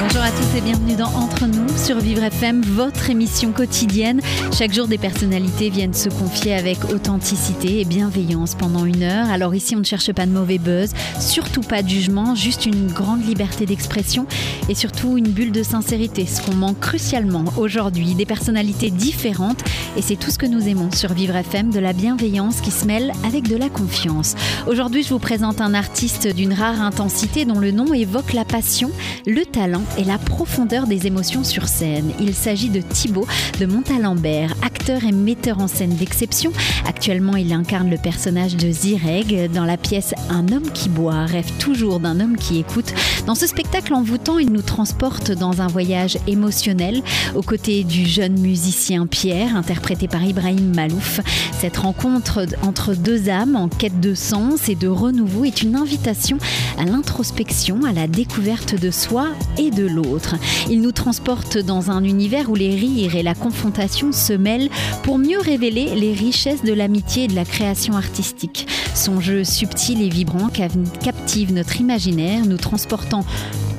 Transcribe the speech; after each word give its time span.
Bonjour 0.00 0.22
à 0.22 0.30
tous 0.30 0.56
et 0.56 0.60
bienvenue 0.62 0.96
dans 0.96 1.08
Entre 1.14 1.46
nous 1.46 1.68
sur 1.76 1.98
Vivre 1.98 2.22
FM, 2.22 2.62
votre 2.62 3.10
émission 3.10 3.52
quotidienne. 3.52 4.20
Chaque 4.56 4.72
jour, 4.72 4.88
des 4.88 4.96
personnalités 4.96 5.68
viennent 5.68 5.94
se 5.94 6.08
confier 6.08 6.54
avec 6.54 6.84
authenticité 6.86 7.80
et 7.80 7.84
bienveillance 7.84 8.54
pendant 8.54 8.86
une 8.86 9.02
heure. 9.02 9.28
Alors 9.30 9.54
ici, 9.54 9.76
on 9.76 9.80
ne 9.80 9.84
cherche 9.84 10.12
pas 10.12 10.24
de 10.24 10.30
mauvais 10.30 10.56
buzz, 10.58 10.92
surtout 11.18 11.60
pas 11.60 11.82
de 11.82 11.88
jugement, 11.88 12.34
juste 12.34 12.64
une 12.64 12.86
grande 12.86 13.26
liberté 13.26 13.66
d'expression 13.66 14.26
et 14.68 14.74
surtout 14.74 15.18
une 15.18 15.28
bulle 15.28 15.52
de 15.52 15.62
sincérité, 15.62 16.24
ce 16.24 16.40
qu'on 16.40 16.54
manque 16.54 16.80
crucialement 16.80 17.44
aujourd'hui. 17.58 18.14
Des 18.14 18.26
personnalités 18.26 18.90
différentes 18.90 19.62
et 19.96 20.02
c'est 20.02 20.16
tout 20.16 20.30
ce 20.30 20.38
que 20.38 20.46
nous 20.46 20.66
aimons 20.66 20.90
sur 20.92 21.12
Vivre 21.12 21.36
FM, 21.36 21.70
de 21.70 21.78
la 21.78 21.92
bienveillance 21.92 22.60
qui 22.62 22.70
se 22.70 22.86
mêle 22.86 23.12
avec 23.24 23.48
de 23.48 23.56
la 23.56 23.68
confiance. 23.68 24.34
Aujourd'hui, 24.66 25.02
je 25.02 25.10
vous 25.10 25.18
présente 25.18 25.60
un 25.60 25.74
artiste 25.74 26.26
d'une 26.26 26.54
rare 26.54 26.80
intensité 26.80 27.44
dont 27.44 27.58
le 27.58 27.70
nom 27.70 27.92
évoque 27.92 28.32
la 28.32 28.44
passion, 28.44 28.90
le 29.30 29.46
talent 29.46 29.82
et 29.96 30.02
la 30.02 30.18
profondeur 30.18 30.88
des 30.88 31.06
émotions 31.06 31.44
sur 31.44 31.68
scène. 31.68 32.10
Il 32.18 32.34
s'agit 32.34 32.68
de 32.68 32.80
Thibaut 32.80 33.26
de 33.60 33.66
Montalembert, 33.66 34.54
acteur 34.62 35.04
et 35.04 35.12
metteur 35.12 35.60
en 35.60 35.68
scène 35.68 35.94
d'exception. 35.94 36.52
Actuellement, 36.86 37.36
il 37.36 37.52
incarne 37.52 37.90
le 37.90 37.96
personnage 37.96 38.56
de 38.56 38.70
Zireg 38.70 39.50
dans 39.52 39.64
la 39.64 39.76
pièce 39.76 40.14
Un 40.30 40.48
homme 40.52 40.68
qui 40.74 40.88
boit 40.88 41.26
rêve 41.26 41.50
toujours 41.58 42.00
d'un 42.00 42.18
homme 42.18 42.36
qui 42.36 42.58
écoute. 42.58 42.92
Dans 43.26 43.36
ce 43.36 43.46
spectacle 43.46 43.94
envoûtant, 43.94 44.38
il 44.38 44.50
nous 44.50 44.62
transporte 44.62 45.30
dans 45.30 45.60
un 45.60 45.68
voyage 45.68 46.18
émotionnel 46.26 47.02
aux 47.36 47.42
côtés 47.42 47.84
du 47.84 48.06
jeune 48.06 48.38
musicien 48.38 49.06
Pierre, 49.06 49.54
interprété 49.56 50.08
par 50.08 50.24
Ibrahim 50.24 50.74
Malouf. 50.74 51.20
Cette 51.60 51.76
rencontre 51.76 52.46
entre 52.62 52.94
deux 52.94 53.28
âmes 53.28 53.54
en 53.54 53.68
quête 53.68 54.00
de 54.00 54.14
sens 54.14 54.68
et 54.68 54.74
de 54.74 54.88
renouveau 54.88 55.44
est 55.44 55.62
une 55.62 55.76
invitation 55.76 56.38
à 56.78 56.84
l'introspection, 56.84 57.84
à 57.84 57.92
la 57.92 58.08
découverte 58.08 58.74
de 58.74 58.90
soi 58.90 59.19
et 59.58 59.70
de 59.70 59.86
l'autre. 59.86 60.36
Il 60.68 60.80
nous 60.80 60.92
transporte 60.92 61.58
dans 61.58 61.90
un 61.90 62.04
univers 62.04 62.50
où 62.50 62.54
les 62.54 62.74
rires 62.74 63.16
et 63.16 63.22
la 63.22 63.34
confrontation 63.34 64.12
se 64.12 64.32
mêlent 64.32 64.70
pour 65.02 65.18
mieux 65.18 65.38
révéler 65.38 65.94
les 65.94 66.12
richesses 66.12 66.62
de 66.62 66.72
l'amitié 66.72 67.24
et 67.24 67.28
de 67.28 67.34
la 67.34 67.44
création 67.44 67.96
artistique. 67.96 68.66
Son 68.94 69.20
jeu 69.20 69.44
subtil 69.44 70.02
et 70.02 70.08
vibrant 70.08 70.48
captive 70.48 71.52
notre 71.52 71.80
imaginaire, 71.80 72.44
nous 72.46 72.56
transportant 72.56 73.24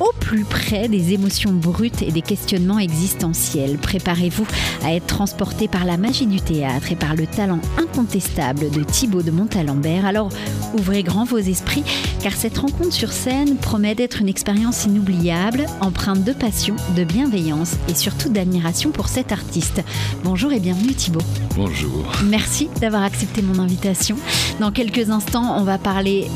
au 0.01 0.11
plus 0.19 0.43
près 0.43 0.87
des 0.87 1.13
émotions 1.13 1.51
brutes 1.51 2.01
et 2.01 2.11
des 2.11 2.23
questionnements 2.23 2.79
existentiels. 2.79 3.77
Préparez-vous 3.77 4.47
à 4.83 4.93
être 4.95 5.05
transporté 5.05 5.67
par 5.67 5.85
la 5.85 5.97
magie 5.97 6.25
du 6.25 6.41
théâtre 6.41 6.91
et 6.91 6.95
par 6.95 7.15
le 7.15 7.27
talent 7.27 7.59
incontestable 7.77 8.71
de 8.71 8.83
Thibaut 8.83 9.21
de 9.21 9.29
Montalembert. 9.29 10.05
Alors 10.05 10.29
ouvrez 10.73 11.03
grand 11.03 11.23
vos 11.23 11.37
esprits 11.37 11.83
car 12.23 12.33
cette 12.33 12.57
rencontre 12.57 12.93
sur 12.93 13.11
scène 13.11 13.57
promet 13.57 13.93
d'être 13.93 14.21
une 14.21 14.29
expérience 14.29 14.85
inoubliable, 14.85 15.67
empreinte 15.81 16.23
de 16.23 16.33
passion, 16.33 16.75
de 16.95 17.03
bienveillance 17.03 17.75
et 17.87 17.93
surtout 17.93 18.29
d'admiration 18.29 18.89
pour 18.89 19.07
cet 19.07 19.31
artiste. 19.31 19.83
Bonjour 20.23 20.51
et 20.51 20.59
bienvenue 20.59 20.95
Thibaut. 20.95 21.21
Bonjour. 21.55 22.11
Merci 22.25 22.69
d'avoir 22.79 23.03
accepté 23.03 23.43
mon 23.43 23.59
invitation. 23.59 24.17
Dans 24.59 24.71
quelques 24.71 25.11
instants, 25.11 25.55
on 25.59 25.63
va 25.63 25.77
parler 25.77 26.27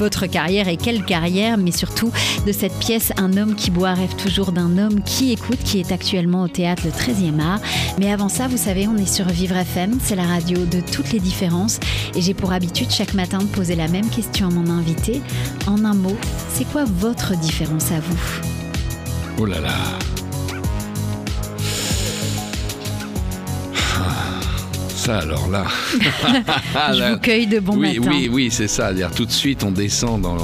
votre 0.00 0.26
carrière 0.26 0.66
et 0.66 0.78
quelle 0.78 1.04
carrière, 1.04 1.58
mais 1.58 1.72
surtout 1.72 2.10
de 2.46 2.52
cette 2.52 2.76
pièce 2.78 3.12
Un 3.18 3.36
homme 3.36 3.54
qui 3.54 3.70
boit 3.70 3.92
rêve 3.92 4.16
toujours 4.16 4.50
d'un 4.50 4.78
homme 4.78 5.02
qui 5.02 5.30
écoute, 5.30 5.58
qui 5.62 5.78
est 5.78 5.92
actuellement 5.92 6.42
au 6.42 6.48
théâtre 6.48 6.84
le 6.86 6.90
13e 6.90 7.38
art. 7.38 7.60
Mais 7.98 8.10
avant 8.10 8.30
ça, 8.30 8.48
vous 8.48 8.56
savez, 8.56 8.88
on 8.88 8.96
est 8.96 9.12
sur 9.12 9.26
Vivre 9.26 9.56
FM, 9.56 9.98
c'est 10.02 10.16
la 10.16 10.24
radio 10.24 10.64
de 10.64 10.80
toutes 10.80 11.12
les 11.12 11.20
différences. 11.20 11.78
Et 12.14 12.22
j'ai 12.22 12.32
pour 12.32 12.52
habitude 12.52 12.90
chaque 12.90 13.12
matin 13.12 13.38
de 13.38 13.44
poser 13.44 13.76
la 13.76 13.88
même 13.88 14.08
question 14.08 14.48
à 14.48 14.50
mon 14.50 14.70
invité. 14.70 15.20
En 15.66 15.84
un 15.84 15.94
mot, 15.94 16.16
c'est 16.50 16.64
quoi 16.64 16.84
votre 16.84 17.36
différence 17.36 17.92
à 17.92 18.00
vous? 18.00 18.40
Oh 19.38 19.44
là 19.44 19.60
là 19.60 19.74
ça 25.10 25.18
alors 25.18 25.48
là. 25.48 25.64
Je 26.94 27.12
vous 27.12 27.18
cueille 27.18 27.46
de 27.46 27.58
bon 27.58 27.76
oui, 27.76 27.98
matin. 27.98 28.10
Oui, 28.12 28.28
oui, 28.30 28.48
c'est 28.50 28.68
ça. 28.68 28.92
Dire 28.92 29.10
tout 29.10 29.24
de 29.24 29.32
suite, 29.32 29.64
on 29.64 29.70
descend 29.70 30.22
dans, 30.22 30.36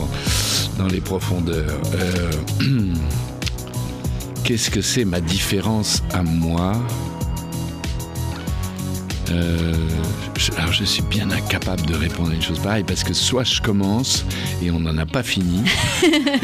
dans 0.78 0.88
les 0.88 1.00
profondeurs. 1.00 1.81
Euh, 1.94 2.31
Qu'est-ce 4.44 4.71
que 4.71 4.81
c'est 4.81 5.05
ma 5.05 5.21
différence 5.21 6.03
à 6.12 6.22
moi? 6.22 6.72
Euh, 9.31 9.75
je, 10.37 10.53
alors 10.56 10.72
je 10.72 10.84
suis 10.84 11.03
bien 11.03 11.31
incapable 11.31 11.84
de 11.87 11.94
répondre 11.94 12.31
à 12.31 12.34
une 12.34 12.43
chose 12.43 12.60
pareille 12.60 12.84
parce 12.84 13.03
que 13.03 13.12
soit 13.12 13.43
je 13.43 13.60
commence 13.60 14.25
et 14.62 14.71
on 14.71 14.78
n'en 14.78 14.97
a 14.99 15.06
pas 15.06 15.25
fini. 15.25 15.62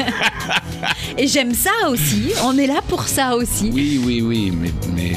et 1.17 1.27
j'aime 1.27 1.53
ça 1.53 1.71
aussi, 1.89 2.31
on 2.43 2.57
est 2.57 2.67
là 2.67 2.81
pour 2.87 3.03
ça 3.07 3.35
aussi. 3.35 3.69
Oui, 3.73 4.01
oui, 4.03 4.21
oui, 4.21 4.51
mais, 4.51 4.71
mais 4.95 5.13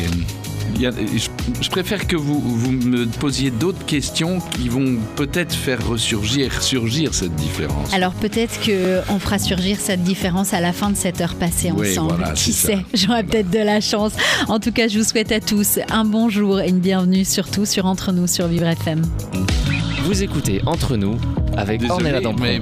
je, 0.81 1.71
préfère 1.71 2.07
que 2.07 2.17
vous, 2.17 2.41
vous 2.41 2.73
me 2.73 3.07
posiez 3.07 3.51
d'autres 3.51 3.85
questions 3.87 4.41
qui 4.57 4.69
vont 4.69 4.97
peut-être 5.17 5.55
faire 5.55 5.87
ressurgir 5.87 6.63
surgir 6.63 7.15
cette 7.15 7.35
différence. 7.35 7.93
Alors 7.95 8.13
peut-être 8.13 8.59
qu'on 8.61 9.19
fera 9.19 9.39
surgir 9.39 9.79
cette 9.81 10.03
différence 10.03 10.53
à 10.55 10.61
la 10.61 10.73
fin 10.73 10.91
de 10.91 10.97
cette 10.97 11.21
heure 11.21 11.35
passée 11.35 11.71
ensemble. 11.71 12.33
qui 12.35 12.53
sait 12.53 12.79
J'aurai 12.95 13.25
peut-être 13.25 13.51
de 13.51 13.59
la 13.59 13.81
chance. 13.81 14.13
En 14.49 14.61
tout 14.61 14.73
cas, 14.73 14.89
je 14.89 14.99
vous 14.99 15.05
souhaite 15.05 15.33
à 15.33 15.41
tous 15.41 15.79
un 15.91 16.05
bonjour 16.05 16.61
et 16.61 16.69
une 16.69 16.81
bienvenue 16.81 17.25
surtout 17.25 17.65
sur 17.65 17.87
Entre 17.87 18.13
nous 18.13 18.27
sur 18.27 18.47
Vivre 18.49 18.67
FM. 18.67 19.03
Vous 20.05 20.23
écoutez 20.23 20.61
Entre 20.67 20.97
nous 20.97 21.19
avec 21.57 21.83
Ornella 21.89 22.21
Mais 22.41 22.61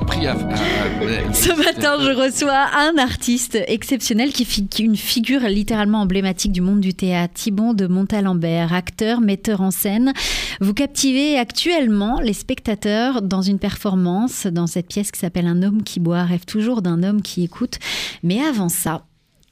Ce 1.32 1.48
matin, 1.56 1.96
je 2.00 2.10
reçois 2.10 2.66
un 2.76 2.96
artiste 2.98 3.58
exceptionnel 3.66 4.32
qui 4.32 4.42
est 4.42 4.78
une 4.78 4.96
figure 4.96 5.40
littéralement 5.40 6.02
emblématique 6.02 6.52
du 6.52 6.60
monde 6.60 6.80
du 6.80 6.94
théâtre, 6.94 7.34
Thibon 7.34 7.74
de 7.74 7.86
Montalembert, 7.86 8.72
acteur, 8.72 9.20
metteur 9.20 9.60
en 9.60 9.70
scène. 9.70 10.12
Vous 10.60 10.74
captivez 10.74 11.38
actuellement 11.38 12.20
les 12.20 12.32
spectateurs 12.32 13.22
dans 13.22 13.42
une 13.42 13.58
performance, 13.58 14.46
dans 14.46 14.66
cette 14.66 14.88
pièce 14.88 15.10
qui 15.10 15.18
s'appelle 15.18 15.46
Un 15.46 15.62
homme 15.62 15.82
qui 15.82 16.00
boit 16.00 16.24
rêve 16.24 16.44
toujours 16.44 16.82
d'un 16.82 17.02
homme 17.02 17.22
qui 17.22 17.44
écoute. 17.44 17.78
Mais 18.22 18.40
avant 18.40 18.68
ça, 18.68 19.04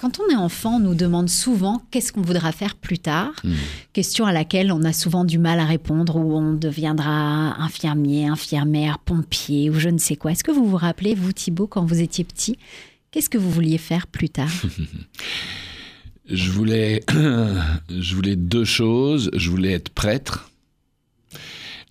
quand 0.02 0.18
on 0.18 0.28
est 0.32 0.36
enfant, 0.36 0.78
on 0.78 0.80
nous 0.80 0.96
demande 0.96 1.28
souvent 1.28 1.80
qu'est-ce 1.92 2.12
qu'on 2.12 2.22
voudra 2.22 2.50
faire 2.50 2.74
plus 2.74 2.98
tard. 2.98 3.30
Hmm. 3.44 3.52
Question 3.92 4.26
à 4.26 4.32
laquelle 4.32 4.72
on 4.72 4.82
a 4.82 4.92
souvent 4.92 5.24
du 5.24 5.38
mal 5.38 5.60
à 5.60 5.64
répondre, 5.64 6.16
où 6.16 6.36
on 6.36 6.54
deviendra 6.54 7.62
infirmier, 7.62 8.26
infirmière, 8.26 8.98
pompier 8.98 9.70
ou 9.70 9.78
je 9.78 9.88
ne 9.88 9.98
sais 9.98 10.16
quoi. 10.16 10.32
Est-ce 10.32 10.42
que 10.42 10.50
vous 10.50 10.66
vous 10.66 10.76
rappelez, 10.76 11.14
vous 11.14 11.32
Thibault, 11.32 11.68
quand 11.68 11.84
vous 11.84 12.00
étiez 12.00 12.24
petit, 12.24 12.58
qu'est-ce 13.12 13.30
que 13.30 13.38
vous 13.38 13.48
vouliez 13.48 13.78
faire 13.78 14.08
plus 14.08 14.28
tard? 14.28 14.50
Je, 16.28 16.50
voulais, 16.50 17.02
je 17.10 18.14
voulais 18.14 18.36
deux 18.36 18.64
choses. 18.64 19.28
Je 19.34 19.50
voulais 19.50 19.72
être 19.72 19.90
prêtre 19.90 20.50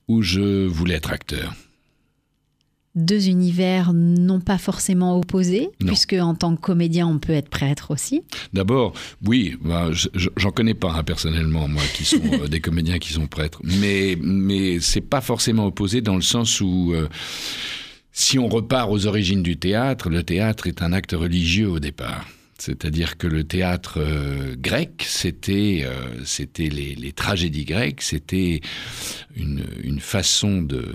ou 0.08 0.22
je 0.22 0.66
voulais 0.66 0.96
être 0.96 1.12
acteur 1.12 1.54
deux 2.96 3.30
univers 3.30 3.94
non 3.94 4.40
pas 4.42 4.58
forcément 4.58 5.18
opposés, 5.18 5.70
puisque 5.80 6.14
en 6.14 6.36
tant 6.36 6.56
que 6.56 6.62
comédien, 6.62 7.08
on 7.08 7.20
peut 7.20 7.34
être 7.34 7.50
prêtre 7.50 7.92
aussi. 7.92 8.22
D'abord, 8.54 8.94
oui, 9.26 9.58
bah, 9.64 9.90
j'en 10.36 10.52
connais 10.52 10.74
pas 10.74 10.94
hein, 10.94 11.04
personnellement, 11.04 11.68
moi, 11.68 11.84
qui 11.94 12.04
sont 12.04 12.22
euh, 12.34 12.48
des 12.48 12.60
comédiens 12.60 13.00
qui 13.00 13.14
sont 13.14 13.28
prêtres, 13.28 13.62
mais 13.64 14.18
mais 14.22 14.80
c'est 14.80 15.02
pas 15.02 15.22
forcément 15.22 15.66
opposé 15.66 16.02
dans 16.02 16.16
le 16.16 16.22
sens 16.22 16.60
où 16.60 16.92
euh, 16.94 17.08
si 18.12 18.38
on 18.38 18.48
repart 18.48 18.90
aux 18.92 19.06
origines 19.08 19.44
du 19.44 19.58
théâtre, 19.58 20.10
le 20.10 20.24
théâtre 20.24 20.68
est 20.68 20.82
un 20.82 20.92
acte 20.92 21.14
religieux 21.14 21.70
au 21.70 21.80
départ. 21.80 22.26
C'est-à-dire 22.62 23.18
que 23.18 23.26
le 23.26 23.44
théâtre 23.44 23.96
euh, 23.98 24.56
grec, 24.56 25.04
c'était 25.08 25.84
euh, 25.84 26.24
les, 26.60 27.12
tragédies 27.12 27.66
grecques, 27.66 28.04
c'était 28.04 28.62
une, 29.36 30.00
façon 30.00 30.62
de, 30.62 30.86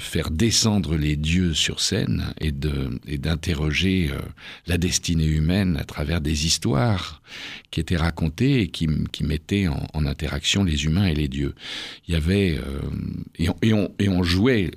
faire 0.00 0.32
descendre 0.32 0.96
les 0.96 1.14
dieux 1.14 1.54
sur 1.54 1.78
scène 1.78 2.34
et 2.40 2.50
d'interroger 2.50 4.10
euh, 4.10 4.18
la 4.66 4.76
destinée 4.76 5.26
humaine 5.26 5.76
à 5.76 5.84
travers 5.84 6.20
des 6.20 6.46
histoires 6.46 7.22
qui 7.70 7.80
étaient 7.80 7.96
racontées 7.96 8.60
et 8.62 8.68
qui, 8.68 8.88
qui 9.12 9.24
mettaient 9.24 9.68
en, 9.68 10.06
interaction 10.06 10.64
les 10.64 10.84
humains 10.84 11.06
et 11.06 11.14
les 11.14 11.28
dieux. 11.28 11.54
Il 12.06 12.12
y 12.12 12.16
avait 12.16 12.60
et 13.38 13.48
on, 13.72 13.90
et, 13.98 14.08
on, 14.08 14.22
jouait, 14.22 14.70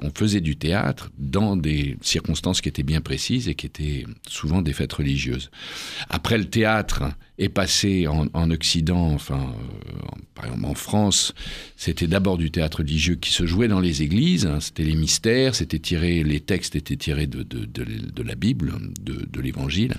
on 0.00 0.10
faisait 0.10 0.40
du 0.40 0.56
théâtre 0.56 1.10
dans 1.18 1.56
des 1.56 1.96
circonstances 2.00 2.60
qui 2.60 2.68
étaient 2.68 2.82
bien 2.82 3.00
précises 3.00 3.48
et 3.48 3.54
qui 3.54 3.66
étaient 3.66 4.04
souvent 4.26 4.62
des 4.62 4.72
fêtes 4.72 4.92
religieuses. 4.92 5.50
Après, 6.08 6.38
le 6.38 6.46
théâtre 6.46 7.04
est 7.40 7.48
passé 7.48 8.06
en, 8.06 8.50
Occident, 8.50 9.12
enfin, 9.12 9.54
euh, 9.54 9.92
par 10.34 10.44
exemple 10.44 10.66
en 10.66 10.74
France, 10.74 11.34
c'était 11.76 12.06
d'abord 12.06 12.36
du 12.36 12.50
théâtre 12.50 12.78
religieux 12.78 13.14
qui 13.14 13.32
se 13.32 13.46
jouait 13.46 13.68
dans 13.68 13.80
les 13.80 14.02
églises. 14.02 14.44
Hein. 14.44 14.60
c'était 14.60 14.82
les 14.82 14.94
mystères, 14.94 15.54
c'était 15.54 15.78
tiré, 15.78 16.22
les 16.22 16.40
textes 16.40 16.76
étaient 16.76 16.96
tirés 16.96 17.26
de, 17.26 17.46
la 18.22 18.34
Bible, 18.34 18.74
de, 19.00 19.40
l'Évangile. 19.40 19.94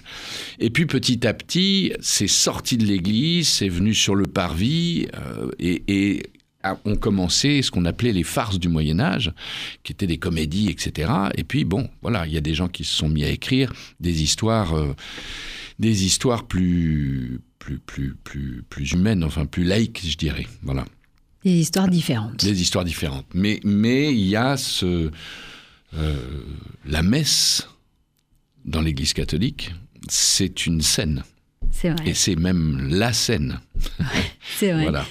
Et 0.60 0.70
puis 0.70 0.86
petit 0.86 1.26
à 1.26 1.34
petit, 1.34 1.91
c'est 2.02 2.28
sorti 2.28 2.78
de 2.78 2.86
l'église, 2.86 3.48
c'est 3.48 3.70
venu 3.70 3.94
sur 3.94 4.16
le 4.16 4.26
parvis 4.26 5.08
euh, 5.16 5.52
et, 5.60 5.84
et 5.88 6.24
ont 6.86 6.96
commencé 6.96 7.62
ce 7.62 7.72
qu'on 7.72 7.86
appelait 7.86 8.14
les 8.14 8.24
farces 8.24 8.60
du 8.60 8.70
Moyen 8.70 9.00
Âge, 9.00 9.34
qui 9.84 9.92
étaient 9.92 10.08
des 10.08 10.18
comédies, 10.18 10.70
etc. 10.70 11.12
Et 11.36 11.44
puis 11.44 11.66
bon, 11.66 11.90
voilà, 12.02 12.28
il 12.28 12.34
y 12.34 12.38
a 12.38 12.42
des 12.42 12.54
gens 12.54 12.68
qui 12.68 12.84
se 12.84 12.94
sont 12.94 13.10
mis 13.10 13.24
à 13.24 13.30
écrire 13.30 13.74
des 14.00 14.22
histoires, 14.22 14.76
euh, 14.76 14.94
des 15.80 16.06
histoires 16.06 16.46
plus, 16.46 17.42
plus, 17.60 17.80
plus, 17.80 18.16
plus, 18.24 18.64
plus 18.70 18.92
humaines, 18.92 19.24
enfin 19.24 19.46
plus 19.46 19.64
laïques, 19.64 20.02
je 20.06 20.18
dirais. 20.18 20.48
Voilà. 20.62 20.86
Des 21.44 21.58
histoires 21.58 21.88
différentes. 21.88 22.46
Des 22.46 22.62
histoires 22.62 22.86
différentes. 22.86 23.26
Mais 23.34 23.60
mais 23.64 24.14
il 24.14 24.28
y 24.28 24.36
a 24.36 24.58
ce 24.58 25.10
euh, 25.98 26.44
la 26.86 27.02
messe 27.02 27.68
dans 28.64 28.82
l'Église 28.82 29.14
catholique, 29.14 29.74
c'est 30.08 30.66
une 30.66 30.82
scène. 30.82 31.24
C'est 31.70 31.90
vrai. 31.90 32.10
Et 32.10 32.14
c'est 32.14 32.36
même 32.36 32.90
la 32.90 33.14
scène. 33.14 33.60
c'est 34.58 34.72
vrai. 34.72 34.84
voilà. 34.84 35.06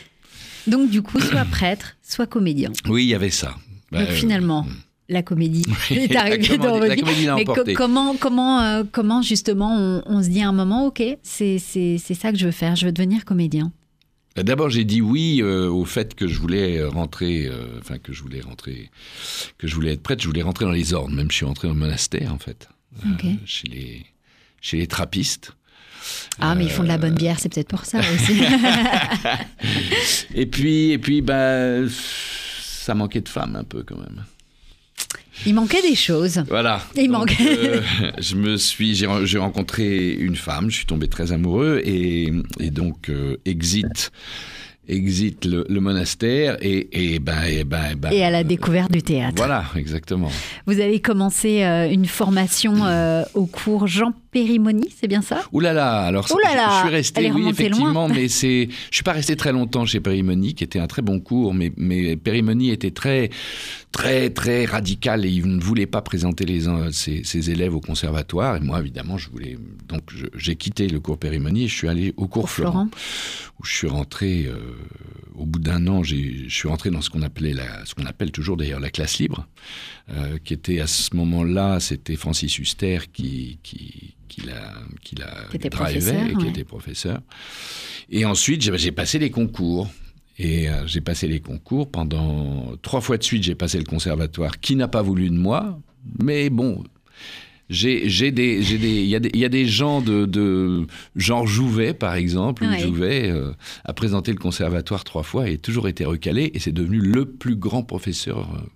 Donc 0.66 0.90
du 0.90 1.02
coup, 1.02 1.20
soit 1.20 1.44
prêtre, 1.44 1.96
soit 2.02 2.26
comédien. 2.26 2.70
Oui, 2.88 3.04
il 3.04 3.08
y 3.08 3.14
avait 3.14 3.30
ça. 3.30 3.56
Donc 3.92 4.06
bah, 4.06 4.06
finalement, 4.06 4.66
euh, 4.68 4.72
la 5.08 5.22
comédie 5.22 5.64
est 5.90 6.14
arrivée 6.14 6.58
dans 6.58 6.78
votre 6.78 6.94
vie. 6.94 7.28
Mais 7.34 7.74
comment, 7.74 8.14
comment, 8.16 8.60
euh, 8.60 8.84
comment 8.90 9.22
justement 9.22 10.02
on, 10.06 10.22
se 10.22 10.28
dit 10.28 10.42
à 10.42 10.48
un 10.48 10.52
moment, 10.52 10.86
ok, 10.86 11.02
c'est 11.22 11.58
ça 11.58 12.32
que 12.32 12.38
je 12.38 12.46
veux 12.46 12.52
faire, 12.52 12.76
je 12.76 12.86
veux 12.86 12.92
devenir 12.92 13.24
comédien. 13.24 13.72
Bah, 14.36 14.44
d'abord, 14.44 14.70
j'ai 14.70 14.84
dit 14.84 15.00
oui 15.00 15.40
euh, 15.42 15.68
au 15.68 15.84
fait 15.84 16.14
que 16.14 16.28
je 16.28 16.38
voulais 16.38 16.84
rentrer, 16.84 17.50
enfin 17.80 17.98
que 17.98 18.12
je 18.12 18.22
voulais 18.22 18.40
rentrer, 18.40 18.90
que 19.58 19.66
je 19.66 19.74
voulais 19.74 19.94
être 19.94 20.02
prêtre. 20.02 20.22
Je 20.22 20.28
voulais 20.28 20.42
rentrer 20.42 20.66
dans 20.66 20.70
les 20.70 20.94
ordres. 20.94 21.14
Même 21.14 21.30
je 21.30 21.36
suis 21.36 21.46
rentré 21.46 21.68
au 21.68 21.74
monastère 21.74 22.32
en 22.32 22.38
fait, 22.38 22.68
chez 23.44 23.68
les 23.68 24.06
chez 24.60 24.76
les 24.76 24.86
trappistes. 24.86 25.56
Ah, 26.40 26.54
mais 26.54 26.64
ils 26.64 26.70
font 26.70 26.82
de 26.82 26.88
la 26.88 26.98
bonne 26.98 27.14
bière, 27.14 27.38
c'est 27.38 27.48
peut-être 27.48 27.68
pour 27.68 27.84
ça 27.84 27.98
aussi. 27.98 28.42
et 30.34 30.46
puis, 30.46 30.90
et 30.90 30.98
puis, 30.98 31.22
bah, 31.22 31.88
ça 31.90 32.94
manquait 32.94 33.20
de 33.20 33.28
femmes 33.28 33.56
un 33.56 33.64
peu 33.64 33.82
quand 33.82 33.98
même. 33.98 34.24
Il 35.46 35.54
manquait 35.54 35.82
des 35.82 35.94
choses. 35.94 36.42
Voilà. 36.48 36.82
Il 36.96 37.10
manquait. 37.10 37.36
Euh, 37.40 37.80
je 38.18 38.36
me 38.36 38.56
suis, 38.56 38.94
j'ai 38.94 39.38
rencontré 39.38 40.12
une 40.12 40.36
femme, 40.36 40.70
je 40.70 40.76
suis 40.76 40.86
tombé 40.86 41.08
très 41.08 41.32
amoureux 41.32 41.80
et, 41.84 42.30
donc 42.70 43.08
euh, 43.08 43.36
exit 43.44 44.10
exit 44.88 45.44
le, 45.44 45.80
monastère 45.80 46.56
et, 46.60 47.14
et, 47.14 47.20
ben, 47.20 47.44
et, 47.44 47.62
ben, 47.62 47.94
ben, 47.96 48.10
et 48.10 48.24
à 48.24 48.30
la 48.30 48.42
découverte 48.42 48.90
du 48.90 49.02
théâtre. 49.02 49.34
Voilà, 49.36 49.64
exactement. 49.76 50.30
Vous 50.66 50.80
avez 50.80 51.00
commencé 51.00 51.62
euh, 51.62 51.88
une 51.88 52.06
formation 52.06 52.82
au 53.34 53.46
cours 53.46 53.86
Jean 53.86 54.12
Périmoni, 54.30 54.88
c'est 54.96 55.08
bien 55.08 55.22
ça? 55.22 55.42
Ouh 55.52 55.60
là 55.60 55.72
là, 55.72 56.02
alors 56.02 56.26
Ouh 56.30 56.38
là 56.38 56.54
là, 56.54 56.68
je 56.76 56.86
suis 56.86 56.94
resté, 56.94 57.32
oui, 57.32 57.48
effectivement, 57.48 58.08
mais 58.08 58.28
c'est, 58.40 58.68
je 58.90 58.94
suis 58.94 59.02
pas 59.02 59.12
resté 59.12 59.34
très 59.34 59.50
longtemps 59.52 59.86
chez 59.86 59.98
Périmoni, 60.00 60.54
qui 60.54 60.62
était 60.62 60.78
un 60.78 60.86
très 60.86 61.02
bon 61.02 61.18
cours, 61.18 61.52
mais, 61.52 61.72
mais 61.76 62.16
Périmoni 62.16 62.70
était 62.70 62.92
très, 62.92 63.30
très, 63.90 64.30
très 64.30 64.66
radical 64.66 65.24
et 65.24 65.28
il 65.28 65.46
ne 65.46 65.60
voulait 65.60 65.86
pas 65.86 66.00
présenter 66.00 66.44
les, 66.44 66.66
ses, 66.92 67.24
ses 67.24 67.50
élèves 67.50 67.74
au 67.74 67.80
conservatoire. 67.80 68.56
Et 68.56 68.60
moi, 68.60 68.78
évidemment, 68.78 69.18
je 69.18 69.30
voulais, 69.30 69.58
donc 69.88 70.02
j'ai 70.36 70.54
quitté 70.54 70.88
le 70.88 71.00
cours 71.00 71.18
Périmoni 71.18 71.64
et 71.64 71.68
je 71.68 71.74
suis 71.74 71.88
allé 71.88 72.14
au 72.16 72.28
cours 72.28 72.50
Florent, 72.50 72.88
où 73.58 73.64
je 73.64 73.74
suis 73.74 73.88
rentré, 73.88 74.46
euh, 74.46 74.76
au 75.34 75.44
bout 75.44 75.58
d'un 75.58 75.88
an, 75.88 76.04
je 76.04 76.48
suis 76.48 76.68
rentré 76.68 76.90
dans 76.90 77.00
ce 77.00 77.10
qu'on 77.10 77.22
appelait 77.22 77.52
la, 77.52 77.84
ce 77.84 77.96
qu'on 77.96 78.06
appelle 78.06 78.30
toujours 78.30 78.56
d'ailleurs 78.56 78.80
la 78.80 78.90
classe 78.90 79.18
libre, 79.18 79.48
euh, 80.10 80.38
qui 80.44 80.54
était 80.54 80.80
à 80.80 80.86
ce 80.86 81.16
moment-là, 81.16 81.80
c'était 81.80 82.16
Francis 82.16 82.58
Huster 82.58 83.00
qui, 83.12 83.58
qui 83.64 84.14
qui 84.30 84.42
l'a 84.42 84.72
qui 85.02 85.16
l'a 85.16 85.44
et 86.30 86.34
qui 86.36 86.46
était 86.46 86.64
professeur. 86.64 87.20
Et 88.08 88.24
ensuite, 88.24 88.62
j'ai 88.62 88.92
passé 88.92 89.18
les 89.18 89.30
concours. 89.30 89.90
Et 90.38 90.70
euh, 90.70 90.86
j'ai 90.86 91.02
passé 91.02 91.28
les 91.28 91.40
concours 91.40 91.90
pendant 91.90 92.74
trois 92.80 93.02
fois 93.02 93.18
de 93.18 93.22
suite. 93.22 93.42
J'ai 93.42 93.54
passé 93.54 93.76
le 93.76 93.84
conservatoire, 93.84 94.58
qui 94.60 94.74
n'a 94.74 94.88
pas 94.88 95.02
voulu 95.02 95.28
de 95.28 95.36
moi, 95.36 95.78
mais 96.22 96.48
bon. 96.48 96.82
J'ai 97.68 98.32
des, 98.32 98.58
il 98.58 99.06
y, 99.06 99.14
a 99.14 99.20
des, 99.20 99.30
y 99.32 99.44
a 99.44 99.48
des 99.48 99.66
gens 99.66 100.00
de, 100.00 100.24
de 100.24 100.86
genre 101.14 101.46
Jouvet 101.46 101.94
par 101.94 102.14
exemple. 102.14 102.66
Jouvet 102.80 103.30
euh, 103.30 103.52
a 103.84 103.92
présenté 103.92 104.32
le 104.32 104.38
conservatoire 104.38 105.04
trois 105.04 105.22
fois 105.22 105.48
et 105.48 105.54
a 105.54 105.56
toujours 105.56 105.86
été 105.86 106.04
recalé 106.04 106.50
et 106.52 106.58
c'est 106.58 106.72
devenu 106.72 106.98
le 106.98 107.26
plus 107.26 107.54
grand 107.54 107.84
professeur 107.84 108.38
euh, 108.40 108.66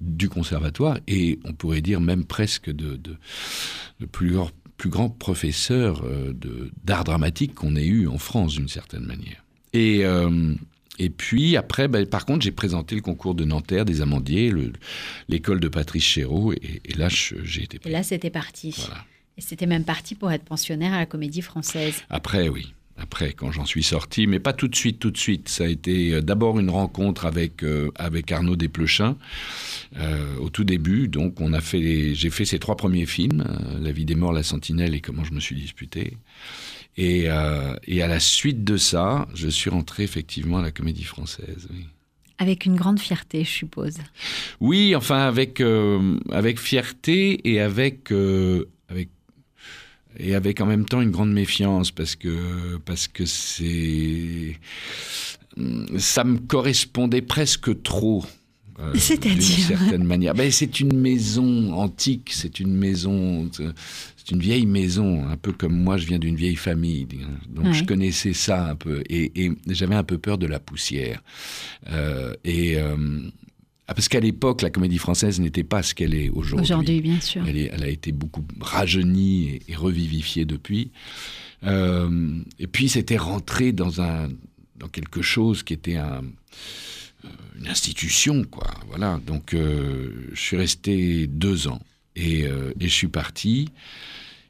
du 0.00 0.28
conservatoire 0.28 0.98
et 1.06 1.38
on 1.44 1.52
pourrait 1.52 1.80
dire 1.80 2.00
même 2.00 2.24
presque 2.24 2.70
de, 2.70 2.96
de, 2.96 3.14
de 4.00 4.06
plus 4.06 4.32
grand 4.32 4.50
plus 4.76 4.90
grand 4.90 5.08
professeur 5.08 6.02
euh, 6.04 6.32
d'art 6.84 7.04
dramatique 7.04 7.54
qu'on 7.54 7.76
ait 7.76 7.86
eu 7.86 8.08
en 8.08 8.18
France 8.18 8.54
d'une 8.54 8.68
certaine 8.68 9.04
manière. 9.04 9.44
Et, 9.72 10.04
euh, 10.04 10.54
et 10.98 11.10
puis 11.10 11.56
après, 11.56 11.88
ben, 11.88 12.06
par 12.06 12.26
contre, 12.26 12.44
j'ai 12.44 12.52
présenté 12.52 12.94
le 12.94 13.00
concours 13.00 13.34
de 13.34 13.44
Nanterre 13.44 13.84
des 13.84 14.00
Amandiers, 14.00 14.52
l'école 15.28 15.60
de 15.60 15.68
Patrice 15.68 16.04
Chéreau, 16.04 16.52
et, 16.52 16.80
là, 16.96 17.08
j'ai 17.08 17.64
été. 17.64 17.80
Et 17.84 17.90
là, 17.90 18.02
c'était 18.02 18.30
parti. 18.30 18.76
Et 19.36 19.40
c'était 19.40 19.66
même 19.66 19.84
parti 19.84 20.14
pour 20.14 20.30
être 20.30 20.44
pensionnaire 20.44 20.92
à 20.92 20.98
la 20.98 21.06
Comédie 21.06 21.42
Française. 21.42 22.02
Après, 22.08 22.48
oui 22.48 22.72
après, 22.96 23.32
quand 23.32 23.50
j'en 23.50 23.64
suis 23.64 23.82
sorti, 23.82 24.26
mais 24.26 24.38
pas 24.38 24.52
tout 24.52 24.68
de 24.68 24.76
suite, 24.76 25.00
tout 25.00 25.10
de 25.10 25.18
suite. 25.18 25.48
Ça 25.48 25.64
a 25.64 25.66
été 25.66 26.14
euh, 26.14 26.20
d'abord 26.20 26.60
une 26.60 26.70
rencontre 26.70 27.26
avec, 27.26 27.64
euh, 27.64 27.90
avec 27.96 28.30
Arnaud 28.30 28.54
Desplechin 28.54 29.16
euh, 29.96 30.36
au 30.38 30.48
tout 30.48 30.64
début. 30.64 31.08
Donc, 31.08 31.40
on 31.40 31.52
a 31.52 31.60
fait, 31.60 32.14
j'ai 32.14 32.30
fait 32.30 32.44
ces 32.44 32.58
trois 32.58 32.76
premiers 32.76 33.06
films, 33.06 33.44
La 33.80 33.90
vie 33.90 34.04
des 34.04 34.14
morts, 34.14 34.32
La 34.32 34.44
Sentinelle 34.44 34.94
et 34.94 35.00
Comment 35.00 35.24
je 35.24 35.32
me 35.32 35.40
suis 35.40 35.56
disputé. 35.56 36.16
Et, 36.96 37.24
et 37.24 38.02
à 38.02 38.06
la 38.06 38.20
suite 38.20 38.62
de 38.62 38.76
ça, 38.76 39.26
je 39.34 39.48
suis 39.48 39.68
rentré 39.68 40.04
effectivement 40.04 40.58
à 40.58 40.62
la 40.62 40.70
Comédie 40.70 41.02
Française. 41.02 41.68
Avec 42.38 42.66
une 42.66 42.76
grande 42.76 43.00
fierté, 43.00 43.42
je 43.42 43.50
suppose. 43.50 43.96
Oui, 44.60 44.94
enfin 44.94 45.26
avec 45.26 45.60
avec 46.30 46.60
fierté 46.60 47.50
et 47.50 47.60
avec 47.60 48.12
et 50.18 50.34
avec 50.34 50.60
en 50.60 50.66
même 50.66 50.84
temps 50.84 51.00
une 51.00 51.10
grande 51.10 51.32
méfiance 51.32 51.90
parce 51.90 52.16
que 52.16 52.78
parce 52.84 53.08
que 53.08 53.24
c'est 53.26 54.58
ça 55.98 56.24
me 56.24 56.38
correspondait 56.38 57.22
presque 57.22 57.82
trop. 57.82 58.24
Euh, 58.80 58.92
C'est-à-dire 58.96 59.34
D'une 59.34 59.42
certaine 59.42 60.04
manière. 60.04 60.34
Ben, 60.34 60.50
c'est 60.50 60.80
une 60.80 60.96
maison 60.96 61.72
antique, 61.74 62.30
c'est 62.32 62.58
une 62.58 62.74
maison, 62.74 63.48
c'est 63.52 64.30
une 64.32 64.40
vieille 64.40 64.66
maison, 64.66 65.28
un 65.28 65.36
peu 65.36 65.52
comme 65.52 65.80
moi, 65.80 65.96
je 65.96 66.06
viens 66.06 66.18
d'une 66.18 66.34
vieille 66.34 66.56
famille, 66.56 67.06
donc 67.48 67.72
je 67.72 67.84
connaissais 67.84 68.32
ça 68.32 68.70
un 68.70 68.74
peu, 68.74 69.02
et, 69.08 69.44
et 69.44 69.52
j'avais 69.68 69.94
un 69.94 70.02
peu 70.02 70.18
peur 70.18 70.38
de 70.38 70.46
la 70.46 70.58
poussière. 70.58 71.22
Euh, 71.88 72.34
et, 72.44 72.76
euh, 72.78 72.96
ah, 73.86 73.94
parce 73.94 74.08
qu'à 74.08 74.20
l'époque, 74.20 74.62
la 74.62 74.70
comédie 74.70 74.98
française 74.98 75.40
n'était 75.40 75.64
pas 75.64 75.82
ce 75.82 75.94
qu'elle 75.94 76.14
est 76.14 76.30
aujourd'hui. 76.30 76.64
Aujourd'hui, 76.64 77.00
bien 77.02 77.20
sûr. 77.20 77.44
Elle, 77.46 77.58
elle, 77.58 77.82
a 77.82 77.88
été 77.88 78.12
beaucoup 78.12 78.42
rajeunie 78.60 79.60
et, 79.68 79.76
revivifiée 79.76 80.46
depuis. 80.46 80.90
Euh, 81.64 82.38
et 82.58 82.66
puis, 82.66 82.88
c'était 82.88 83.18
rentré 83.18 83.72
dans, 83.72 84.00
un, 84.00 84.28
dans 84.76 84.88
quelque 84.88 85.20
chose 85.20 85.62
qui 85.62 85.74
était 85.74 85.96
un, 85.96 86.22
euh, 87.24 87.28
une 87.58 87.68
institution, 87.68 88.44
quoi. 88.44 88.70
Voilà. 88.88 89.20
Donc, 89.26 89.52
euh, 89.52 90.28
je 90.32 90.40
suis 90.40 90.56
resté 90.56 91.26
deux 91.26 91.68
ans 91.68 91.80
et, 92.16 92.46
euh, 92.46 92.72
et 92.80 92.88
je 92.88 92.94
suis 92.94 93.08
parti. 93.08 93.68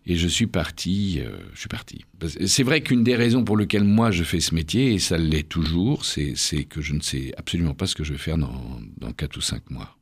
Et 0.07 0.17
je 0.17 0.29
suis 0.29 0.47
parti, 0.47 1.21
euh, 1.21 1.37
je 1.55 1.61
suis 1.61 1.69
parti. 1.69 2.05
C'est 2.47 2.63
vrai 2.63 2.83
qu'une 2.83 3.05
des 3.05 3.17
raisons 3.17 3.45
pour 3.45 3.57
lesquelles 3.57 3.85
moi 3.85 4.11
je 4.11 4.23
fais 4.23 4.41
ce 4.41 4.55
métier, 4.55 4.93
et 4.95 4.99
ça 4.99 5.17
l'est 5.17 5.49
toujours, 5.49 6.05
c'est 6.05 6.35
que 6.65 6.83
je 6.83 6.93
ne 6.93 7.01
sais 7.01 7.33
absolument 7.39 7.75
pas 7.75 7.87
ce 7.87 7.95
que 7.95 8.05
je 8.05 8.13
vais 8.13 8.19
faire 8.19 8.37
dans, 8.37 8.81
dans 8.99 9.13
4 9.13 9.37
ou 9.37 9.41
5 9.41 9.71
mois. 9.71 9.97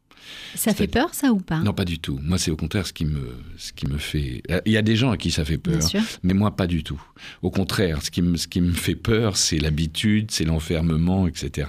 Ça 0.54 0.74
fait 0.74 0.86
peur, 0.86 1.14
ça, 1.14 1.32
ou 1.32 1.38
pas? 1.38 1.58
Non, 1.60 1.72
pas 1.72 1.84
du 1.84 1.98
tout. 1.98 2.18
Moi, 2.22 2.38
c'est 2.38 2.50
au 2.50 2.56
contraire 2.56 2.86
ce 2.86 2.92
qui, 2.92 3.04
me, 3.04 3.36
ce 3.56 3.72
qui 3.72 3.86
me 3.86 3.98
fait... 3.98 4.42
Il 4.66 4.72
y 4.72 4.76
a 4.76 4.82
des 4.82 4.96
gens 4.96 5.10
à 5.10 5.16
qui 5.16 5.30
ça 5.30 5.44
fait 5.44 5.58
peur, 5.58 5.80
mais 6.22 6.34
moi, 6.34 6.54
pas 6.54 6.66
du 6.66 6.84
tout. 6.84 7.02
Au 7.42 7.50
contraire, 7.50 8.02
ce 8.02 8.10
qui 8.10 8.22
me, 8.22 8.36
ce 8.36 8.46
qui 8.48 8.60
me 8.60 8.72
fait 8.72 8.94
peur, 8.94 9.36
c'est 9.36 9.58
l'habitude, 9.58 10.30
c'est 10.30 10.44
l'enfermement, 10.44 11.26
etc. 11.26 11.68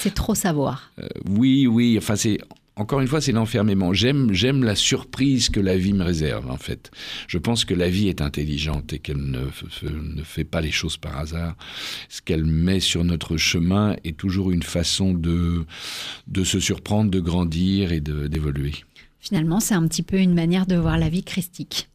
C'est 0.00 0.14
trop 0.14 0.34
savoir. 0.34 0.92
Euh, 0.98 1.08
oui, 1.26 1.66
oui. 1.66 1.96
Enfin, 1.98 2.16
c'est 2.16 2.38
encore 2.76 3.00
une 3.00 3.06
fois, 3.08 3.20
c'est 3.20 3.32
l'enfermement. 3.32 3.92
J'aime, 3.92 4.32
j'aime 4.32 4.64
la 4.64 4.74
surprise 4.74 5.50
que 5.50 5.60
la 5.60 5.76
vie 5.76 5.92
me 5.92 6.04
réserve, 6.04 6.50
en 6.50 6.56
fait. 6.56 6.90
Je 7.28 7.36
pense 7.36 7.64
que 7.64 7.74
la 7.74 7.90
vie 7.90 8.08
est 8.08 8.22
intelligente 8.22 8.94
et 8.94 8.98
qu'elle 8.98 9.18
ne, 9.18 9.44
ne 9.82 10.22
fait 10.22 10.44
pas 10.44 10.62
les 10.62 10.70
choses 10.70 10.96
par 10.96 11.18
hasard. 11.18 11.54
Ce 12.08 12.22
qu'elle 12.22 12.46
met 12.46 12.80
sur 12.80 13.04
notre 13.04 13.36
chemin 13.36 13.96
est 14.04 14.16
toujours 14.16 14.50
une 14.50 14.62
façon 14.62 15.12
de, 15.12 15.66
de 16.28 16.44
se 16.44 16.60
surprendre, 16.60 17.10
de 17.10 17.20
grandir 17.20 17.92
et 17.92 18.00
d'évoluer. 18.00 18.72
Finalement, 19.20 19.60
c'est 19.60 19.74
un 19.74 19.86
petit 19.86 20.02
peu 20.02 20.16
une 20.16 20.34
manière 20.34 20.66
de 20.66 20.76
voir 20.76 20.98
la 20.98 21.08
vie 21.08 21.22
christique. 21.22 21.88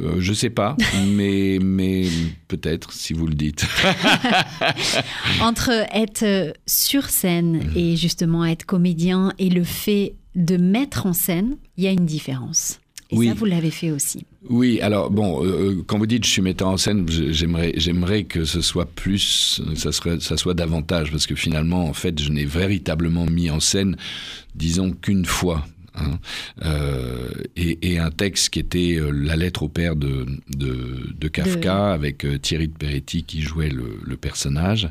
Euh, 0.00 0.16
je 0.18 0.32
sais 0.32 0.50
pas, 0.50 0.76
mais, 1.06 1.58
mais 1.62 2.06
peut-être 2.48 2.92
si 2.92 3.12
vous 3.12 3.26
le 3.26 3.34
dites. 3.34 3.66
Entre 5.40 5.70
être 5.92 6.54
sur 6.66 7.08
scène 7.08 7.58
mhm. 7.58 7.76
et 7.76 7.96
justement 7.96 8.44
être 8.44 8.64
comédien 8.64 9.32
et 9.38 9.50
le 9.50 9.64
fait 9.64 10.14
de 10.34 10.56
mettre 10.56 11.06
en 11.06 11.12
scène, 11.12 11.56
il 11.76 11.84
y 11.84 11.86
a 11.86 11.90
une 11.90 12.06
différence. 12.06 12.80
Et 13.10 13.16
oui. 13.16 13.28
ça, 13.28 13.34
vous 13.34 13.44
l'avez 13.44 13.70
fait 13.70 13.90
aussi. 13.90 14.24
Oui, 14.48 14.80
alors 14.80 15.10
bon, 15.10 15.44
euh, 15.44 15.48
euh, 15.48 15.82
quand 15.86 15.98
vous 15.98 16.06
dites 16.06 16.24
je 16.24 16.30
suis 16.30 16.42
metteur 16.42 16.68
en 16.68 16.78
scène, 16.78 17.06
j'aimerais, 17.08 17.74
j'aimerais 17.76 18.24
que 18.24 18.44
ce 18.44 18.62
soit 18.62 18.86
plus, 18.86 19.60
ça, 19.76 19.92
serait, 19.92 20.18
ça 20.20 20.38
soit 20.38 20.54
davantage, 20.54 21.10
parce 21.10 21.26
que 21.26 21.34
finalement, 21.34 21.84
en 21.84 21.92
fait, 21.92 22.20
je 22.20 22.30
n'ai 22.32 22.46
véritablement 22.46 23.26
mis 23.26 23.50
en 23.50 23.60
scène, 23.60 23.96
disons 24.54 24.92
qu'une 24.92 25.26
fois 25.26 25.66
Hein. 25.94 26.18
Euh, 26.64 27.28
et, 27.56 27.98
un 27.98 28.10
texte 28.10 28.50
qui 28.50 28.58
était 28.58 28.96
euh, 28.96 29.10
la 29.10 29.36
lettre 29.36 29.62
au 29.62 29.68
père 29.68 29.96
de, 29.96 30.26
de, 30.48 31.28
Kafka 31.28 31.92
avec 31.92 32.24
euh, 32.24 32.38
Thierry 32.38 32.68
de 32.68 32.72
Peretti 32.72 33.22
qui 33.22 33.42
jouait 33.42 33.68
le, 33.68 34.16
personnage. 34.16 34.88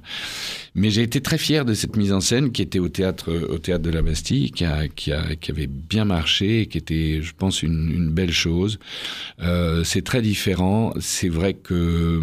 Mais 0.76 0.90
j'ai 0.90 1.04
été 1.04 1.22
très 1.22 1.38
fier 1.38 1.64
de 1.64 1.74
cette 1.74 1.96
mise 1.96 2.12
en 2.12 2.20
scène 2.20 2.52
qui 2.52 2.62
était 2.62 2.80
au 2.80 2.90
théâtre, 2.90 3.32
au 3.32 3.58
théâtre 3.60 3.84
de 3.84 3.90
la 3.90 4.02
Bastille, 4.02 4.52
qui, 4.52 4.66
a, 4.66 4.88
qui, 4.88 5.12
a, 5.12 5.36
qui 5.36 5.52
avait 5.52 5.68
bien 5.68 6.06
marché 6.06 6.62
et 6.62 6.66
qui 6.66 6.78
était, 6.78 7.22
je 7.22 7.34
pense, 7.38 7.64
une, 7.64 7.92
une 7.92 8.10
belle 8.10 8.32
chose. 8.32 8.80
c'est 9.84 10.04
très 10.04 10.22
différent. 10.22 10.94
C'est 11.00 11.30
vrai 11.30 11.54
que 11.54 12.22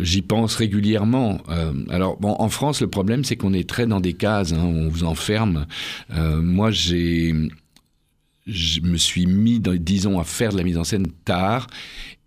j'y 0.00 0.22
pense 0.22 0.56
régulièrement. 0.56 1.40
alors, 1.88 2.16
bon, 2.16 2.34
en 2.38 2.48
France, 2.48 2.80
le 2.80 2.88
problème, 2.88 3.22
c'est 3.22 3.36
qu'on 3.36 3.52
est 3.52 3.68
très 3.68 3.86
dans 3.86 4.00
des 4.00 4.14
cases, 4.14 4.52
hein, 4.52 4.64
on 4.64 4.88
vous 4.88 5.04
enferme. 5.04 5.66
moi, 6.10 6.70
j'ai 6.70 7.34
je 8.48 8.80
me 8.80 8.96
suis 8.96 9.26
mis, 9.26 9.60
disons, 9.60 10.18
à 10.18 10.24
faire 10.24 10.52
de 10.52 10.56
la 10.56 10.64
mise 10.64 10.78
en 10.78 10.84
scène 10.84 11.06
tard. 11.24 11.66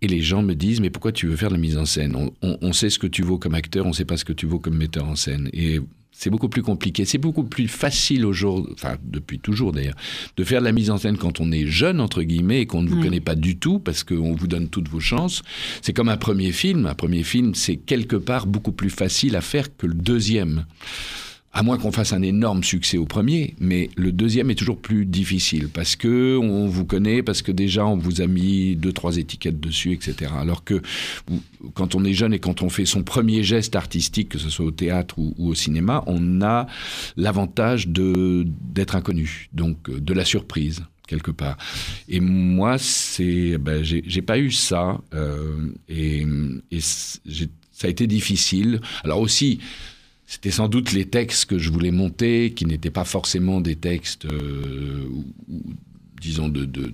Et 0.00 0.08
les 0.08 0.22
gens 0.22 0.42
me 0.42 0.54
disent, 0.54 0.80
mais 0.80 0.90
pourquoi 0.90 1.12
tu 1.12 1.26
veux 1.26 1.36
faire 1.36 1.48
de 1.48 1.54
la 1.54 1.60
mise 1.60 1.76
en 1.76 1.84
scène? 1.84 2.16
On, 2.42 2.72
sait 2.72 2.90
ce 2.90 2.98
que 2.98 3.06
tu 3.06 3.22
vaux 3.22 3.38
comme 3.38 3.54
acteur, 3.54 3.86
on 3.86 3.90
ne 3.90 3.94
sait 3.94 4.04
pas 4.04 4.16
ce 4.16 4.24
que 4.24 4.32
tu 4.32 4.46
vaux 4.46 4.58
comme 4.58 4.76
metteur 4.76 5.06
en 5.06 5.16
scène. 5.16 5.48
Et 5.52 5.80
c'est 6.10 6.30
beaucoup 6.30 6.48
plus 6.48 6.62
compliqué. 6.62 7.04
C'est 7.04 7.18
beaucoup 7.18 7.44
plus 7.44 7.68
facile 7.68 8.24
aujourd'hui, 8.24 8.72
enfin 8.74 8.96
depuis 9.02 9.38
toujours 9.38 9.72
d'ailleurs, 9.72 9.96
de 10.36 10.44
faire 10.44 10.60
de 10.60 10.64
la 10.64 10.72
mise 10.72 10.90
en 10.90 10.98
scène 10.98 11.16
quand 11.16 11.40
on 11.40 11.50
est 11.52 11.66
jeune, 11.66 12.00
entre 12.00 12.22
guillemets, 12.22 12.62
et 12.62 12.66
qu'on 12.66 12.82
ne 12.82 12.88
vous 12.88 13.00
connaît 13.00 13.20
pas 13.20 13.34
du 13.34 13.56
tout, 13.56 13.78
parce 13.78 14.04
qu'on 14.04 14.34
vous 14.34 14.46
donne 14.46 14.68
toutes 14.68 14.88
vos 14.88 15.00
chances. 15.00 15.42
C'est 15.82 15.92
comme 15.92 16.08
un 16.08 16.16
premier 16.16 16.52
film. 16.52 16.86
Un 16.86 16.94
premier 16.94 17.22
film, 17.22 17.54
c'est 17.54 17.76
quelque 17.76 18.16
part 18.16 18.46
beaucoup 18.46 18.72
plus 18.72 18.90
facile 18.90 19.36
à 19.36 19.40
faire 19.40 19.76
que 19.76 19.86
le 19.86 19.94
deuxième 19.94 20.64
à 21.54 21.62
moins 21.62 21.76
qu'on 21.76 21.92
fasse 21.92 22.14
un 22.14 22.22
énorme 22.22 22.64
succès 22.64 22.96
au 22.96 23.04
premier, 23.04 23.54
mais 23.60 23.90
le 23.96 24.10
deuxième 24.10 24.50
est 24.50 24.54
toujours 24.54 24.80
plus 24.80 25.04
difficile 25.04 25.68
parce 25.68 25.96
que 25.96 26.38
on 26.38 26.66
vous 26.66 26.86
connaît, 26.86 27.22
parce 27.22 27.42
que 27.42 27.52
déjà 27.52 27.86
on 27.86 27.96
vous 27.96 28.22
a 28.22 28.26
mis 28.26 28.74
deux 28.74 28.92
trois 28.92 29.18
étiquettes 29.18 29.60
dessus, 29.60 29.92
etc. 29.92 30.32
Alors 30.38 30.64
que 30.64 30.80
quand 31.74 31.94
on 31.94 32.04
est 32.04 32.14
jeune 32.14 32.32
et 32.32 32.38
quand 32.38 32.62
on 32.62 32.70
fait 32.70 32.86
son 32.86 33.02
premier 33.02 33.42
geste 33.42 33.76
artistique, 33.76 34.30
que 34.30 34.38
ce 34.38 34.48
soit 34.48 34.64
au 34.64 34.70
théâtre 34.70 35.18
ou, 35.18 35.34
au 35.38 35.54
cinéma, 35.54 36.02
on 36.06 36.40
a 36.40 36.66
l'avantage 37.18 37.88
de 37.88 38.46
d'être 38.46 38.96
inconnu, 38.96 39.48
donc 39.52 39.90
euh, 39.90 40.00
de 40.00 40.14
la 40.14 40.24
surprise 40.24 40.84
quelque 41.06 41.30
part. 41.30 41.58
Et 42.08 42.20
moi, 42.20 42.78
c'est, 42.78 43.58
ben, 43.58 43.82
j'ai 43.82 44.22
pas 44.22 44.38
eu 44.38 44.50
ça, 44.50 44.98
euh, 45.12 45.74
et, 45.88 46.24
et 46.70 46.80
ça 46.80 47.18
a 47.84 47.88
été 47.88 48.06
difficile. 48.06 48.80
Alors 49.04 49.20
aussi, 49.20 49.58
c'était 50.32 50.50
sans 50.50 50.66
doute 50.66 50.92
les 50.92 51.04
textes 51.04 51.44
que 51.44 51.58
je 51.58 51.68
voulais 51.68 51.90
monter, 51.90 52.54
qui 52.56 52.64
n'étaient 52.64 52.90
pas 52.90 53.04
forcément 53.04 53.60
des 53.60 53.76
textes, 53.76 54.24
euh, 54.24 55.06
disons, 56.22 56.48
de, 56.48 56.64
de, 56.64 56.90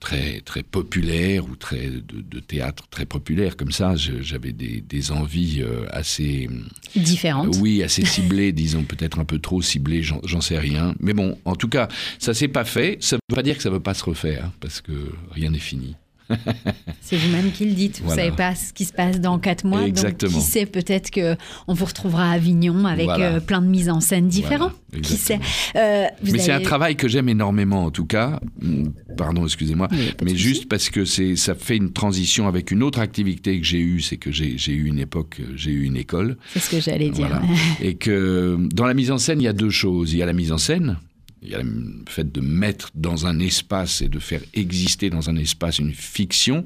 très, 0.00 0.40
très 0.40 0.64
populaires 0.64 1.44
ou 1.44 1.54
très, 1.54 1.88
de, 1.88 2.40
théâtre 2.40 2.88
très 2.88 3.06
populaire. 3.06 3.56
Comme 3.56 3.70
ça, 3.70 3.94
j'avais 3.94 4.52
des, 4.52 4.80
des, 4.80 5.12
envies 5.12 5.62
euh, 5.62 5.86
assez... 5.90 6.50
Différentes. 6.96 7.54
oui, 7.60 7.84
assez 7.84 8.04
ciblées, 8.14 8.50
disons, 8.50 8.82
peut-être 8.82 9.20
un 9.20 9.24
peu 9.24 9.38
trop 9.38 9.62
ciblées, 9.62 10.02
j'en 10.02 10.40
sais 10.40 10.58
rien. 10.58 10.96
Mais 10.98 11.12
bon, 11.12 11.38
en 11.44 11.54
tout 11.54 11.68
cas, 11.68 11.86
ça 12.18 12.34
s'est 12.34 12.48
pas 12.48 12.64
fait. 12.64 12.98
Ça 12.98 13.14
ne 13.14 13.20
veut 13.30 13.36
pas 13.36 13.44
dire 13.44 13.56
que 13.56 13.62
ça 13.62 13.68
ne 13.68 13.74
veut 13.74 13.80
pas 13.80 13.94
se 13.94 14.02
refaire, 14.02 14.50
parce 14.58 14.80
que 14.80 15.12
rien 15.30 15.50
n'est 15.50 15.58
fini. 15.60 15.94
C'est 17.00 17.16
vous-même 17.16 17.52
qui 17.52 17.66
le 17.66 17.72
dites. 17.72 18.00
Vous 18.02 18.10
ne 18.10 18.16
savez 18.16 18.30
pas 18.30 18.54
ce 18.54 18.72
qui 18.72 18.84
se 18.84 18.92
passe 18.92 19.20
dans 19.20 19.38
quatre 19.38 19.64
mois. 19.64 19.86
Exactement. 19.86 20.32
Donc, 20.32 20.40
qui 20.40 20.46
sait, 20.46 20.66
peut-être 20.66 21.10
qu'on 21.10 21.74
vous 21.74 21.84
retrouvera 21.84 22.30
à 22.30 22.34
Avignon 22.34 22.86
avec 22.86 23.08
euh, 23.08 23.40
plein 23.40 23.60
de 23.60 23.66
mises 23.66 23.90
en 23.90 24.00
scène 24.00 24.28
différentes. 24.28 24.72
qui 25.02 25.16
sait. 25.16 25.38
Euh, 25.76 26.06
mais 26.22 26.38
c'est 26.38 26.52
un 26.52 26.60
travail 26.60 26.96
que 26.96 27.08
j'aime 27.08 27.28
énormément, 27.28 27.84
en 27.84 27.90
tout 27.90 28.06
cas. 28.06 28.40
Hmm, 28.62 28.88
pardon, 29.16 29.44
excusez-moi. 29.44 29.88
Mais 30.22 30.34
juste 30.34 30.68
parce 30.68 30.88
que 30.90 31.04
ça 31.04 31.54
fait 31.54 31.76
une 31.76 31.92
transition 31.92 32.48
avec 32.48 32.70
une 32.70 32.82
autre 32.82 33.00
activité 33.00 33.60
que 33.60 33.66
j'ai 33.66 33.80
eue. 33.80 34.00
C'est 34.00 34.16
que 34.16 34.30
j'ai 34.32 34.72
eu 34.72 34.86
une 34.86 34.98
époque, 34.98 35.40
j'ai 35.54 35.70
eu 35.70 35.84
une 35.84 35.96
école. 35.96 36.36
C'est 36.52 36.60
ce 36.60 36.70
que 36.70 36.80
j'allais 36.80 37.10
dire. 37.10 37.40
Et 37.82 37.94
que 37.94 38.58
dans 38.72 38.86
la 38.86 38.94
mise 38.94 39.10
en 39.10 39.18
scène, 39.18 39.40
il 39.40 39.44
y 39.44 39.48
a 39.48 39.52
deux 39.52 39.70
choses. 39.70 40.12
Il 40.12 40.18
y 40.18 40.22
a 40.22 40.26
la 40.26 40.32
mise 40.32 40.52
en 40.52 40.58
scène 40.58 40.96
il 41.44 41.50
y 41.50 41.54
a 41.54 41.62
le 41.62 42.02
fait 42.08 42.30
de 42.30 42.40
mettre 42.40 42.90
dans 42.94 43.26
un 43.26 43.38
espace 43.38 44.02
et 44.02 44.08
de 44.08 44.18
faire 44.18 44.40
exister 44.54 45.10
dans 45.10 45.30
un 45.30 45.36
espace 45.36 45.78
une 45.78 45.92
fiction. 45.92 46.64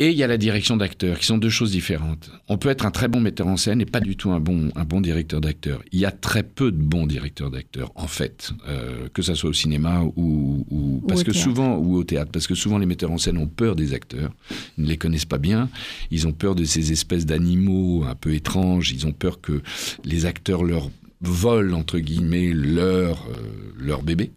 Et 0.00 0.10
il 0.10 0.16
y 0.16 0.22
a 0.22 0.28
la 0.28 0.36
direction 0.36 0.76
d'acteur, 0.76 1.18
qui 1.18 1.26
sont 1.26 1.38
deux 1.38 1.48
choses 1.48 1.72
différentes. 1.72 2.30
On 2.46 2.56
peut 2.56 2.68
être 2.68 2.86
un 2.86 2.92
très 2.92 3.08
bon 3.08 3.20
metteur 3.20 3.48
en 3.48 3.56
scène 3.56 3.80
et 3.80 3.84
pas 3.84 3.98
du 3.98 4.16
tout 4.16 4.30
un 4.30 4.38
bon, 4.38 4.70
un 4.76 4.84
bon 4.84 5.00
directeur 5.00 5.40
d'acteur. 5.40 5.82
Il 5.90 5.98
y 5.98 6.04
a 6.04 6.12
très 6.12 6.44
peu 6.44 6.70
de 6.70 6.76
bons 6.76 7.04
directeurs 7.04 7.50
d'acteurs, 7.50 7.90
en 7.96 8.06
fait, 8.06 8.52
euh, 8.68 9.08
que 9.12 9.22
ça 9.22 9.34
soit 9.34 9.50
au 9.50 9.54
cinéma 9.54 10.02
ou, 10.14 10.64
ou 10.70 11.02
parce 11.08 11.24
que 11.24 11.32
souvent 11.32 11.78
ou 11.78 11.96
au 11.96 12.04
théâtre, 12.04 12.30
parce 12.30 12.46
que 12.46 12.54
souvent 12.54 12.78
les 12.78 12.86
metteurs 12.86 13.10
en 13.10 13.18
scène 13.18 13.38
ont 13.38 13.48
peur 13.48 13.74
des 13.74 13.92
acteurs, 13.92 14.30
ils 14.78 14.84
ne 14.84 14.88
les 14.88 14.96
connaissent 14.96 15.24
pas 15.24 15.38
bien, 15.38 15.68
ils 16.12 16.28
ont 16.28 16.32
peur 16.32 16.54
de 16.54 16.62
ces 16.62 16.92
espèces 16.92 17.26
d'animaux 17.26 18.04
un 18.08 18.14
peu 18.14 18.34
étranges, 18.34 18.92
ils 18.92 19.04
ont 19.04 19.12
peur 19.12 19.40
que 19.40 19.62
les 20.04 20.26
acteurs 20.26 20.62
leur 20.62 20.90
volent 21.20 21.78
entre 21.78 21.98
guillemets 21.98 22.52
leur 22.52 23.26
euh, 23.28 23.72
leur 23.78 24.02
bébé. 24.02 24.30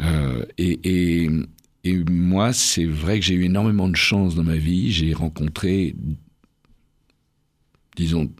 Euh, 0.00 0.44
et, 0.58 0.80
et, 0.84 1.30
et, 1.84 2.04
moi, 2.10 2.52
c'est 2.52 2.84
vrai 2.84 3.20
que 3.20 3.26
j'ai 3.26 3.34
eu 3.34 3.44
énormément 3.44 3.88
de 3.88 3.96
chance 3.96 4.34
dans 4.34 4.44
ma 4.44 4.56
vie. 4.56 4.92
J'ai 4.92 5.12
rencontré, 5.12 5.94
disons, 7.96 8.30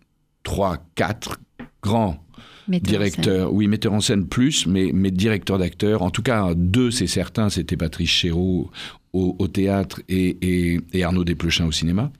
trois, 0.43 0.79
quatre 0.95 1.39
grands 1.83 2.25
directeurs, 2.69 3.53
oui, 3.53 3.67
metteurs 3.67 3.93
en 3.93 4.01
scène 4.01 4.27
plus, 4.27 4.67
mais, 4.67 4.91
mais 4.95 5.11
directeurs 5.11 5.59
d'acteurs. 5.59 6.03
En 6.03 6.11
tout 6.11 6.23
cas, 6.23 6.55
deux, 6.55 6.91
c'est 6.91 7.07
certain, 7.07 7.51
c'était 7.51 7.77
Patrice 7.77 8.11
Chéreau 8.11 8.71
au, 9.13 9.37
au 9.39 9.49
théâtre 9.49 10.01
et, 10.09 10.39
et, 10.41 10.81
et 10.93 11.05
Arnaud 11.05 11.25
Desplechin 11.25 11.67
au 11.67 11.73
cinéma. 11.73 12.13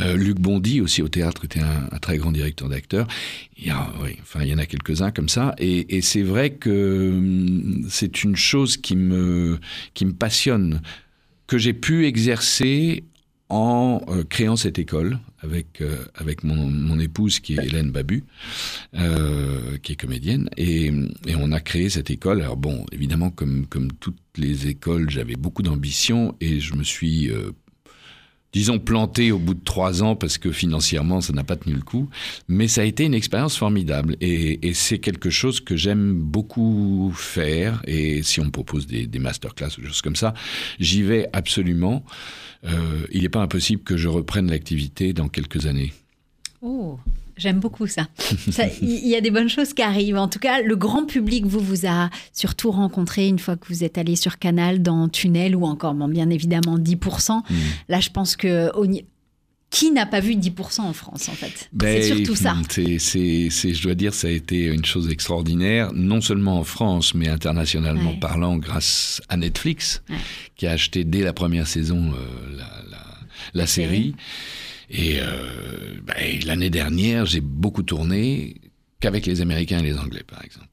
Euh, 0.00 0.16
Luc 0.16 0.38
Bondy 0.38 0.80
aussi 0.80 1.02
au 1.02 1.08
théâtre 1.08 1.44
était 1.44 1.60
un, 1.60 1.98
très 2.00 2.18
grand 2.18 2.32
directeur 2.32 2.68
d'acteurs. 2.68 3.06
Il 3.56 3.66
y 3.66 3.72
enfin, 3.72 4.42
il 4.42 4.48
y 4.48 4.54
en 4.54 4.58
a 4.58 4.66
quelques-uns 4.66 5.10
comme 5.10 5.28
ça. 5.28 5.54
Et, 5.58 6.00
c'est 6.02 6.22
vrai 6.22 6.50
que 6.50 7.10
hum, 7.10 7.86
c'est 7.88 8.24
une 8.24 8.36
chose 8.36 8.76
qui 8.76 8.96
me, 8.96 9.58
qui 9.94 10.04
me 10.04 10.12
passionne, 10.12 10.80
que 11.46 11.58
j'ai 11.58 11.74
pu 11.74 12.06
exercer 12.06 13.04
en 13.48 14.00
euh, 14.08 14.22
créant 14.22 14.54
cette 14.54 14.78
école 14.78 15.18
avec 15.40 15.80
euh, 15.80 16.04
avec 16.14 16.44
mon, 16.44 17.00
épouse 17.00 17.40
qui 17.40 17.54
est 17.54 17.64
Hélène 17.64 17.90
Babu, 17.90 18.24
qui 19.82 19.92
est 19.92 19.96
comédienne, 19.96 20.48
et, 20.56 20.92
et, 21.26 21.34
on 21.34 21.50
a 21.50 21.60
créé 21.60 21.88
cette 21.88 22.10
école. 22.10 22.42
Alors 22.42 22.56
bon, 22.56 22.84
évidemment, 22.92 23.30
comme 23.30 23.66
comme 23.66 23.90
toutes 23.92 24.18
les 24.36 24.68
écoles, 24.68 25.10
j'avais 25.10 25.36
beaucoup 25.36 25.62
d'ambition 25.62 26.36
et 26.40 26.60
je 26.60 26.74
me 26.74 26.84
suis 26.84 27.30
disons, 28.52 28.78
planté 28.78 29.32
au 29.32 29.38
bout 29.38 29.54
de 29.54 29.64
trois 29.64 30.02
ans 30.02 30.16
parce 30.16 30.38
que 30.38 30.50
financièrement, 30.50 31.20
ça 31.20 31.32
n'a 31.32 31.44
pas 31.44 31.56
tenu 31.56 31.74
le 31.74 31.82
coup. 31.82 32.08
Mais 32.48 32.68
ça 32.68 32.82
a 32.82 32.84
été 32.84 33.04
une 33.04 33.14
expérience 33.14 33.56
formidable 33.56 34.16
et, 34.20 34.58
c'est 34.74 34.98
quelque 34.98 35.30
chose 35.30 35.60
que 35.60 35.76
j'aime 35.76 36.14
beaucoup 36.14 37.12
faire. 37.14 37.82
Et 37.86 38.22
si 38.22 38.40
on 38.40 38.46
me 38.46 38.50
propose 38.50 38.86
des, 38.86 39.06
des 39.06 39.18
masterclass 39.18 39.68
ou 39.78 39.82
des 39.82 39.88
choses 39.88 40.02
comme 40.02 40.16
ça, 40.16 40.34
j'y 40.78 41.02
vais 41.02 41.28
absolument. 41.32 42.04
Euh, 42.64 43.06
il 43.10 43.22
n'est 43.22 43.28
pas 43.28 43.42
impossible 43.42 43.82
que 43.82 43.96
je 43.96 44.08
reprenne 44.08 44.50
l'activité 44.50 45.12
dans 45.12 45.28
quelques 45.28 45.66
années. 45.66 45.92
Oh, 46.62 46.98
J'aime 47.40 47.58
beaucoup 47.58 47.86
ça. 47.86 48.06
Il 48.82 49.08
y 49.08 49.16
a 49.16 49.22
des 49.22 49.30
bonnes 49.30 49.48
choses 49.48 49.72
qui 49.72 49.80
arrivent. 49.82 50.18
En 50.18 50.28
tout 50.28 50.38
cas, 50.38 50.60
le 50.60 50.76
grand 50.76 51.06
public 51.06 51.46
vous 51.46 51.60
vous 51.60 51.86
a 51.86 52.10
surtout 52.34 52.70
rencontré 52.70 53.26
une 53.26 53.38
fois 53.38 53.56
que 53.56 53.66
vous 53.68 53.82
êtes 53.82 53.96
allé 53.96 54.14
sur 54.14 54.38
Canal 54.38 54.82
dans 54.82 55.08
Tunnel 55.08 55.56
ou 55.56 55.64
encore, 55.64 55.94
bien 55.94 56.28
évidemment, 56.28 56.78
10%. 56.78 57.38
Mm. 57.38 57.54
Là, 57.88 58.00
je 58.00 58.10
pense 58.10 58.36
que 58.36 58.70
qui 59.70 59.92
n'a 59.92 60.04
pas 60.04 60.20
vu 60.20 60.34
10% 60.34 60.80
en 60.80 60.92
France, 60.92 61.28
en 61.28 61.32
fait? 61.32 61.70
Ben, 61.72 62.02
C'est 62.02 62.14
surtout 62.14 62.34
ça. 62.34 62.56
C'est, 62.68 63.48
je 63.48 63.82
dois 63.82 63.94
dire, 63.94 64.12
ça 64.12 64.26
a 64.26 64.30
été 64.30 64.64
une 64.64 64.84
chose 64.84 65.08
extraordinaire, 65.08 65.92
non 65.94 66.20
seulement 66.20 66.58
en 66.58 66.64
France, 66.64 67.14
mais 67.14 67.28
internationalement 67.28 68.14
parlant, 68.16 68.58
grâce 68.58 69.22
à 69.28 69.36
Netflix, 69.36 70.02
qui 70.56 70.66
a 70.66 70.72
acheté 70.72 71.04
dès 71.04 71.22
la 71.22 71.32
première 71.32 71.68
saison 71.68 72.12
euh, 72.12 72.58
la, 73.54 73.66
série. 73.66 74.16
Et 74.90 75.20
euh, 75.20 75.94
ben, 76.02 76.40
l'année 76.44 76.70
dernière, 76.70 77.24
j'ai 77.24 77.40
beaucoup 77.40 77.82
tourné 77.84 78.56
qu'avec 78.98 79.24
les 79.24 79.40
Américains 79.40 79.78
et 79.78 79.82
les 79.82 79.98
Anglais, 79.98 80.24
par 80.26 80.44
exemple. 80.44 80.66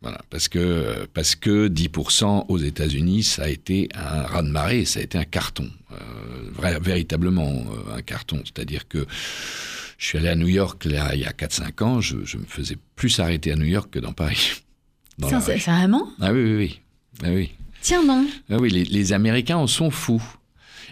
Voilà, 0.00 0.20
parce 0.30 0.48
que, 0.48 1.06
parce 1.14 1.36
que 1.36 1.68
10% 1.68 2.46
aux 2.48 2.58
États-Unis, 2.58 3.22
ça 3.22 3.44
a 3.44 3.48
été 3.48 3.88
un 3.94 4.22
raz-de-marée, 4.22 4.84
ça 4.84 4.98
a 4.98 5.02
été 5.02 5.16
un 5.16 5.24
carton, 5.24 5.70
euh, 5.92 6.78
véritablement 6.80 7.50
euh, 7.50 7.96
un 7.96 8.02
carton. 8.02 8.42
C'est-à-dire 8.44 8.88
que 8.88 9.06
je 9.98 10.06
suis 10.06 10.18
allé 10.18 10.28
à 10.28 10.34
New 10.34 10.48
York 10.48 10.84
là, 10.86 11.14
il 11.14 11.20
y 11.20 11.24
a 11.24 11.30
4-5 11.30 11.84
ans, 11.84 12.00
je, 12.00 12.24
je, 12.24 12.36
me 12.36 12.44
faisais 12.44 12.76
plus 12.96 13.20
arrêter 13.20 13.52
à 13.52 13.56
New 13.56 13.66
York 13.66 13.90
que 13.90 13.98
dans 13.98 14.12
Paris. 14.12 14.62
Dans 15.18 15.40
c'est 15.40 15.58
vraiment? 15.58 16.08
Ah 16.20 16.32
oui, 16.32 16.42
oui, 16.42 16.56
oui. 16.56 16.80
Ah, 17.22 17.28
oui. 17.28 17.52
Tiens, 17.82 18.02
non. 18.02 18.26
Ah 18.50 18.56
oui, 18.58 18.70
les, 18.70 18.84
les 18.84 19.12
Américains 19.12 19.58
en 19.58 19.66
sont 19.66 19.90
fous. 19.90 20.22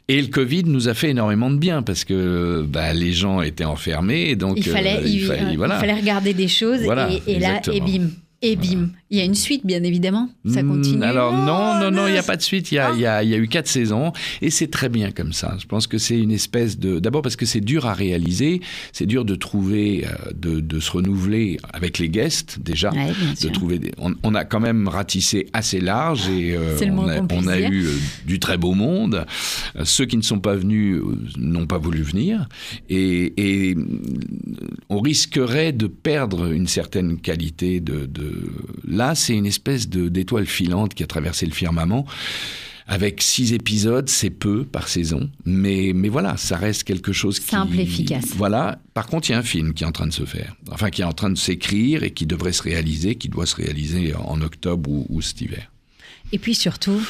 Et 0.09 0.21
le 0.21 0.29
Covid 0.29 0.65
nous 0.65 0.89
a 0.89 0.95
fait 0.95 1.11
énormément 1.11 1.51
de 1.51 1.57
bien 1.57 1.83
parce 1.83 2.05
que 2.05 2.65
bah, 2.67 2.93
les 2.93 3.13
gens 3.13 3.43
étaient 3.43 3.65
enfermés. 3.65 4.35
Donc, 4.37 4.57
il 4.57 4.65
fallait, 4.65 4.99
euh, 4.99 5.07
il, 5.07 5.51
il, 5.51 5.57
voilà. 5.57 5.77
il 5.77 5.81
fallait 5.81 6.01
regarder 6.01 6.35
des 6.35 6.49
choses 6.49 6.83
voilà, 6.83 7.09
et, 7.11 7.23
et 7.27 7.39
là, 7.39 7.61
et 7.73 7.81
bim. 7.81 8.11
Et 8.43 8.57
bim, 8.57 8.89
il 9.11 9.19
y 9.19 9.21
a 9.21 9.25
une 9.25 9.35
suite, 9.35 9.67
bien 9.67 9.83
évidemment. 9.83 10.29
Ça 10.49 10.63
continue. 10.63 11.03
Alors 11.03 11.33
non, 11.33 11.81
non, 11.81 11.91
non, 11.91 12.07
il 12.07 12.13
n'y 12.13 12.19
a 12.19 12.23
pas 12.23 12.37
de 12.37 12.43
suite. 12.43 12.71
Il 12.71 12.77
y, 12.77 12.79
a, 12.79 12.93
il, 12.93 13.01
y 13.01 13.07
a, 13.07 13.25
il 13.25 13.29
y 13.29 13.35
a 13.35 13.39
eu 13.39 13.49
quatre 13.49 13.67
saisons 13.67 14.13
et 14.41 14.51
c'est 14.51 14.69
très 14.69 14.89
bien 14.89 15.11
comme 15.11 15.33
ça. 15.33 15.57
Je 15.59 15.67
pense 15.67 15.89
que 15.89 15.99
c'est 15.99 16.19
une 16.19 16.31
espèce 16.31 16.79
de. 16.79 17.01
D'abord 17.01 17.23
parce 17.23 17.35
que 17.35 17.45
c'est 17.45 17.61
dur 17.61 17.87
à 17.87 17.93
réaliser, 17.93 18.61
c'est 18.93 19.07
dur 19.07 19.25
de 19.25 19.35
trouver, 19.35 20.07
de, 20.35 20.61
de, 20.61 20.81
se 20.81 20.93
renouveler 20.93 21.59
avec 21.73 21.99
les 21.99 22.09
guests 22.09 22.61
déjà. 22.61 22.91
Ouais, 22.91 23.13
de 23.43 23.49
trouver. 23.49 23.81
Des... 23.81 23.91
On, 23.99 24.15
on, 24.23 24.35
a 24.35 24.45
quand 24.45 24.61
même 24.61 24.87
ratissé 24.87 25.49
assez 25.53 25.81
large 25.81 26.29
et 26.29 26.55
euh, 26.57 26.79
on, 26.93 27.09
a, 27.09 27.21
on 27.33 27.47
a 27.49 27.59
eu 27.59 27.87
euh, 27.87 27.95
du 28.27 28.39
très 28.39 28.59
beau 28.59 28.75
monde. 28.75 29.27
Euh, 29.77 29.85
ceux 29.85 30.05
qui 30.07 30.19
ne 30.19 30.23
sont 30.23 30.39
pas 30.39 30.55
venus 30.55 31.01
n'ont 31.37 31.67
pas 31.67 31.79
voulu 31.79 32.03
venir 32.03 32.49
et, 32.89 33.33
et, 33.37 33.77
on 34.89 35.01
risquerait 35.01 35.73
de 35.73 35.87
perdre 35.87 36.53
une 36.53 36.67
certaine 36.67 37.19
qualité 37.19 37.81
de, 37.81 38.07
de 38.07 38.53
là, 39.01 39.15
c'est 39.15 39.35
une 39.35 39.47
espèce 39.47 39.89
d'étoile 39.89 40.47
filante 40.47 40.93
qui 40.95 41.03
a 41.03 41.07
traversé 41.07 41.47
le 41.47 41.53
firmament. 41.53 42.05
Avec 42.87 43.23
six 43.23 43.53
épisodes, 43.53 44.09
c'est 44.09 44.31
peu 44.31 44.65
par 44.65 44.89
saison, 44.89 45.31
mais, 45.45 45.93
mais 45.95 46.09
voilà, 46.09 46.37
ça 46.37 46.57
reste 46.57 46.83
quelque 46.83 47.13
chose 47.13 47.39
qui... 47.39 47.47
Simple, 47.47 47.79
efficace. 47.79 48.27
Voilà. 48.37 48.81
Par 48.95 49.07
contre, 49.07 49.31
il 49.31 49.33
y 49.33 49.35
a 49.37 49.39
un 49.39 49.45
film 49.45 49.75
qui 49.75 49.85
est 49.85 49.87
en 49.87 49.93
train 49.93 50.09
de 50.09 50.13
se 50.13 50.25
faire, 50.25 50.57
enfin 50.73 50.91
qui 50.91 51.03
est 51.03 51.05
en 51.05 51.13
train 51.13 51.31
de 51.31 51.39
s'écrire 51.39 52.03
et 52.03 52.11
qui 52.11 52.27
devrait 52.27 52.53
se 52.53 52.63
réaliser, 52.63 53.15
qui 53.15 53.29
doit 53.29 53.47
se 53.47 53.55
réaliser 53.55 54.13
en 54.17 54.41
octobre 54.43 54.91
ou, 54.91 55.07
ou 55.09 55.23
cet 55.23 55.41
hiver. 55.41 55.71
Et 56.33 56.39
puis 56.39 56.55
surtout, 56.55 57.01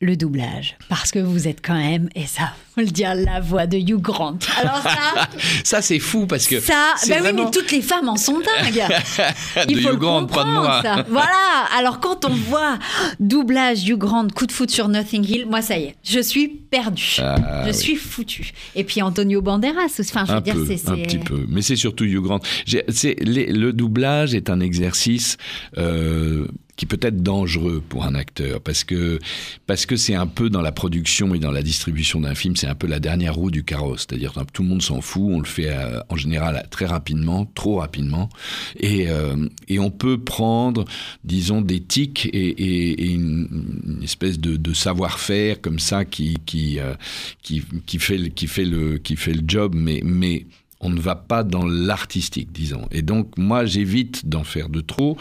le 0.00 0.16
doublage. 0.16 0.76
Parce 0.88 1.10
que 1.10 1.18
vous 1.18 1.46
êtes 1.46 1.60
quand 1.62 1.74
même, 1.74 2.08
et 2.14 2.26
ça, 2.26 2.54
faut 2.74 2.80
le 2.80 2.86
dire, 2.86 3.14
la 3.14 3.40
voix 3.40 3.66
de 3.66 3.76
Hugh 3.76 4.00
Grant. 4.00 4.38
Alors 4.58 4.80
ça... 4.82 5.28
ça, 5.64 5.82
c'est 5.82 5.98
fou 5.98 6.26
parce 6.26 6.46
que... 6.46 6.58
Ça, 6.58 6.94
ben 7.06 7.20
vraiment... 7.20 7.40
oui, 7.40 7.44
mais 7.44 7.50
toutes 7.50 7.70
les 7.70 7.82
femmes 7.82 8.08
en 8.08 8.16
sont 8.16 8.40
dingues. 8.40 8.82
Il 9.68 9.76
de 9.76 9.80
faut 9.82 9.92
Hugh 9.92 9.98
Grant, 9.98 10.24
pas 10.24 10.44
de 10.44 10.50
moi. 10.50 10.80
Ça. 10.82 11.04
Voilà. 11.08 11.66
Alors 11.76 12.00
quand 12.00 12.24
on 12.24 12.34
voit 12.34 12.78
doublage 13.20 13.86
Hugh 13.86 13.98
Grant, 13.98 14.28
coup 14.28 14.46
de 14.46 14.52
foot 14.52 14.70
sur 14.70 14.88
Nothing 14.88 15.24
Hill, 15.24 15.46
moi, 15.46 15.60
ça 15.60 15.78
y 15.78 15.84
est, 15.84 15.96
je 16.02 16.20
suis 16.20 16.48
perdu. 16.48 17.16
Ah, 17.18 17.64
je 17.64 17.68
oui. 17.68 17.74
suis 17.74 17.96
foutu. 17.96 18.52
Et 18.74 18.84
puis 18.84 19.02
Antonio 19.02 19.42
Banderas, 19.42 20.00
enfin, 20.00 20.24
je 20.24 20.32
veux 20.32 20.38
un 20.38 20.40
dire, 20.40 20.56
c'est... 20.66 20.88
Un 20.88 20.96
petit 20.96 21.18
peu. 21.18 21.44
Mais 21.48 21.60
c'est 21.60 21.76
surtout 21.76 22.04
Hugh 22.04 22.22
Grant. 22.22 22.40
Les, 22.66 23.46
le 23.52 23.72
doublage 23.74 24.34
est 24.34 24.48
un 24.48 24.60
exercice... 24.60 25.36
Euh, 25.76 26.46
qui 26.80 26.86
peut 26.86 26.98
être 27.02 27.22
dangereux 27.22 27.82
pour 27.86 28.06
un 28.06 28.14
acteur 28.14 28.62
parce 28.62 28.84
que 28.84 29.18
parce 29.66 29.84
que 29.84 29.96
c'est 29.96 30.14
un 30.14 30.26
peu 30.26 30.48
dans 30.48 30.62
la 30.62 30.72
production 30.72 31.34
et 31.34 31.38
dans 31.38 31.50
la 31.50 31.60
distribution 31.60 32.22
d'un 32.22 32.34
film, 32.34 32.56
c'est 32.56 32.68
un 32.68 32.74
peu 32.74 32.86
la 32.86 33.00
dernière 33.00 33.34
roue 33.34 33.50
du 33.50 33.64
carrosse, 33.64 34.06
c'est-à-dire 34.08 34.32
que 34.32 34.40
tout 34.50 34.62
le 34.62 34.70
monde 34.70 34.80
s'en 34.80 35.02
fout, 35.02 35.24
on 35.26 35.40
le 35.40 35.44
fait 35.44 35.68
euh, 35.68 36.00
en 36.08 36.16
général 36.16 36.66
très 36.70 36.86
rapidement, 36.86 37.44
trop 37.54 37.80
rapidement, 37.80 38.30
et, 38.78 39.10
euh, 39.10 39.46
et 39.68 39.78
on 39.78 39.90
peut 39.90 40.16
prendre, 40.16 40.86
disons, 41.22 41.60
des 41.60 41.80
tics 41.80 42.30
et, 42.32 43.12
une, 43.12 44.00
espèce 44.02 44.38
de, 44.40 44.72
savoir-faire 44.72 45.60
comme 45.60 45.80
ça 45.80 46.06
qui 46.06 46.38
qui, 46.46 46.78
euh, 46.78 46.94
qui 47.42 47.62
qui 47.84 47.98
fait 47.98 48.30
qui 48.30 48.46
fait 48.46 48.64
le 48.64 48.96
qui 48.96 49.16
fait 49.16 49.34
le 49.34 49.42
job, 49.46 49.74
mais 49.76 50.46
on 50.80 50.90
ne 50.90 51.00
va 51.00 51.14
pas 51.14 51.44
dans 51.44 51.64
l'artistique, 51.64 52.52
disons. 52.52 52.86
Et 52.90 53.02
donc, 53.02 53.36
moi, 53.36 53.66
j'évite 53.66 54.26
d'en 54.26 54.44
faire 54.44 54.68
de 54.68 54.80
trop. 54.80 55.16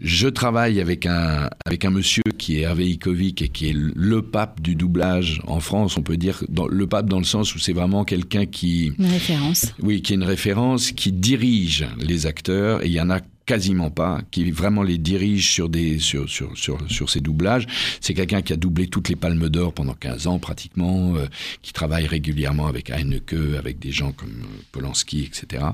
Je 0.00 0.28
travaille 0.28 0.80
avec 0.80 1.06
un, 1.06 1.48
avec 1.64 1.84
un 1.84 1.90
monsieur 1.90 2.24
qui 2.36 2.58
est 2.58 2.62
Hervé 2.62 2.88
Ikovic 2.88 3.40
et 3.42 3.48
qui 3.48 3.68
est 3.68 3.76
le 3.76 4.22
pape 4.22 4.60
du 4.60 4.74
doublage 4.74 5.40
en 5.46 5.60
France, 5.60 5.96
on 5.96 6.02
peut 6.02 6.16
dire 6.16 6.42
dans, 6.48 6.66
le 6.66 6.86
pape 6.86 7.08
dans 7.08 7.18
le 7.18 7.24
sens 7.24 7.54
où 7.54 7.58
c'est 7.58 7.72
vraiment 7.72 8.04
quelqu'un 8.04 8.46
qui... 8.46 8.92
Une 8.98 9.06
référence. 9.06 9.72
Oui, 9.80 10.02
qui 10.02 10.12
est 10.12 10.16
une 10.16 10.24
référence, 10.24 10.90
qui 10.92 11.12
dirige 11.12 11.86
les 11.98 12.26
acteurs, 12.26 12.82
et 12.82 12.86
il 12.86 12.92
y 12.92 13.00
en 13.00 13.10
a 13.10 13.20
quasiment 13.46 13.90
pas, 13.90 14.20
qui 14.30 14.50
vraiment 14.50 14.82
les 14.82 14.98
dirige 14.98 15.50
sur 15.50 15.68
des 15.68 15.98
sur 15.98 16.28
sur 16.28 16.56
sur 16.56 16.78
sur 16.90 17.10
ces 17.10 17.20
doublages. 17.20 17.66
C'est 18.00 18.14
quelqu'un 18.14 18.42
qui 18.42 18.52
a 18.52 18.56
doublé 18.56 18.86
toutes 18.86 19.08
les 19.08 19.16
Palmes 19.16 19.48
d'Or 19.48 19.72
pendant 19.72 19.94
15 19.94 20.26
ans 20.26 20.38
pratiquement, 20.38 21.14
euh, 21.16 21.26
qui 21.62 21.72
travaille 21.72 22.06
régulièrement 22.06 22.66
avec 22.66 22.90
Heineke, 22.90 23.34
avec 23.58 23.78
des 23.78 23.92
gens 23.92 24.12
comme 24.12 24.32
Polanski, 24.72 25.24
etc. 25.24 25.64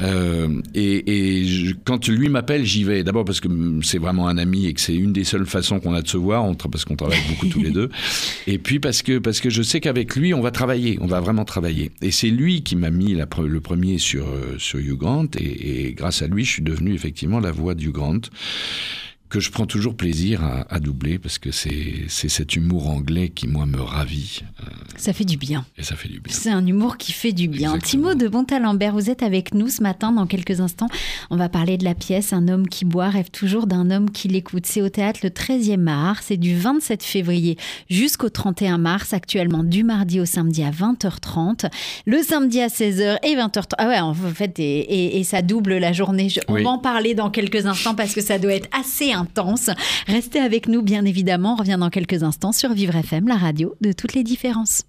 Euh, 0.00 0.60
et, 0.74 1.40
et 1.40 1.46
je, 1.46 1.74
quand 1.84 2.08
lui 2.08 2.28
m'appelle, 2.28 2.64
j'y 2.64 2.84
vais. 2.84 3.04
D'abord 3.04 3.24
parce 3.24 3.40
que 3.40 3.48
c'est 3.82 3.98
vraiment 3.98 4.28
un 4.28 4.38
ami 4.38 4.66
et 4.66 4.74
que 4.74 4.80
c'est 4.80 4.96
une 4.96 5.12
des 5.12 5.24
seules 5.24 5.46
façons 5.46 5.80
qu'on 5.80 5.94
a 5.94 6.02
de 6.02 6.08
se 6.08 6.16
voir, 6.16 6.44
on 6.44 6.54
parce 6.54 6.84
qu'on 6.84 6.96
travaille 6.96 7.20
beaucoup 7.28 7.46
tous 7.46 7.62
les 7.62 7.70
deux. 7.70 7.90
Et 8.46 8.58
puis 8.58 8.80
parce 8.80 9.02
que 9.02 9.18
parce 9.18 9.40
que 9.40 9.50
je 9.50 9.62
sais 9.62 9.80
qu'avec 9.80 10.16
lui, 10.16 10.32
on 10.32 10.40
va 10.40 10.50
travailler, 10.50 10.98
on 11.00 11.06
va 11.06 11.20
vraiment 11.20 11.44
travailler. 11.44 11.90
Et 12.00 12.10
c'est 12.10 12.30
lui 12.30 12.62
qui 12.62 12.76
m'a 12.76 12.90
mis 12.90 13.14
la, 13.14 13.26
le 13.46 13.60
premier 13.60 13.98
sur 13.98 14.26
sur 14.58 14.78
Hugh 14.78 14.96
Grant 14.96 15.26
et, 15.38 15.88
et 15.88 15.92
grâce 15.92 16.22
à 16.22 16.26
lui, 16.26 16.44
je 16.44 16.52
suis 16.52 16.62
devenu 16.62 16.85
effectivement 16.94 17.40
la 17.40 17.52
voix 17.52 17.74
du 17.74 17.90
Grant 17.90 18.20
que 19.28 19.40
je 19.40 19.50
prends 19.50 19.66
toujours 19.66 19.96
plaisir 19.96 20.44
à, 20.44 20.66
à 20.72 20.78
doubler 20.80 21.18
parce 21.18 21.38
que 21.38 21.50
c'est 21.50 22.06
cet 22.08 22.56
humour 22.56 22.88
anglais 22.88 23.28
qui, 23.28 23.48
moi, 23.48 23.66
me 23.66 23.80
ravit. 23.80 24.40
Euh, 24.60 24.66
ça 24.96 25.12
fait 25.12 25.24
du 25.24 25.36
bien. 25.36 25.64
Et 25.76 25.82
ça 25.82 25.96
fait 25.96 26.08
du 26.08 26.20
bien. 26.20 26.32
C'est 26.32 26.50
un 26.50 26.64
humour 26.64 26.96
qui 26.96 27.12
fait 27.12 27.32
du 27.32 27.48
bien. 27.48 27.74
Exactement. 27.74 28.10
Timo 28.10 28.14
de 28.14 28.28
Bontalembert, 28.28 28.92
vous 28.92 29.10
êtes 29.10 29.22
avec 29.22 29.54
nous 29.54 29.68
ce 29.68 29.82
matin. 29.82 30.12
Dans 30.12 30.26
quelques 30.26 30.60
instants, 30.60 30.88
on 31.30 31.36
va 31.36 31.48
parler 31.48 31.76
de 31.76 31.84
la 31.84 31.94
pièce 31.94 32.32
Un 32.32 32.48
homme 32.48 32.68
qui 32.68 32.84
boit 32.84 33.08
rêve 33.08 33.30
toujours 33.30 33.66
d'un 33.66 33.90
homme 33.90 34.10
qui 34.10 34.28
l'écoute. 34.28 34.66
C'est 34.66 34.82
au 34.82 34.88
théâtre 34.88 35.20
le 35.22 35.30
13e 35.30 35.76
mars. 35.78 36.26
C'est 36.28 36.36
du 36.36 36.56
27 36.56 37.02
février 37.02 37.56
jusqu'au 37.90 38.28
31 38.28 38.78
mars, 38.78 39.12
actuellement 39.12 39.64
du 39.64 39.82
mardi 39.84 40.20
au 40.20 40.24
samedi 40.24 40.62
à 40.62 40.70
20h30. 40.70 41.68
Le 42.06 42.22
samedi 42.22 42.60
à 42.60 42.68
16h 42.68 43.18
et 43.24 43.34
20h30. 43.36 43.72
Ah 43.78 43.88
ouais, 43.88 44.00
en 44.00 44.14
fait, 44.14 44.58
et, 44.58 44.78
et, 44.78 45.18
et 45.18 45.24
ça 45.24 45.42
double 45.42 45.78
la 45.78 45.92
journée. 45.92 46.28
Je, 46.28 46.40
oui. 46.48 46.60
On 46.60 46.64
va 46.64 46.70
en 46.70 46.78
parler 46.78 47.14
dans 47.14 47.30
quelques 47.30 47.66
instants 47.66 47.94
parce 47.94 48.14
que 48.14 48.20
ça 48.20 48.38
doit 48.38 48.54
être 48.54 48.68
assez 48.78 49.12
intense. 49.16 49.70
Restez 50.06 50.40
avec 50.40 50.68
nous, 50.68 50.82
bien 50.82 51.04
évidemment. 51.04 51.54
On 51.54 51.56
revient 51.56 51.78
dans 51.78 51.90
quelques 51.90 52.22
instants 52.22 52.52
sur 52.52 52.72
Vivre 52.72 52.96
FM, 52.96 53.28
la 53.28 53.36
radio 53.36 53.74
de 53.80 53.92
toutes 53.92 54.14
les 54.14 54.24
différences. 54.24 54.84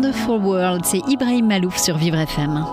Wonderful 0.00 0.40
World, 0.40 0.86
c'est 0.86 1.02
Ibrahim 1.10 1.48
Malouf 1.48 1.76
sur 1.76 1.98
Vivre 1.98 2.16
FM. 2.16 2.64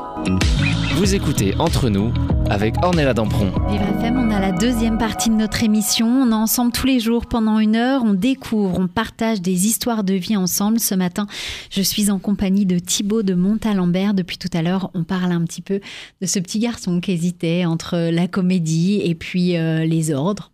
Vous 0.96 1.14
écoutez 1.14 1.54
Entre 1.60 1.90
nous 1.90 2.14
avec 2.50 2.76
Ornella 2.82 3.14
Dampron. 3.14 3.52
Vivre 3.70 3.84
FM, 4.00 4.18
on 4.18 4.32
a 4.34 4.40
la 4.40 4.54
deuxième 4.54 4.98
partie 4.98 5.30
de 5.30 5.36
notre 5.36 5.62
émission. 5.62 6.08
On 6.08 6.32
est 6.32 6.34
ensemble 6.34 6.72
tous 6.72 6.88
les 6.88 7.02
jours 7.02 7.26
pendant 7.26 7.60
une 7.60 7.76
heure. 7.76 8.04
On 8.06 8.14
découvre, 8.14 8.80
on 8.80 8.88
partage 8.88 9.42
des 9.42 9.68
histoires 9.68 10.06
de 10.06 10.14
vie 10.14 10.38
ensemble. 10.38 10.80
Ce 10.80 10.96
matin, 10.96 11.28
je 11.70 11.82
suis 11.82 12.10
en 12.10 12.18
compagnie 12.18 12.66
de 12.66 12.80
Thibaut 12.80 13.24
de 13.24 13.34
Montalembert. 13.34 14.14
Depuis 14.14 14.38
tout 14.38 14.50
à 14.54 14.62
l'heure, 14.62 14.90
on 14.94 15.04
parle 15.04 15.34
un 15.34 15.44
petit 15.44 15.62
peu 15.62 15.82
de 16.22 16.26
ce 16.28 16.40
petit 16.40 16.60
garçon 16.60 17.02
qui 17.02 17.12
hésitait 17.12 17.66
entre 17.66 18.10
la 18.10 18.30
comédie 18.30 19.02
et 19.04 19.16
puis 19.16 19.58
euh, 19.58 19.84
les 19.84 20.14
ordres 20.14 20.50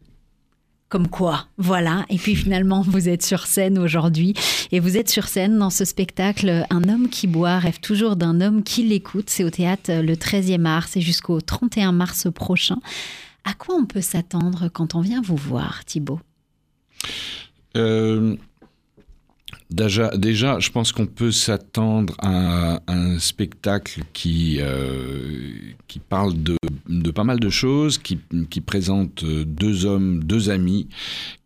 comme 0.93 1.07
quoi, 1.07 1.47
voilà. 1.57 2.05
Et 2.09 2.19
puis 2.19 2.35
finalement, 2.35 2.83
vous 2.83 3.09
êtes 3.09 3.23
sur 3.23 3.47
scène 3.47 3.79
aujourd'hui. 3.79 4.35
Et 4.71 4.79
vous 4.79 4.95
êtes 4.95 5.09
sur 5.09 5.27
scène 5.27 5.57
dans 5.57 5.71
ce 5.71 5.85
spectacle 5.85 6.67
Un 6.69 6.87
homme 6.87 7.09
qui 7.09 7.25
boit 7.25 7.57
rêve 7.57 7.79
toujours 7.79 8.15
d'un 8.15 8.41
homme 8.41 8.61
qui 8.61 8.83
l'écoute. 8.83 9.31
C'est 9.31 9.43
au 9.43 9.49
théâtre 9.49 9.91
le 9.91 10.13
13e 10.13 10.59
mars 10.59 10.95
et 10.95 11.01
jusqu'au 11.01 11.41
31 11.41 11.93
mars 11.93 12.27
prochain. 12.31 12.77
À 13.43 13.55
quoi 13.55 13.73
on 13.73 13.85
peut 13.85 14.01
s'attendre 14.01 14.69
quand 14.71 14.93
on 14.93 15.01
vient 15.01 15.23
vous 15.23 15.35
voir, 15.35 15.83
Thibault 15.83 16.19
euh, 17.75 18.35
Déjà, 19.73 20.59
je 20.59 20.69
pense 20.69 20.91
qu'on 20.91 21.07
peut 21.07 21.31
s'attendre 21.31 22.13
à, 22.19 22.79
un 22.87 23.17
spectacle 23.17 24.01
qui, 24.13 24.57
euh, 24.59 25.51
parle 26.09 26.33
de, 26.43 27.11
pas 27.11 27.23
mal 27.23 27.39
de 27.39 27.49
choses, 27.49 27.97
qui, 27.97 28.17
présente 28.61 29.25
deux 29.25 29.85
hommes, 29.85 30.23
deux 30.23 30.51
amis, 30.51 30.87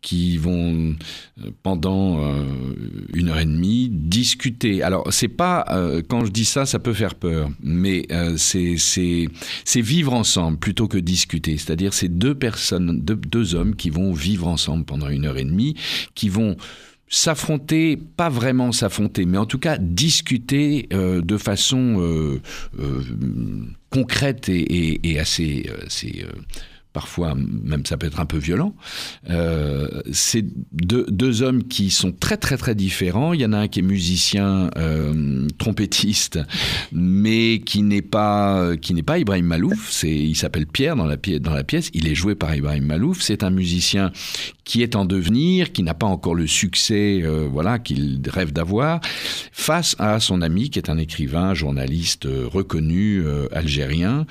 qui 0.01 0.37
vont 0.37 0.95
euh, 1.39 1.51
pendant 1.63 2.21
euh, 2.21 2.43
une 3.13 3.29
heure 3.29 3.39
et 3.39 3.45
demie 3.45 3.87
discuter. 3.89 4.83
Alors, 4.83 5.07
c'est 5.13 5.29
pas 5.29 5.65
quand 6.09 6.25
je 6.25 6.31
dis 6.31 6.45
ça, 6.45 6.65
ça 6.65 6.79
peut 6.79 6.93
faire 6.93 7.15
peur, 7.15 7.49
mais 7.61 8.07
c'est 8.35 8.75
vivre 9.77 10.13
ensemble 10.13 10.57
plutôt 10.57 10.89
que 10.89 10.97
discuter. 10.97 11.57
C'est-à-dire, 11.57 11.93
c'est 11.93 12.09
deux 12.09 12.35
personnes, 12.35 12.99
deux 13.01 13.55
hommes 13.55 13.75
qui 13.75 13.89
vont 13.89 14.11
vivre 14.11 14.47
ensemble 14.47 14.83
pendant 14.83 15.07
une 15.07 15.25
heure 15.25 15.37
et 15.37 15.45
demie, 15.45 15.75
qui 16.13 16.27
vont 16.27 16.57
s'affronter, 17.09 17.97
pas 17.97 18.29
vraiment 18.29 18.71
s'affronter, 18.71 19.25
mais 19.25 19.37
en 19.37 19.45
tout 19.45 19.59
cas 19.59 19.77
discuter 19.77 20.87
euh, 20.93 21.21
de 21.21 21.37
façon 21.37 22.01
euh, 22.01 22.41
euh, 22.79 23.01
concrète 23.89 24.49
et, 24.49 25.19
assez, 25.19 25.69
assez 25.85 26.25
parfois 26.97 27.35
même 27.35 27.85
ça 27.85 27.95
peut 27.95 28.07
être 28.07 28.19
un 28.19 28.25
peu 28.25 28.39
violent. 28.39 28.73
Euh, 29.29 30.01
c'est 30.11 30.43
deux, 30.71 31.43
hommes 31.43 31.63
qui 31.65 31.91
sont 31.91 32.11
très 32.11 32.37
très 32.37 32.57
très 32.57 32.73
différents. 32.73 33.33
Il 33.33 33.41
y 33.41 33.45
en 33.45 33.53
a 33.53 33.59
un 33.59 33.67
qui 33.67 33.81
est 33.81 33.83
musicien, 33.83 34.71
euh, 34.77 35.47
trompettiste, 35.59 36.39
mais 36.91 37.61
qui 37.63 37.83
n'est 37.83 38.01
pas 38.01 38.75
qui 38.77 38.95
n'est 38.95 39.03
pas 39.03 39.19
Ibrahim 39.19 39.45
Malouf. 39.45 40.03
Il 40.03 40.35
s'appelle 40.35 40.65
Pierre 40.65 40.95
dans 40.95 41.05
la 41.05 41.63
pièce. 41.63 41.91
Il 41.93 42.07
est 42.07 42.15
joué 42.15 42.33
par 42.33 42.55
Ibrahim 42.55 42.85
Malouf. 42.85 43.21
C'est 43.21 43.43
un 43.43 43.51
musicien 43.51 44.11
qui 44.63 44.81
est 44.81 44.95
en 44.95 45.05
devenir, 45.05 45.71
qui 45.73 45.83
n'a 45.83 45.93
pas 45.93 46.07
encore 46.07 46.33
le 46.33 46.47
succès 46.47 47.21
euh, 47.21 47.47
voilà 47.49 47.77
qu'il 47.77 48.21
rêve 48.27 48.51
d'avoir, 48.51 49.01
face 49.51 49.95
à 49.99 50.19
son 50.19 50.41
ami 50.41 50.71
qui 50.71 50.79
est 50.79 50.89
un 50.89 50.97
écrivain, 50.97 51.53
journaliste 51.53 52.27
reconnu 52.27 53.23
algérien 53.51 54.25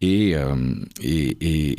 et 0.00 0.36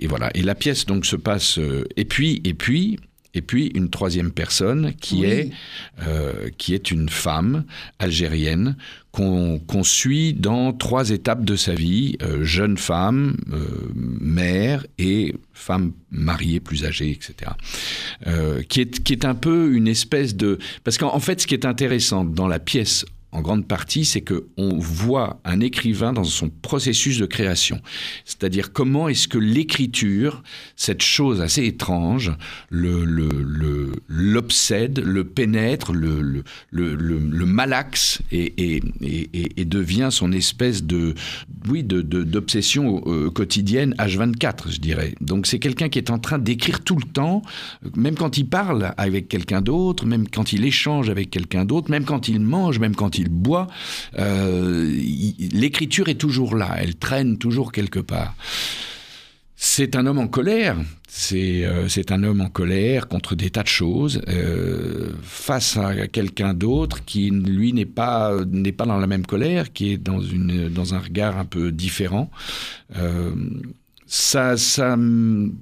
voilà 0.07 0.32
et 0.33 0.41
la 0.41 0.55
pièce 0.55 0.85
donc 0.85 1.05
se 1.05 1.15
passe. 1.15 1.59
Euh, 1.59 1.85
et 1.95 2.05
puis, 2.05 2.41
et 2.43 2.53
puis, 2.53 2.99
et 3.33 3.41
puis 3.41 3.71
une 3.73 3.89
troisième 3.89 4.31
personne 4.31 4.93
qui 4.93 5.25
est 5.25 5.49
euh, 6.07 6.49
qui 6.57 6.75
est 6.75 6.91
une 6.91 7.09
femme 7.09 7.65
algérienne 7.97 8.77
qu'on 9.11 9.83
suit 9.83 10.33
dans 10.33 10.71
trois 10.71 11.09
étapes 11.09 11.43
de 11.43 11.55
sa 11.55 11.73
vie 11.73 12.15
euh, 12.21 12.43
jeune 12.43 12.77
femme, 12.77 13.37
mère 13.95 14.85
et 14.99 15.35
femme 15.51 15.93
mariée 16.11 16.59
plus 16.59 16.85
âgée, 16.85 17.09
etc. 17.09 17.51
qui 18.69 18.81
est 18.81 19.03
qui 19.03 19.13
est 19.13 19.25
un 19.25 19.35
peu 19.35 19.73
une 19.73 19.87
espèce 19.87 20.35
de 20.35 20.59
parce 20.83 20.99
qu'en 20.99 21.19
fait 21.19 21.41
ce 21.41 21.47
qui 21.47 21.55
est 21.55 21.65
intéressant 21.65 22.25
dans 22.25 22.47
la 22.47 22.59
pièce 22.59 23.03
en 23.33 23.41
grande 23.41 23.67
partie, 23.67 24.05
c'est 24.05 24.21
que 24.21 24.45
on 24.57 24.77
voit 24.77 25.41
un 25.43 25.59
écrivain 25.59 26.13
dans 26.13 26.23
son 26.23 26.49
processus 26.49 27.17
de 27.17 27.25
création. 27.25 27.81
C'est-à-dire 28.25 28.71
comment 28.71 29.07
est-ce 29.07 29.27
que 29.27 29.39
l'écriture, 29.39 30.43
cette 30.75 31.01
chose 31.01 31.41
assez 31.41 31.65
étrange, 31.65 32.31
le, 32.69 33.03
l'obsède, 34.07 34.99
le, 34.99 35.23
pénètre, 35.23 35.93
le, 35.93 36.43
le, 36.71 37.45
malaxe 37.45 38.19
et, 38.31 38.81
et, 39.01 39.65
devient 39.65 40.09
son 40.11 40.31
espèce 40.31 40.83
de, 40.83 41.15
oui, 41.67 41.83
de, 41.83 42.01
d'obsession 42.01 43.01
euh, 43.07 43.31
quotidienne 43.31 43.95
H24, 43.97 44.71
je 44.71 44.79
dirais. 44.79 45.15
Donc 45.21 45.47
c'est 45.47 45.59
quelqu'un 45.59 45.89
qui 45.89 45.97
est 45.97 46.11
en 46.11 46.19
train 46.19 46.37
d'écrire 46.37 46.81
tout 46.81 46.97
le 46.97 47.05
temps, 47.05 47.41
même 47.95 48.15
quand 48.15 48.37
il 48.37 48.47
parle 48.47 48.93
avec 48.97 49.27
quelqu'un 49.27 49.61
d'autre, 49.61 50.05
même 50.05 50.27
quand 50.27 50.53
il 50.53 50.65
échange 50.65 51.09
avec 51.09 51.31
quelqu'un 51.31 51.65
d'autre, 51.65 51.89
même 51.89 52.05
quand 52.05 52.27
il 52.27 52.39
mange, 52.39 52.77
même 52.79 52.95
quand 52.95 53.17
il 53.17 53.22
il 53.23 53.29
boit, 53.29 53.67
euh, 54.19 54.85
l'écriture 55.51 56.09
est 56.09 56.19
toujours 56.19 56.55
là, 56.55 56.75
elle 56.77 56.95
traîne 56.95 57.37
toujours 57.37 57.71
quelque 57.71 57.99
part. 57.99 58.35
C'est 59.55 59.95
un 59.95 60.05
homme 60.07 60.19
en 60.19 60.27
colère, 60.27 60.75
c'est 61.07 61.63
euh, 61.63 61.87
un 62.09 62.23
homme 62.23 62.41
en 62.41 62.49
colère 62.49 63.07
contre 63.07 63.33
des 63.35 63.49
tas 63.49 63.63
de 63.63 63.67
choses, 63.67 64.21
euh, 64.27 65.11
face 65.21 65.77
à 65.77 66.07
quelqu'un 66.07 66.53
d'autre 66.53 67.05
qui, 67.05 67.29
lui, 67.29 67.71
n'est 67.71 67.85
pas, 67.85 68.33
pas 68.77 68.85
dans 68.85 68.97
la 68.97 69.07
même 69.07 69.25
colère, 69.25 69.71
qui 69.71 69.93
est 69.93 69.97
dans, 69.97 70.19
une, 70.19 70.67
dans 70.67 70.93
un 70.95 70.99
regard 70.99 71.37
un 71.37 71.45
peu 71.45 71.71
différent 71.71 72.29
ça, 74.05 74.57
ça, 74.57 74.97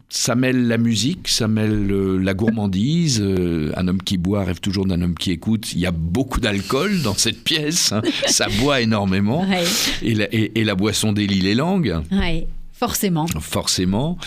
ça 0.10 0.36
mêle 0.36 0.68
la 0.68 0.78
musique, 0.78 1.28
ça 1.28 1.48
mêle 1.48 1.92
euh, 1.92 2.18
la 2.18 2.34
gourmandise. 2.34 3.22
Euh, 3.22 3.72
un 3.78 3.88
homme 3.88 4.02
qui 4.02 4.18
boit 4.18 4.44
rêve 4.44 4.60
toujours 4.60 4.86
d'un 4.86 5.02
homme 5.02 5.16
qui 5.16 5.32
écoute. 5.32 5.74
Il 5.74 5.80
y 5.80 5.86
a 5.86 5.92
beaucoup 5.92 6.40
d'alcool 6.40 7.02
dans 7.02 7.14
cette 7.14 7.44
pièce. 7.44 7.92
Hein. 7.92 8.02
ça 8.28 8.48
boit 8.60 8.82
énormément. 8.82 9.46
Et, 10.02 10.16
la, 10.16 10.28
et, 10.34 10.64
la, 10.64 10.76
boisson 10.76 11.14
délie 11.14 11.42
les 11.42 11.56
langues. 11.56 12.02
Forcément. 12.74 13.28
Forcément. 13.40 14.18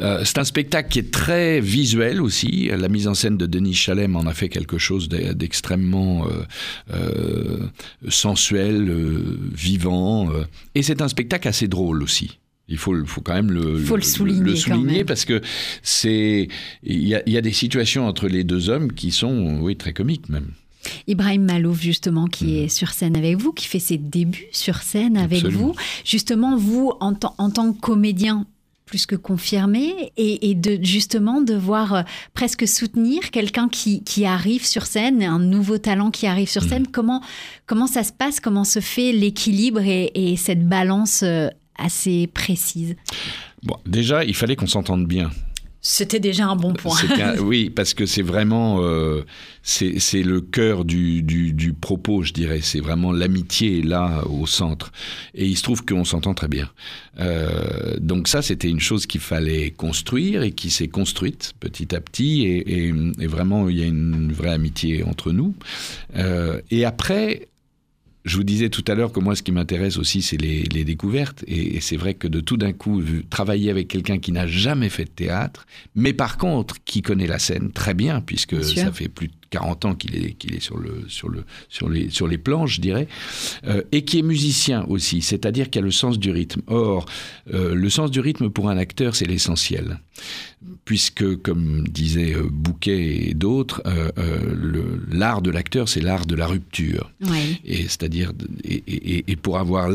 Euh, 0.00 0.24
c'est 0.24 0.38
un 0.38 0.44
spectacle 0.44 0.88
qui 0.90 0.98
est 0.98 1.12
très 1.12 1.60
visuel 1.60 2.20
aussi. 2.20 2.68
La 2.76 2.88
mise 2.88 3.06
en 3.06 3.14
scène 3.14 3.36
de 3.36 3.46
Denis 3.46 3.74
Chalem 3.74 4.16
en 4.16 4.26
a 4.26 4.34
fait 4.34 4.48
quelque 4.48 4.78
chose 4.78 5.08
d'extrêmement 5.08 6.26
sensuel, 8.08 8.92
vivant. 9.52 10.28
et 10.74 10.82
c'est 10.82 11.02
un 11.02 11.08
spectacle 11.08 11.46
assez 11.46 11.68
drôle 11.68 12.02
aussi. 12.02 12.40
Il 12.70 12.78
faut, 12.78 13.04
faut 13.04 13.20
quand 13.20 13.34
même 13.34 13.50
le, 13.50 13.76
faut 13.78 13.96
le, 13.96 14.02
souligner, 14.02 14.54
souligner 14.54 15.04
parce 15.04 15.24
que 15.24 15.42
c'est 15.82 16.46
il 16.84 17.08
y, 17.08 17.14
a, 17.14 17.40
des 17.40 17.52
situations 17.52 18.06
entre 18.06 18.28
les 18.28 18.44
deux 18.44 18.70
hommes 18.70 18.92
qui 18.92 19.10
sont 19.10 19.58
oui 19.60 19.76
très 19.76 19.92
comiques 19.92 20.28
même. 20.28 20.52
Ibrahim 21.06 21.44
Malouf, 21.44 21.80
justement, 21.80 22.26
qui 22.26 22.44
mm. 22.46 22.64
est 22.64 22.68
sur 22.68 22.90
scène 22.90 23.16
avec 23.16 23.36
vous, 23.36 23.52
qui 23.52 23.66
fait 23.66 23.80
ses 23.80 23.98
débuts 23.98 24.46
sur 24.52 24.76
scène 24.76 25.16
avec 25.16 25.44
vous. 25.44 25.74
Justement, 26.04 26.56
vous, 26.56 26.92
en, 27.00 27.14
en, 27.38 27.50
tant 27.50 27.72
que 27.72 27.80
comédien, 27.80 28.46
plus 28.86 29.04
que 29.04 29.14
confirmé, 29.14 30.12
et, 30.16 30.54
de 30.54 30.78
justement 30.82 31.42
devoir 31.42 31.94
euh, 31.94 32.02
presque 32.34 32.66
soutenir 32.66 33.30
quelqu'un 33.30 33.68
qui, 33.68 34.02
qui, 34.04 34.24
arrive 34.24 34.64
sur 34.64 34.86
scène, 34.86 35.22
un 35.22 35.38
nouveau 35.38 35.78
talent 35.78 36.10
qui 36.10 36.26
arrive 36.26 36.48
sur 36.48 36.64
mm. 36.64 36.68
scène. 36.68 36.86
Comment, 36.86 37.22
comment 37.66 37.86
ça 37.86 38.02
se 38.02 38.12
passe? 38.12 38.40
Comment 38.40 38.64
se 38.64 38.80
fait 38.80 39.12
l'équilibre 39.12 39.80
et, 39.82 40.10
et, 40.14 40.36
cette 40.36 40.66
balance 40.66 41.22
euh, 41.24 41.48
assez 41.80 42.26
précise 42.26 42.96
Bon, 43.62 43.76
déjà, 43.86 44.24
il 44.24 44.34
fallait 44.34 44.56
qu'on 44.56 44.66
s'entende 44.66 45.06
bien. 45.06 45.30
C'était 45.82 46.20
déjà 46.20 46.46
un 46.46 46.56
bon 46.56 46.74
point. 46.74 46.98
oui, 47.40 47.70
parce 47.70 47.94
que 47.94 48.04
c'est 48.04 48.22
vraiment 48.22 48.82
euh, 48.82 49.22
c'est 49.62 50.22
le 50.22 50.42
cœur 50.42 50.84
du, 50.84 51.22
du, 51.22 51.72
propos, 51.72 52.22
je 52.22 52.34
dirais. 52.34 52.60
C'est 52.62 52.80
vraiment 52.80 53.12
l'amitié 53.12 53.80
là 53.80 54.22
au 54.28 54.46
centre. 54.46 54.92
Et 55.34 55.46
il 55.46 55.56
se 55.56 55.62
trouve 55.62 55.84
qu'on 55.84 56.04
s'entend 56.04 56.34
très 56.34 56.48
bien. 56.48 56.68
Euh, 57.18 57.96
donc 57.98 58.28
ça, 58.28 58.42
c'était 58.42 58.68
une 58.68 58.80
chose 58.80 59.06
qu'il 59.06 59.22
fallait 59.22 59.70
construire 59.70 60.42
et 60.42 60.52
qui 60.52 60.68
s'est 60.68 60.88
construite 60.88 61.54
petit 61.60 61.94
à 61.94 62.00
petit. 62.02 62.42
Et, 62.42 62.88
et, 62.88 63.26
vraiment, 63.26 63.70
il 63.70 63.78
y 63.78 63.82
a 63.82 63.86
une 63.86 64.32
vraie 64.32 64.52
amitié 64.52 65.02
entre 65.02 65.32
nous. 65.32 65.54
Euh, 66.16 66.60
et 66.70 66.84
après, 66.84 67.48
je 68.24 68.36
vous 68.36 68.44
disais 68.44 68.68
tout 68.68 68.84
à 68.86 68.94
l'heure 68.94 69.12
que 69.12 69.20
moi, 69.20 69.34
ce 69.34 69.42
qui 69.42 69.52
m'intéresse 69.52 69.96
aussi, 69.96 70.22
c'est 70.22 70.36
les, 70.36 70.84
découvertes. 70.84 71.44
Et, 71.46 71.80
c'est 71.80 71.96
vrai 71.96 72.14
que 72.14 72.28
de 72.28 72.40
tout 72.40 72.56
d'un 72.56 72.72
coup, 72.72 73.02
travailler 73.30 73.70
avec 73.70 73.88
quelqu'un 73.88 74.18
qui 74.18 74.32
n'a 74.32 74.46
jamais 74.46 74.88
fait 74.88 75.04
de 75.04 75.10
théâtre, 75.10 75.66
mais 75.94 76.12
par 76.12 76.36
contre, 76.36 76.76
qui 76.84 77.02
connaît 77.02 77.26
la 77.26 77.38
scène 77.38 77.72
très 77.72 77.94
bien, 77.94 78.20
puisque 78.20 78.62
ça 78.62 78.92
fait 78.92 79.08
plus 79.08 79.28
de 79.28 79.34
40 79.50 79.84
ans 79.84 79.94
qu'il 79.94 80.16
est, 80.16 80.32
qu'il 80.32 80.54
est 80.54 80.60
sur, 80.60 80.78
le, 80.78 81.04
sur, 81.08 81.28
le, 81.28 81.44
sur, 81.68 81.88
les, 81.88 82.08
sur 82.08 82.28
les 82.28 82.38
planches, 82.38 82.76
je 82.76 82.80
dirais, 82.80 83.08
euh, 83.66 83.82
et 83.92 84.04
qui 84.04 84.20
est 84.20 84.22
musicien 84.22 84.84
aussi, 84.88 85.22
c'est-à-dire 85.22 85.70
qui 85.70 85.78
a 85.78 85.82
le 85.82 85.90
sens 85.90 86.18
du 86.18 86.30
rythme. 86.30 86.62
Or, 86.68 87.06
euh, 87.52 87.74
le 87.74 87.90
sens 87.90 88.10
du 88.10 88.20
rythme 88.20 88.48
pour 88.48 88.70
un 88.70 88.78
acteur, 88.78 89.16
c'est 89.16 89.26
l'essentiel 89.26 89.98
puisque, 90.84 91.36
comme 91.42 91.86
disaient 91.88 92.34
euh, 92.34 92.48
Bouquet 92.50 93.28
et 93.28 93.34
d'autres, 93.34 93.82
euh, 93.86 94.10
l'art 95.10 95.40
de 95.40 95.50
l'acteur, 95.50 95.88
c'est 95.88 96.00
l'art 96.00 96.26
de 96.26 96.34
la 96.34 96.46
rupture. 96.46 97.10
Et 97.64 97.82
c'est-à-dire, 97.84 98.32
et, 98.64 99.36
pour 99.36 99.58
avoir 99.58 99.90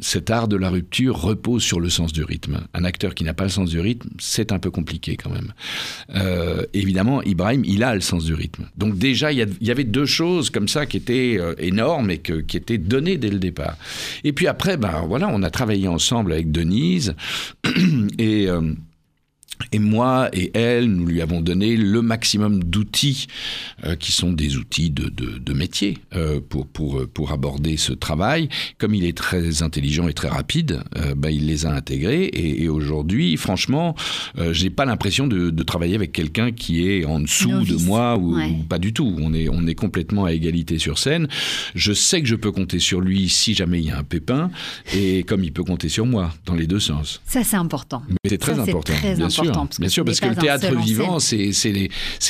cet 0.00 0.30
art 0.30 0.46
de 0.46 0.56
la 0.56 0.70
rupture 0.70 1.16
repose 1.16 1.62
sur 1.62 1.80
le 1.80 1.90
sens 1.90 2.12
du 2.12 2.22
rythme. 2.22 2.60
Un 2.74 2.84
acteur 2.84 3.14
qui 3.14 3.24
n'a 3.24 3.34
pas 3.34 3.44
le 3.44 3.50
sens 3.50 3.70
du 3.70 3.80
rythme, 3.80 4.08
c'est 4.18 4.52
un 4.52 4.58
peu 4.58 4.70
compliqué 4.70 5.16
quand 5.16 5.30
même. 5.30 5.52
évidemment, 6.72 7.22
Ibrahim, 7.22 7.64
il 7.64 7.82
a 7.82 7.94
le 7.94 8.00
sens 8.00 8.24
du 8.24 8.34
rythme. 8.34 8.66
Donc 8.76 8.93
déjà, 8.94 9.32
il 9.32 9.46
y, 9.60 9.70
avait 9.70 9.84
deux 9.84 10.06
choses 10.06 10.50
comme 10.50 10.68
ça 10.68 10.86
qui 10.86 10.96
étaient 10.96 11.38
énormes 11.58 12.10
et 12.10 12.18
qui 12.18 12.56
étaient 12.56 12.78
données 12.78 13.16
dès 13.16 13.30
le 13.30 13.38
départ. 13.38 13.76
Et 14.24 14.32
puis 14.32 14.46
après, 14.46 14.76
ben 14.76 15.04
voilà, 15.06 15.28
on 15.32 15.42
a 15.42 15.50
travaillé 15.50 15.88
ensemble 15.88 16.32
avec 16.32 16.50
Denise 16.50 17.14
et 18.18 18.48
et 19.72 19.78
moi 19.78 20.28
et 20.32 20.50
elle, 20.54 20.86
nous 20.86 21.06
lui 21.06 21.20
avons 21.20 21.40
donné 21.40 21.76
le 21.76 22.02
maximum 22.02 22.62
d'outils 22.62 23.26
euh, 23.84 23.96
qui 23.96 24.12
sont 24.12 24.32
des 24.32 24.56
outils 24.56 24.90
de, 24.90 25.08
de, 25.08 25.38
de 25.38 25.52
métier 25.52 25.98
euh, 26.14 26.40
pour, 26.48 26.66
pour, 26.66 27.06
pour 27.08 27.32
aborder 27.32 27.76
ce 27.76 27.92
travail. 27.92 28.48
Comme 28.78 28.94
il 28.94 29.04
est 29.04 29.16
très 29.16 29.62
intelligent 29.62 30.08
et 30.08 30.12
très 30.12 30.28
rapide, 30.28 30.82
euh, 30.96 31.14
bah, 31.14 31.30
il 31.30 31.46
les 31.46 31.66
a 31.66 31.72
intégrés. 31.72 32.24
Et, 32.24 32.64
et 32.64 32.68
aujourd'hui, 32.68 33.36
franchement, 33.36 33.94
euh, 34.38 34.52
j'ai 34.52 34.70
pas 34.70 34.84
l'impression 34.84 35.26
de, 35.26 35.50
de, 35.50 35.62
travailler 35.62 35.94
avec 35.94 36.12
quelqu'un 36.12 36.52
qui 36.52 36.88
est 36.88 37.04
en 37.04 37.20
dessous 37.20 37.64
de 37.64 37.76
moi 37.84 38.16
ou, 38.16 38.38
pas 38.68 38.78
du 38.78 38.92
tout. 38.92 39.16
On 39.20 39.32
est, 39.32 39.48
on 39.48 39.66
est 39.66 39.74
complètement 39.74 40.24
à 40.24 40.32
égalité 40.32 40.78
sur 40.78 40.98
scène. 40.98 41.28
Je 41.74 41.92
sais 41.92 42.20
que 42.22 42.28
je 42.28 42.36
peux 42.36 42.52
compter 42.52 42.78
sur 42.78 43.00
lui 43.00 43.28
si 43.28 43.54
jamais 43.54 43.80
il 43.80 43.86
y 43.86 43.90
a 43.90 43.98
un 43.98 44.02
pépin, 44.02 44.50
et 44.94 45.22
comme 45.24 45.42
il 45.44 45.52
peut 45.52 45.64
compter 45.64 45.88
sur 45.88 46.06
moi 46.06 46.32
dans 46.46 46.54
les 46.54 46.66
deux 46.66 46.80
sens. 46.80 47.20
Ça, 47.26 47.42
c'est 47.42 47.56
important. 47.56 48.02
Mais 48.08 48.30
c'est 48.30 48.38
très 48.38 48.58
important, 48.58 48.92
très 48.92 49.14
bien 49.14 49.26
important. 49.26 49.42
sûr 49.43 49.43
bien 49.78 49.88
sûr, 49.88 50.04
parce 50.04 50.20
que 50.20 50.26
le 50.26 50.36
théâtre 50.36 50.74
vivant, 50.76 51.18
c'est 51.18 51.52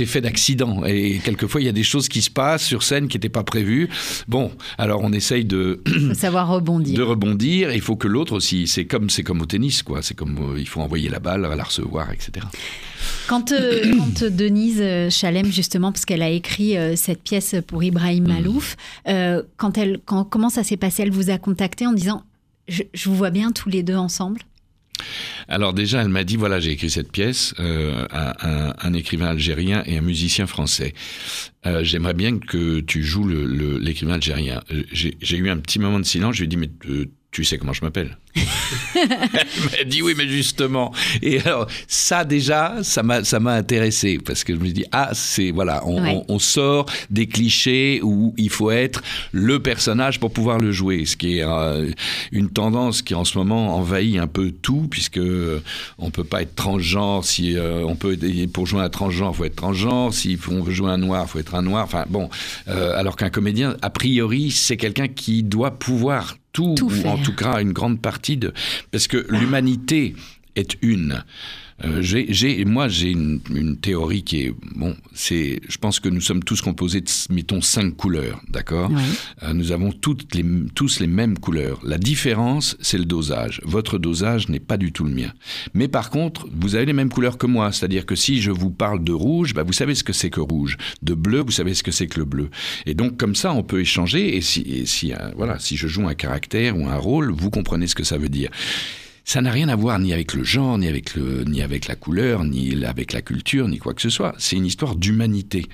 fait 0.07 0.21
d'accidents. 0.21 0.85
Et 0.85 1.21
quelquefois, 1.25 1.61
il 1.61 1.65
y 1.65 1.69
a 1.69 1.73
des 1.73 1.83
choses 1.83 2.09
qui 2.09 2.23
se 2.23 2.31
passent 2.31 2.65
sur 2.65 2.83
scène 2.83 3.09
qui 3.09 3.17
n'étaient 3.17 3.29
pas 3.29 3.45
prévues. 3.45 3.89
Bon, 4.29 4.51
alors 4.79 5.01
on 5.03 5.13
essaye 5.13 5.45
de 5.45 5.83
savoir 6.15 6.49
rebondir. 6.49 6.95
De 6.95 7.03
rebondir. 7.03 7.73
Il 7.73 7.81
faut 7.81 7.97
que 7.97 8.07
l'autre 8.07 8.35
aussi. 8.35 8.67
C'est 8.67 8.85
comme 8.85 9.09
comme 9.25 9.41
au 9.41 9.47
tennis, 9.47 9.83
quoi. 9.83 10.03
C'est 10.03 10.15
comme 10.15 10.39
euh, 10.39 10.61
il 10.61 10.69
faut 10.69 10.81
envoyer 10.81 11.09
la 11.09 11.19
balle, 11.19 11.43
la 11.43 11.65
recevoir, 11.65 12.11
etc. 12.13 12.47
Quand, 13.27 13.53
euh, 13.53 13.83
quand 13.99 14.25
Denise 14.25 14.81
euh, 14.81 15.11
Chalem, 15.11 15.47
justement, 15.47 15.91
parce 15.93 16.05
qu'elle 16.05 16.23
a 16.23 16.31
écrit 16.31 16.77
cette 16.97 17.23
pièce 17.23 17.57
pour 17.67 17.83
Ibrahim 17.83 18.25
mm. 18.25 18.29
Malouf, 18.29 18.77
quand 19.57 19.79
elle, 19.79 20.01
quand, 20.05 20.25
comment 20.25 20.51
ça 20.51 20.63
s'est 20.63 20.77
passé? 20.77 21.03
Elle 21.03 21.11
vous 21.11 21.31
a 21.31 21.39
contacté 21.39 21.87
en 21.87 21.93
disant 21.93 22.23
je, 22.69 22.83
je 22.95 23.09
vous 23.09 23.17
vois 23.17 23.31
bien 23.31 23.53
tous 23.53 23.69
les 23.69 23.83
deux 23.83 23.97
ensemble? 23.97 24.41
Alors 25.49 25.73
déjà, 25.73 26.03
elle 26.03 26.09
m'a 26.09 26.25
dit, 26.25 26.37
voilà, 26.37 26.61
j'ai 26.61 26.73
écrit 26.73 26.91
cette 26.91 27.13
pièce 27.13 27.55
euh, 27.61 28.07
à, 28.11 28.87
un, 28.87 28.93
écrivain 28.93 29.27
algérien 29.27 29.83
et 29.87 29.99
un 29.99 30.03
musicien 30.03 30.47
français. 30.47 30.95
Euh, 31.67 31.85
j'aimerais 31.85 32.15
bien 32.15 32.39
que 32.39 32.81
tu 32.81 33.03
joues 33.03 33.29
l'écrivain 33.29 34.15
algérien. 34.15 34.63
Euh, 34.73 34.83
j'ai 34.93 35.37
eu 35.37 35.51
un 35.51 35.59
petit 35.59 35.79
moment 35.79 36.01
de 36.01 36.05
silence, 36.05 36.37
je 36.37 36.41
lui 36.41 36.45
ai 36.45 36.49
dit, 36.49 36.57
mais 36.57 36.71
tu 37.35 37.43
sais 37.43 37.59
comment 37.59 37.73
je 37.73 37.85
m'appelle 37.85 38.17
Elle 38.95 39.09
m'a 39.09 39.85
dit 39.85 40.03
oui, 40.03 40.15
mais 40.17 40.29
justement. 40.29 40.95
Et 41.21 41.41
alors, 41.41 41.67
ça 41.89 42.25
déjà, 42.25 42.77
ça 42.85 43.03
m'a, 43.03 43.25
ça 43.25 43.41
m'a 43.41 43.55
intéressé 43.55 44.19
parce 44.25 44.45
que 44.45 44.55
je 44.55 44.61
me 44.61 44.69
dis 44.69 44.85
ah, 44.93 45.11
c'est 45.15 45.51
voilà, 45.51 45.83
on, 45.85 46.39
sort 46.39 46.87
des 47.11 47.27
clichés 47.27 48.01
où 48.05 48.35
il 48.37 48.51
faut 48.51 48.71
être 48.71 49.03
le 49.33 49.61
personnage 49.61 50.21
pour 50.21 50.33
pouvoir 50.33 50.59
le 50.59 50.71
jouer, 50.71 51.07
ce 51.07 51.17
qui 51.17 51.39
est 51.39 51.45
euh, 51.45 51.91
une 52.31 52.51
tendance 52.51 53.03
qui 53.03 53.17
en 53.17 53.25
ce 53.25 53.37
moment 53.37 53.77
envahit 53.77 54.19
un 54.19 54.29
peu 54.29 54.53
tout 54.53 54.87
puisque 54.89 55.19
euh, 55.19 55.61
on 55.99 56.11
peut 56.11 56.23
pas 56.23 56.43
être 56.43 56.55
transgenre 56.55 57.25
si 57.25 57.57
euh, 57.57 57.83
on 57.85 57.97
peut 57.97 58.17
pour 58.53 58.67
jouer 58.67 58.83
un 58.83 58.91
transgenre, 58.91 59.35
faut 59.35 59.45
être 59.45 59.57
transgenre. 59.57 60.15
Si 60.15 60.39
on 60.49 60.63
veut 60.63 60.73
jouer 60.73 60.91
un 60.91 60.99
noir, 60.99 61.29
faut 61.29 61.41
être 61.41 61.57
un 61.57 61.63
noir. 61.63 61.83
Enfin 61.83 62.05
bon, 62.09 62.29
alors 62.67 63.17
qu'un 63.17 63.31
comédien, 63.31 63.77
a 63.83 63.91
priori, 63.91 64.53
c'est 64.53 64.77
quelqu'un 64.77 65.09
qui 65.09 65.43
doit 65.43 65.73
pouvoir 65.73 66.37
tout, 66.55 66.75
ou 66.81 67.07
en 67.07 67.19
tout 67.19 67.35
cas 67.35 67.61
une 67.61 67.73
grande 67.75 68.01
partie 68.01 68.39
de... 68.39 68.55
Parce 68.91 69.07
que 69.09 69.27
l'humanité 69.29 70.17
est 70.57 70.77
une. 70.81 71.23
Euh, 71.85 71.99
j'ai, 72.03 72.65
moi, 72.65 72.89
j'ai 72.89 73.11
une, 73.11 73.41
théorie 73.81 74.23
qui 74.23 74.43
est 74.43 74.55
bon. 74.77 74.97
C'est, 75.13 75.61
je 75.69 75.77
pense 75.79 76.01
que 76.01 76.09
nous 76.09 76.21
sommes 76.21 76.43
tous 76.43 76.63
composés 76.63 77.01
de, 77.01 77.11
mettons, 77.31 77.61
cinq 77.61 77.97
couleurs, 77.97 78.41
d'accord? 78.49 78.91
Euh, 79.43 79.53
Nous 79.53 79.73
avons 79.73 79.93
toutes 79.93 80.35
les, 80.35 80.45
tous 80.75 81.01
les 81.01 81.07
mêmes 81.07 81.39
couleurs. 81.39 81.81
La 81.85 81.99
différence, 81.99 82.77
c'est 82.81 82.99
le 82.99 83.05
dosage. 83.05 83.61
Votre 83.65 83.99
dosage 83.99 84.49
n'est 84.49 84.61
pas 84.61 84.77
du 84.77 84.93
tout 84.93 85.05
le 85.05 85.11
mien. 85.11 85.33
Mais 85.75 85.89
par 85.89 86.11
contre, 86.11 86.49
vous 86.53 86.77
avez 86.77 86.87
les 86.87 86.93
mêmes 86.93 87.11
couleurs 87.11 87.39
que 87.39 87.47
moi. 87.47 87.73
C'est-à-dire 87.73 88.07
que 88.07 88.15
si 88.15 88.41
je 88.41 88.51
vous 88.51 88.71
parle 88.71 89.03
de 89.03 89.13
rouge, 89.13 89.55
bah, 89.55 89.65
vous 89.65 89.73
savez 89.73 89.95
ce 89.95 90.05
que 90.05 90.13
c'est 90.13 90.31
que 90.31 90.41
rouge. 90.41 90.77
De 91.03 91.15
bleu, 91.15 91.41
vous 91.41 91.51
savez 91.51 91.75
ce 91.75 91.83
que 91.83 91.91
c'est 91.91 92.07
que 92.07 92.21
le 92.21 92.25
bleu. 92.25 92.51
Et 92.87 92.95
donc, 92.95 93.17
comme 93.17 93.35
ça, 93.35 93.53
on 93.53 93.63
peut 93.63 93.81
échanger. 93.81 94.37
Et 94.37 94.41
si, 94.41 94.61
et 94.61 94.87
si, 94.87 95.13
euh, 95.13 95.17
voilà, 95.37 95.59
si 95.59 95.77
je 95.77 95.89
joue 95.89 96.07
un 96.07 96.15
caractère 96.15 96.79
ou 96.79 96.87
un 96.87 96.97
rôle, 96.97 97.33
vous 97.33 97.51
comprenez 97.51 97.87
ce 97.87 97.95
que 97.95 98.05
ça 98.05 98.19
veut 98.19 98.29
dire. 98.29 98.51
Ça 99.25 99.41
n'a 99.41 99.51
rien 99.51 99.69
à 99.69 99.77
voir 99.77 99.99
ni 99.99 100.13
avec 100.13 100.35
le 100.35 100.45
genre, 100.45 100.77
ni 100.79 100.87
avec, 100.87 101.15
le, 101.15 101.45
ni 101.45 101.63
avec 101.63 101.89
la 101.89 101.97
couleur, 101.97 102.45
ni 102.45 102.85
avec 102.85 103.13
la 103.13 103.23
culture, 103.23 103.69
ni 103.69 103.79
quoi 103.79 103.95
que 103.95 104.03
ce 104.03 104.11
soit. 104.11 104.35
C'est 104.39 104.57
une 104.57 104.67
histoire 104.67 104.97
d'humanité. 104.97 105.67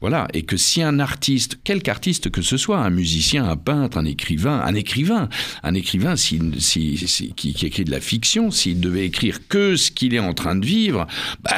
Voilà, 0.00 0.28
et 0.34 0.42
que 0.42 0.56
si 0.56 0.82
un 0.82 0.98
artiste, 0.98 1.58
quelque 1.64 1.88
artiste 1.88 2.30
que 2.30 2.42
ce 2.42 2.56
soit, 2.56 2.78
un 2.78 2.90
musicien, 2.90 3.48
un 3.48 3.56
peintre, 3.56 3.96
un 3.96 4.04
écrivain, 4.04 4.60
un 4.60 4.74
écrivain, 4.74 5.28
un 5.62 5.74
écrivain 5.74 6.16
si, 6.16 6.40
si, 6.58 7.32
qui, 7.34 7.54
écrit 7.64 7.84
de 7.84 7.90
la 7.90 8.00
fiction, 8.00 8.50
s'il 8.50 8.80
devait 8.80 9.06
écrire 9.06 9.48
que 9.48 9.76
ce 9.76 9.90
qu'il 9.90 10.14
est 10.14 10.18
en 10.18 10.34
train 10.34 10.56
de 10.56 10.66
vivre, 10.66 11.06
bah, 11.42 11.52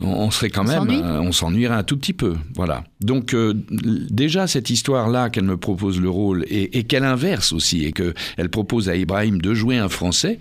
on 0.00 0.30
serait 0.30 0.50
quand 0.50 0.64
même, 0.64 0.90
euh, 0.90 1.20
on 1.20 1.32
s'ennuierait 1.32 1.74
un 1.74 1.84
tout 1.84 1.96
petit 1.96 2.12
peu. 2.12 2.34
Voilà. 2.54 2.84
Donc 3.00 3.34
euh, 3.34 3.54
déjà 3.70 4.46
cette 4.46 4.68
histoire-là 4.68 5.30
qu'elle 5.30 5.44
me 5.44 5.56
propose 5.56 6.00
le 6.00 6.10
rôle 6.10 6.44
et, 6.48 6.84
qu'elle 6.84 7.04
inverse 7.04 7.52
aussi 7.52 7.84
et 7.84 7.92
qu'elle 7.92 8.48
propose 8.50 8.88
à 8.88 8.96
Ibrahim 8.96 9.40
de 9.40 9.54
jouer 9.54 9.78
un 9.78 9.88
Français, 9.88 10.38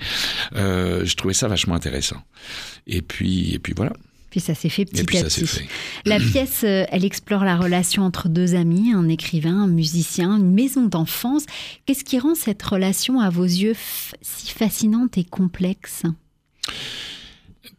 euh, 0.56 1.06
je 1.06 1.16
trouvais 1.16 1.34
ça 1.34 1.48
vachement 1.48 1.76
intéressant. 1.76 2.22
Et 2.88 3.02
puis, 3.02 3.54
et 3.54 3.60
puis 3.60 3.74
voilà. 3.76 3.94
Puis 4.32 4.40
ça 4.40 4.56
s'est 4.56 4.70
fait 4.70 4.86
petit 4.86 5.02
à 5.18 5.24
petit. 5.24 5.46
La 6.06 6.18
pièce, 6.18 6.62
euh, 6.64 6.86
elle 6.90 7.04
explore 7.06 7.44
la 7.44 7.58
relation 7.58 8.04
entre 8.04 8.30
deux 8.30 8.56
amis, 8.56 8.94
un 8.94 9.10
écrivain, 9.10 9.64
un 9.64 9.68
musicien, 9.68 10.38
une 10.38 10.54
maison 10.54 10.86
d'enfance. 10.86 11.44
Qu'est-ce 11.86 12.06
qui 12.06 12.18
rend 12.18 12.34
cette 12.34 12.64
relation, 12.64 13.20
à 13.20 13.30
vos 13.30 13.44
yeux, 13.44 13.76
si 14.22 14.52
fascinante 14.52 15.18
et 15.18 15.26
complexe? 15.26 16.04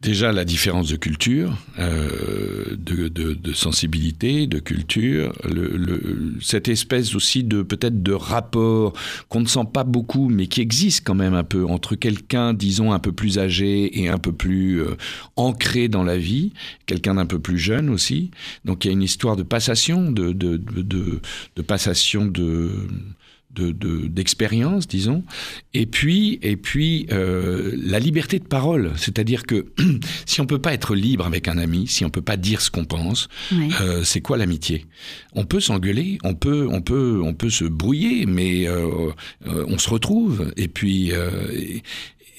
Déjà 0.03 0.33
la 0.33 0.43
différence 0.43 0.89
de 0.89 0.97
culture, 0.97 1.57
euh, 1.79 2.75
de, 2.77 3.07
de, 3.07 3.33
de, 3.33 3.53
sensibilité, 3.53 4.47
de 4.47 4.59
culture, 4.59 5.31
le, 5.49 5.77
le, 5.77 6.33
cette 6.41 6.67
espèce 6.67 7.15
aussi 7.15 7.45
de 7.45 7.61
peut-être 7.61 8.03
de 8.03 8.11
rapport 8.11 8.91
qu'on 9.29 9.39
ne 9.39 9.47
sent 9.47 9.65
pas 9.73 9.85
beaucoup, 9.85 10.27
mais 10.27 10.47
qui 10.47 10.59
existe 10.59 11.05
quand 11.05 11.15
même 11.15 11.33
un 11.33 11.45
peu 11.45 11.65
entre 11.65 11.95
quelqu'un, 11.95 12.53
disons, 12.53 12.91
un 12.91 12.99
peu 12.99 13.13
plus 13.13 13.39
âgé 13.39 14.01
et 14.01 14.09
un 14.09 14.17
peu 14.17 14.33
plus 14.33 14.81
euh, 14.81 14.97
ancré 15.37 15.87
dans 15.87 16.03
la 16.03 16.17
vie, 16.17 16.51
quelqu'un 16.85 17.15
d'un 17.15 17.25
peu 17.25 17.39
plus 17.39 17.57
jeune 17.57 17.89
aussi. 17.89 18.29
Donc 18.65 18.83
il 18.83 18.89
y 18.89 18.91
a 18.91 18.93
une 18.93 19.03
histoire 19.03 19.37
de 19.37 19.43
passation, 19.43 20.11
de, 20.11 20.33
de, 20.33 20.57
de, 20.57 21.21
de 21.55 21.61
passation 21.61 22.25
de 22.25 22.71
d'expérience, 23.53 24.87
de, 24.87 24.91
disons, 24.91 25.23
et 25.73 25.85
puis, 25.85 26.39
et 26.41 26.55
puis 26.55 27.07
euh, 27.11 27.75
la 27.77 27.99
liberté 27.99 28.39
de 28.39 28.45
parole, 28.45 28.91
c'est-à-dire 28.95 29.43
que 29.43 29.67
si 30.25 30.41
on 30.41 30.45
peut 30.45 30.59
pas 30.59 30.73
être 30.73 30.95
libre 30.95 31.25
avec 31.25 31.47
un 31.47 31.57
ami, 31.57 31.87
si 31.87 32.05
on 32.05 32.09
peut 32.09 32.21
pas 32.21 32.37
dire 32.37 32.61
ce 32.61 32.71
qu'on 32.71 32.85
pense, 32.85 33.27
euh, 33.53 34.03
c'est 34.03 34.21
quoi 34.21 34.37
l'amitié? 34.37 34.85
On 35.33 35.45
peut 35.45 35.59
s'engueuler, 35.59 36.17
on 36.23 36.33
peut, 36.33 36.67
on 36.71 36.81
peut, 36.81 37.21
on 37.23 37.33
peut 37.33 37.49
se 37.49 37.65
brouiller, 37.65 38.25
mais 38.25 38.67
euh, 38.67 39.11
euh 39.47 39.65
on 39.67 39.77
se 39.77 39.89
retrouve, 39.89 40.51
et 40.57 40.67
puis. 40.67 41.11
Et, 41.11 41.83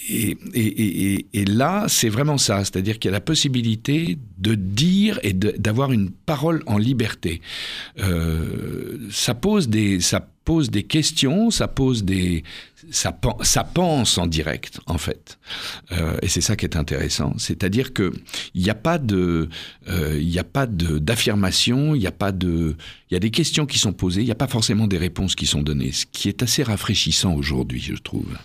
et, 0.09 0.37
et, 0.55 1.27
et, 1.33 1.45
là, 1.45 1.87
c'est 1.89 2.09
vraiment 2.09 2.39
ça, 2.39 2.59
c'est-à-dire 2.61 2.99
qu'il 2.99 3.09
y 3.11 3.13
a 3.15 3.17
la 3.17 3.21
possibilité 3.21 4.19
de 4.39 4.55
dire 4.55 5.19
et 5.23 5.33
d'avoir 5.33 5.93
une 5.93 6.11
parole 6.11 6.63
en 6.67 6.79
liberté. 6.79 7.41
Euh, 7.99 8.99
ça 9.11 9.35
pose 9.35 9.69
des, 9.69 10.01
ça 10.01 10.29
pose 10.45 10.71
des 10.71 10.83
questions, 10.83 11.51
ça 11.51 11.69
pose 11.69 12.05
des, 12.05 12.45
ça, 12.91 13.19
ça 13.43 13.65
pense 13.65 14.19
en 14.19 14.27
direct 14.27 14.79
en 14.87 14.99
fait, 14.99 15.39
euh, 15.93 16.19
et 16.21 16.29
c'est 16.29 16.43
ça 16.43 16.55
qui 16.55 16.67
est 16.67 16.77
intéressant. 16.77 17.33
C'est-à-dire 17.39 17.95
que 17.95 18.13
il 18.55 18.63
n'y 18.63 18.71
a 18.71 18.75
pas 18.75 18.99
de, 18.99 19.49
euh, 19.89 20.19
il 20.21 20.29
n'y 20.29 20.39
a 20.39 20.45
pas 20.45 20.67
d'affirmation, 20.67 21.95
il 21.95 22.01
n'y 22.01 22.07
a 22.07 22.13
pas 22.13 22.33
de, 22.33 22.77
il 23.11 23.15
y 23.15 23.17
a 23.17 23.21
des 23.21 23.31
questions 23.31 23.65
qui 23.65 23.79
sont 23.79 23.95
posées, 23.95 24.21
il 24.21 24.27
n'y 24.27 24.33
a 24.33 24.37
pas 24.37 24.49
forcément 24.49 24.87
des 24.87 24.99
réponses 24.99 25.35
qui 25.35 25.47
sont 25.47 25.63
données, 25.63 25.93
ce 25.93 26.05
qui 26.05 26.29
est 26.29 26.43
assez 26.43 26.63
rafraîchissant 26.63 27.35
aujourd'hui, 27.35 27.81
je 27.81 27.95
trouve. 27.95 28.37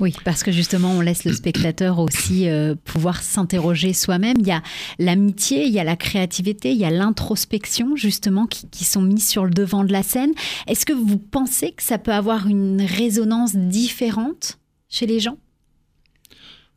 Oui, 0.00 0.14
parce 0.24 0.42
que 0.42 0.52
justement, 0.52 0.92
on 0.92 1.00
laisse 1.00 1.24
le 1.24 1.32
spectateur 1.34 1.98
aussi 1.98 2.48
euh, 2.48 2.74
pouvoir 2.84 3.22
s'interroger 3.22 3.92
soi-même. 3.92 4.36
Il 4.40 4.46
y 4.46 4.52
a 4.52 4.62
l'amitié, 4.98 5.64
il 5.64 5.72
y 5.72 5.80
a 5.80 5.84
la 5.84 5.96
créativité, 5.96 6.72
il 6.72 6.78
y 6.78 6.84
a 6.84 6.90
l'introspection, 6.90 7.96
justement, 7.96 8.46
qui, 8.46 8.68
qui, 8.68 8.84
sont 8.84 9.02
mis 9.02 9.20
sur 9.20 9.44
le 9.44 9.50
devant 9.50 9.84
de 9.84 9.92
la 9.92 10.02
scène. 10.02 10.32
Est-ce 10.66 10.86
que 10.86 10.92
vous 10.92 11.18
pensez 11.18 11.72
que 11.72 11.82
ça 11.82 11.98
peut 11.98 12.12
avoir 12.12 12.46
une 12.46 12.82
résonance 12.82 13.54
différente 13.56 14.58
chez 14.88 15.06
les 15.06 15.20
gens? 15.20 15.38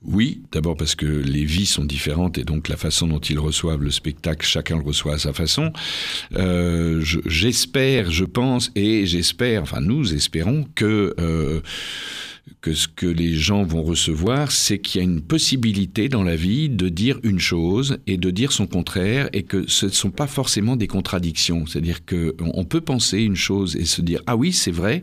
Oui, 0.02 0.44
d'abord 0.54 0.78
parce 0.78 0.96
que 0.96 1.06
les 1.06 1.44
vies 1.44 1.66
sont 1.66 1.84
différentes 1.84 2.38
et 2.38 2.46
donc 2.46 2.70
la 2.70 2.78
façon 2.78 3.06
dont 3.08 3.20
ils 3.20 3.38
reçoivent 3.38 3.84
le 3.84 3.92
spectacle, 3.92 4.46
chacun 4.46 4.78
le 4.78 4.84
reçoit 4.84 5.16
à 5.16 5.18
sa 5.18 5.34
façon. 5.34 5.74
Euh, 6.36 7.04
j'espère, 7.26 8.10
je, 8.10 8.24
pense 8.24 8.72
et 8.76 9.06
j'espère, 9.06 9.64
enfin 9.64 9.82
nous 9.82 10.14
espérons 10.14 10.66
que 10.74 11.14
euh, 11.20 11.60
que 12.62 12.74
ce 12.74 12.88
que 12.88 13.06
les 13.06 13.36
gens 13.36 13.64
vont 13.64 13.84
recevoir, 13.84 14.52
c'est 14.52 14.80
qu'il 14.80 15.00
y 15.00 15.02
a 15.02 15.06
une 15.06 15.22
possibilité 15.22 16.10
dans 16.10 16.24
la 16.24 16.36
vie 16.36 16.70
de 16.70 16.90
dire 16.90 17.20
une 17.24 17.40
chose 17.40 18.00
et 18.08 18.18
de 18.18 18.32
dire 18.32 18.52
son 18.52 18.68
contraire 18.68 19.30
et 19.34 19.44
que 19.44 19.70
ce 19.70 19.86
ne 19.86 19.92
sont 19.92 20.12
pas 20.12 20.28
forcément 20.28 20.76
des 20.76 20.88
contradictions. 20.88 21.66
C'est-à-dire 21.66 22.00
qu'on 22.06 22.66
peut 22.66 22.82
penser 22.82 23.20
une 23.22 23.36
chose 23.36 23.76
et 23.76 23.86
se 23.86 24.02
dire 24.02 24.22
ah 24.28 24.36
oui 24.36 24.52
c'est 24.52 24.72
vrai 24.72 25.02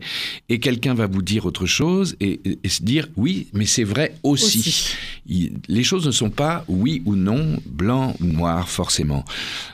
et 0.49 0.59
quelqu'un 0.59 0.93
va 0.93 1.07
vous 1.07 1.21
dire 1.21 1.45
autre 1.45 1.65
chose 1.65 2.15
et, 2.19 2.39
se 2.67 2.83
dire 2.83 3.07
oui 3.15 3.47
mais 3.53 3.65
c'est 3.65 3.83
vrai 3.83 4.15
aussi. 4.23 4.93
les 5.27 5.83
choses 5.83 6.05
ne 6.05 6.11
sont 6.11 6.29
pas 6.29 6.65
oui 6.67 7.01
ou 7.05 7.15
non, 7.15 7.59
blanc 7.65 8.15
ou 8.21 8.25
noir 8.25 8.69
forcément. 8.69 9.25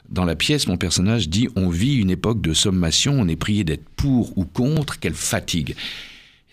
Dans 0.10 0.26
la 0.26 0.36
pièce, 0.36 0.67
mon 0.67 0.78
personnage 0.78 1.28
dit 1.28 1.47
on 1.56 1.69
vit 1.69 1.95
une 1.95 2.12
époque 2.12 2.41
de 2.41 2.54
sommation, 2.54 3.13
on 3.19 3.28
est 3.28 3.36
prié 3.36 3.63
d'être 3.63 3.88
pour 3.95 4.38
ou 4.38 4.45
contre, 4.45 4.99
quelle 4.99 5.15
fatigue. 5.15 5.76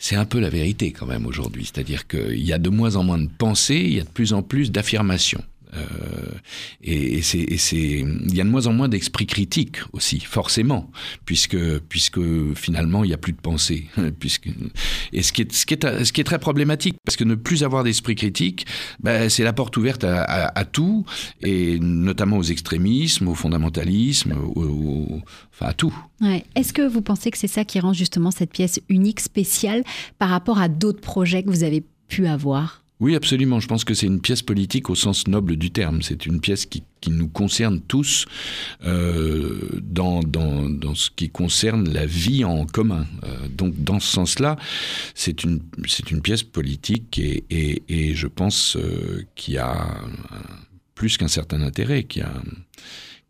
C'est 0.02 0.16
un 0.16 0.24
peu 0.24 0.40
la 0.40 0.48
vérité 0.48 0.92
quand 0.92 1.04
même 1.04 1.26
aujourd'hui, 1.26 1.66
c'est-à-dire 1.66 2.06
qu'il 2.06 2.40
y 2.40 2.54
a 2.54 2.58
de 2.58 2.70
moins 2.70 2.96
en 2.96 3.04
moins 3.04 3.18
de 3.18 3.28
pensées, 3.28 3.76
il 3.76 3.92
y 3.92 4.00
a 4.00 4.04
de 4.04 4.08
plus 4.08 4.32
en 4.32 4.42
plus 4.42 4.72
d'affirmations. 4.72 5.44
Euh, 5.74 5.84
et, 6.82 7.22
c'est, 7.22 7.38
il 7.40 8.34
y 8.34 8.40
a 8.40 8.44
de 8.44 8.48
moins 8.48 8.66
en 8.66 8.72
moins 8.72 8.88
d'esprit 8.88 9.26
critique 9.26 9.78
aussi, 9.92 10.20
forcément, 10.20 10.90
puisque, 11.24 11.58
puisque 11.88 12.20
finalement 12.54 13.04
il 13.04 13.08
n'y 13.08 13.14
a 13.14 13.18
plus 13.18 13.32
de 13.32 13.40
pensée. 13.40 13.86
puisque, 14.18 14.48
et 15.12 15.22
ce 15.22 15.32
qui, 15.32 15.42
est, 15.42 16.24
très 16.24 16.38
problématique, 16.38 16.96
parce 17.04 17.16
que 17.16 17.24
ne 17.24 17.34
plus 17.34 17.62
avoir 17.62 17.84
d'esprit 17.84 18.14
critique, 18.14 18.66
ben, 19.00 19.28
c'est 19.28 19.44
la 19.44 19.52
porte 19.52 19.76
ouverte 19.76 20.04
à, 20.04 20.64
tout, 20.64 21.04
et 21.42 21.78
notamment 21.80 22.38
aux 22.38 22.42
extrémismes, 22.42 23.28
au 23.28 23.34
fondamentalisme, 23.34 24.34
enfin 25.52 25.66
à 25.66 25.72
tout. 25.72 25.94
Est-ce 26.54 26.72
que 26.72 26.82
vous 26.82 27.02
pensez 27.02 27.30
que 27.30 27.38
c'est 27.38 27.48
ça 27.48 27.64
qui 27.64 27.80
rend 27.80 27.92
justement 27.92 28.30
cette 28.30 28.52
pièce 28.52 28.80
unique, 28.88 29.20
spéciale, 29.20 29.84
par 30.18 30.28
rapport 30.28 30.60
à 30.60 30.68
d'autres 30.68 31.00
projets 31.00 31.42
que 31.42 31.50
vous 31.50 31.64
avez 31.64 31.84
pu 32.08 32.26
avoir? 32.26 32.79
Oui, 33.00 33.16
absolument. 33.16 33.60
Je 33.60 33.66
pense 33.66 33.84
que 33.84 33.94
c'est 33.94 34.06
une 34.06 34.20
pièce 34.20 34.42
politique 34.42 34.90
au 34.90 34.94
sens 34.94 35.26
noble 35.26 35.56
du 35.56 35.70
terme. 35.70 36.02
C'est 36.02 36.26
une 36.26 36.38
pièce 36.38 36.66
qui, 36.66 36.82
qui 37.00 37.10
nous 37.10 37.28
concerne 37.28 37.80
tous 37.80 38.26
euh, 38.84 39.80
dans, 39.82 40.20
dans, 40.20 40.68
dans, 40.68 40.94
ce 40.94 41.10
qui 41.10 41.30
concerne 41.30 41.90
la 41.90 42.04
vie 42.04 42.44
en 42.44 42.66
commun. 42.66 43.06
Euh, 43.24 43.48
donc, 43.48 43.74
dans 43.82 44.00
ce 44.00 44.12
sens-là, 44.12 44.56
c'est 45.14 45.44
une, 45.44 45.60
une 46.10 46.20
pièce 46.20 46.42
politique 46.42 47.18
et, 47.18 47.44
et, 47.48 47.82
et 47.88 48.14
je 48.14 48.26
pense 48.26 48.76
euh, 48.76 49.24
qu'il 49.34 49.54
y 49.54 49.58
a 49.58 50.02
plus 50.94 51.16
qu'un 51.16 51.28
certain 51.28 51.62
intérêt, 51.62 52.04
qu'il 52.04 52.20
y 52.20 52.24
a, 52.26 52.32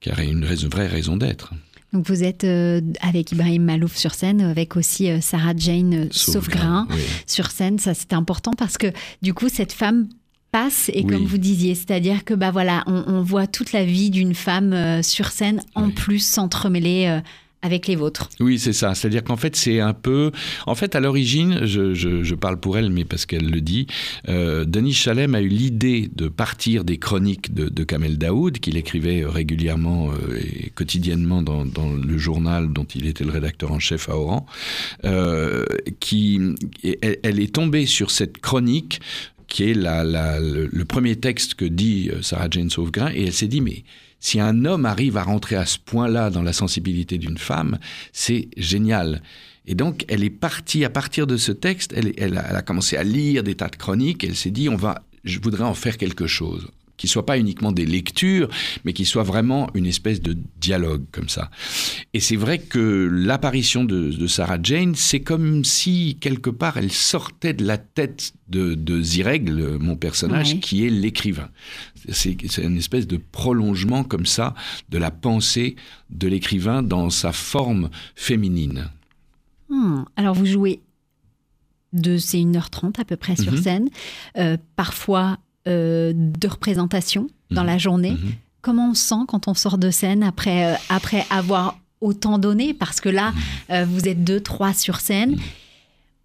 qu'il 0.00 0.12
y 0.12 0.16
a 0.16 0.24
une 0.24 0.44
vraie 0.44 0.88
raison 0.88 1.16
d'être. 1.16 1.54
Donc 1.92 2.07
vous 2.07 2.22
êtes 2.22 2.44
euh, 2.44 2.81
avec 3.00 3.33
Ibrahim 3.33 3.64
Malouf 3.64 3.96
sur 3.96 4.14
scène, 4.14 4.40
avec 4.42 4.76
aussi 4.76 5.11
euh, 5.11 5.20
Sarah 5.20 5.55
Jane 5.57 5.94
euh, 5.94 6.09
Sauvgrain 6.11 6.87
sur 7.26 7.50
scène. 7.50 7.79
Ça 7.79 7.94
c'est 7.94 8.12
important 8.12 8.53
parce 8.53 8.79
que 8.79 8.92
du 9.22 9.35
coup 9.35 9.48
cette 9.48 9.72
femme 9.72 10.09
passe 10.53 10.90
et 10.94 11.05
comme 11.05 11.24
vous 11.24 11.38
disiez, 11.38 11.76
c'est-à-dire 11.76 12.24
que 12.24 12.35
bah 12.35 12.50
voilà, 12.50 12.83
on, 12.88 13.22
voit 13.22 13.46
toute 13.46 13.72
la 13.72 13.85
vie 13.85 14.11
d'une 14.11 14.35
femme 14.35 15.00
sur 15.00 15.29
scène 15.29 15.62
en 15.76 15.90
plus 15.90 16.18
s'entremêler 16.18 17.20
avec 17.62 17.86
les 17.86 17.96
vôtres. 17.96 18.28
Oui, 18.40 18.58
c'est 18.58 18.72
ça. 18.72 18.94
C'est-à-dire 18.94 19.22
qu'en 19.22 19.36
fait, 19.36 19.54
c'est 19.54 19.80
un 19.80 19.92
peu. 19.92 20.32
En 20.66 20.74
fait, 20.74 20.94
à 20.94 21.00
l'origine, 21.00 21.66
je, 21.66 22.34
parle 22.34 22.58
pour 22.58 22.78
elle, 22.78 22.90
mais 22.90 23.04
parce 23.04 23.26
qu'elle 23.26 23.50
le 23.50 23.60
dit, 23.60 23.86
euh, 24.28 24.64
Denis 24.64 24.94
Chalem 24.94 25.34
a 25.34 25.42
eu 25.42 25.48
l'idée 25.48 26.10
de 26.14 26.28
partir 26.28 26.84
des 26.84 26.96
chroniques 26.96 27.52
de, 27.52 27.84
Kamel 27.84 28.16
Daoud, 28.16 28.58
qu'il 28.58 28.76
écrivait 28.76 29.24
régulièrement 29.26 30.10
euh, 30.10 30.38
et 30.38 30.70
quotidiennement 30.70 31.42
dans, 31.42 31.64
le 31.64 32.18
journal 32.18 32.72
dont 32.72 32.84
il 32.84 33.06
était 33.06 33.24
le 33.24 33.30
rédacteur 33.30 33.72
en 33.72 33.78
chef 33.78 34.08
à 34.08 34.16
Oran. 34.16 34.46
Euh, 35.04 35.64
elle, 37.02 37.40
est 37.40 37.54
tombée 37.54 37.86
sur 37.86 38.10
cette 38.10 38.38
chronique 38.38 39.00
qui 39.48 39.64
est 39.64 39.74
le, 39.74 40.84
premier 40.84 41.16
texte 41.16 41.54
que 41.54 41.64
dit 41.64 42.10
Sarah 42.22 42.48
Jane 42.50 42.70
Sauvgrain, 42.70 43.10
et 43.12 43.24
elle 43.24 43.32
s'est 43.32 43.48
dit, 43.48 43.60
mais 43.60 43.84
si 44.20 44.38
un 44.38 44.64
homme 44.64 44.87
arrive 44.87 45.16
à 45.16 45.22
rentrer 45.22 45.56
à 45.56 45.66
ce 45.66 45.78
point-là 45.78 46.30
dans 46.30 46.42
la 46.42 46.52
sensibilité 46.52 47.18
d'une 47.18 47.38
femme, 47.38 47.78
c'est 48.12 48.48
génial. 48.56 49.22
Et 49.66 49.74
donc, 49.74 50.04
elle 50.09 50.24
est 50.24 50.30
partie 50.30 50.85
à 50.85 50.90
partir 50.90 51.26
de 51.26 51.37
ce 51.37 51.52
texte, 51.52 51.92
elle, 51.96 52.12
elle, 52.16 52.38
a, 52.38 52.62
commencé 52.62 52.96
à 52.96 53.02
lire 53.02 53.42
des 53.42 53.54
tas 53.54 53.68
de 53.68 53.76
chroniques, 53.76 54.24
elle 54.24 54.37
s'est 54.37 54.50
dit, 54.50 54.68
on 54.68 54.76
va, 54.76 55.02
je 55.24 55.38
voudrais 55.40 55.64
en 55.64 55.74
faire 55.74 55.96
quelque 55.96 56.26
chose 56.26 56.68
qui 57.00 57.08
soit 57.08 57.24
pas 57.24 57.38
uniquement 57.38 57.72
des 57.72 57.86
lectures, 57.86 58.50
mais 58.84 58.92
qui 58.92 59.06
soit 59.06 59.22
vraiment 59.22 59.70
une 59.72 59.86
espèce 59.86 60.20
de 60.20 60.36
dialogue 60.60 61.02
comme 61.12 61.30
ça. 61.30 61.50
Et 62.12 62.20
c'est 62.20 62.36
vrai 62.36 62.58
que 62.58 63.08
l'apparition 63.10 63.84
de, 63.84 64.26
Sarah 64.26 64.58
Jane, 64.62 64.94
c'est 64.94 65.20
comme 65.20 65.64
si 65.64 66.18
quelque 66.20 66.50
part 66.50 66.76
elle 66.76 66.92
sortait 66.92 67.54
de 67.54 67.64
la 67.64 67.78
tête 67.78 68.34
de, 68.48 68.74
de 68.74 69.00
Zirègle, 69.00 69.78
mon 69.80 69.96
personnage, 69.96 70.60
qui 70.60 70.84
est 70.84 70.90
l'écrivain. 70.90 71.48
C'est 72.10 72.36
une 72.58 72.76
espèce 72.76 73.06
de 73.06 73.16
prolongement 73.16 74.04
comme 74.04 74.26
ça 74.26 74.54
de 74.90 74.98
la 74.98 75.10
pensée 75.10 75.76
de 76.10 76.28
l'écrivain 76.28 76.82
dans 76.82 77.08
sa 77.08 77.32
forme 77.32 77.88
féminine. 78.14 78.90
Hmm. 79.70 80.02
Alors 80.16 80.34
vous 80.34 80.44
jouez 80.44 80.82
de 81.94 82.18
c'est 82.18 82.36
1h30 82.36 83.00
à 83.00 83.04
peu 83.06 83.16
près 83.16 83.36
sur 83.36 83.52
mhm. 83.52 83.62
scène, 83.62 83.88
euh, 84.36 84.58
parfois 84.76 85.38
euh, 85.68 86.12
de 86.14 86.48
représentation 86.48 87.28
dans 87.50 87.64
la 87.64 87.74
mhm. 87.74 87.80
journée. 87.80 88.10
Mhm. 88.12 88.32
Comment 88.62 88.90
on 88.90 88.94
sent 88.94 89.26
quand 89.28 89.46
on 89.46 89.52
sort 89.52 89.76
de 89.76 89.90
scène 89.90 90.22
après, 90.22 90.72
euh, 90.72 90.76
après 90.88 91.26
avoir 91.28 91.78
autant 92.00 92.38
donné? 92.38 92.72
Parce 92.72 92.98
que 92.98 93.10
là, 93.10 93.32
mhm. 93.32 93.36
euh, 93.70 93.84
vous 93.84 94.08
êtes 94.08 94.24
deux, 94.24 94.40
trois 94.40 94.72
sur 94.72 95.00
scène. 95.00 95.36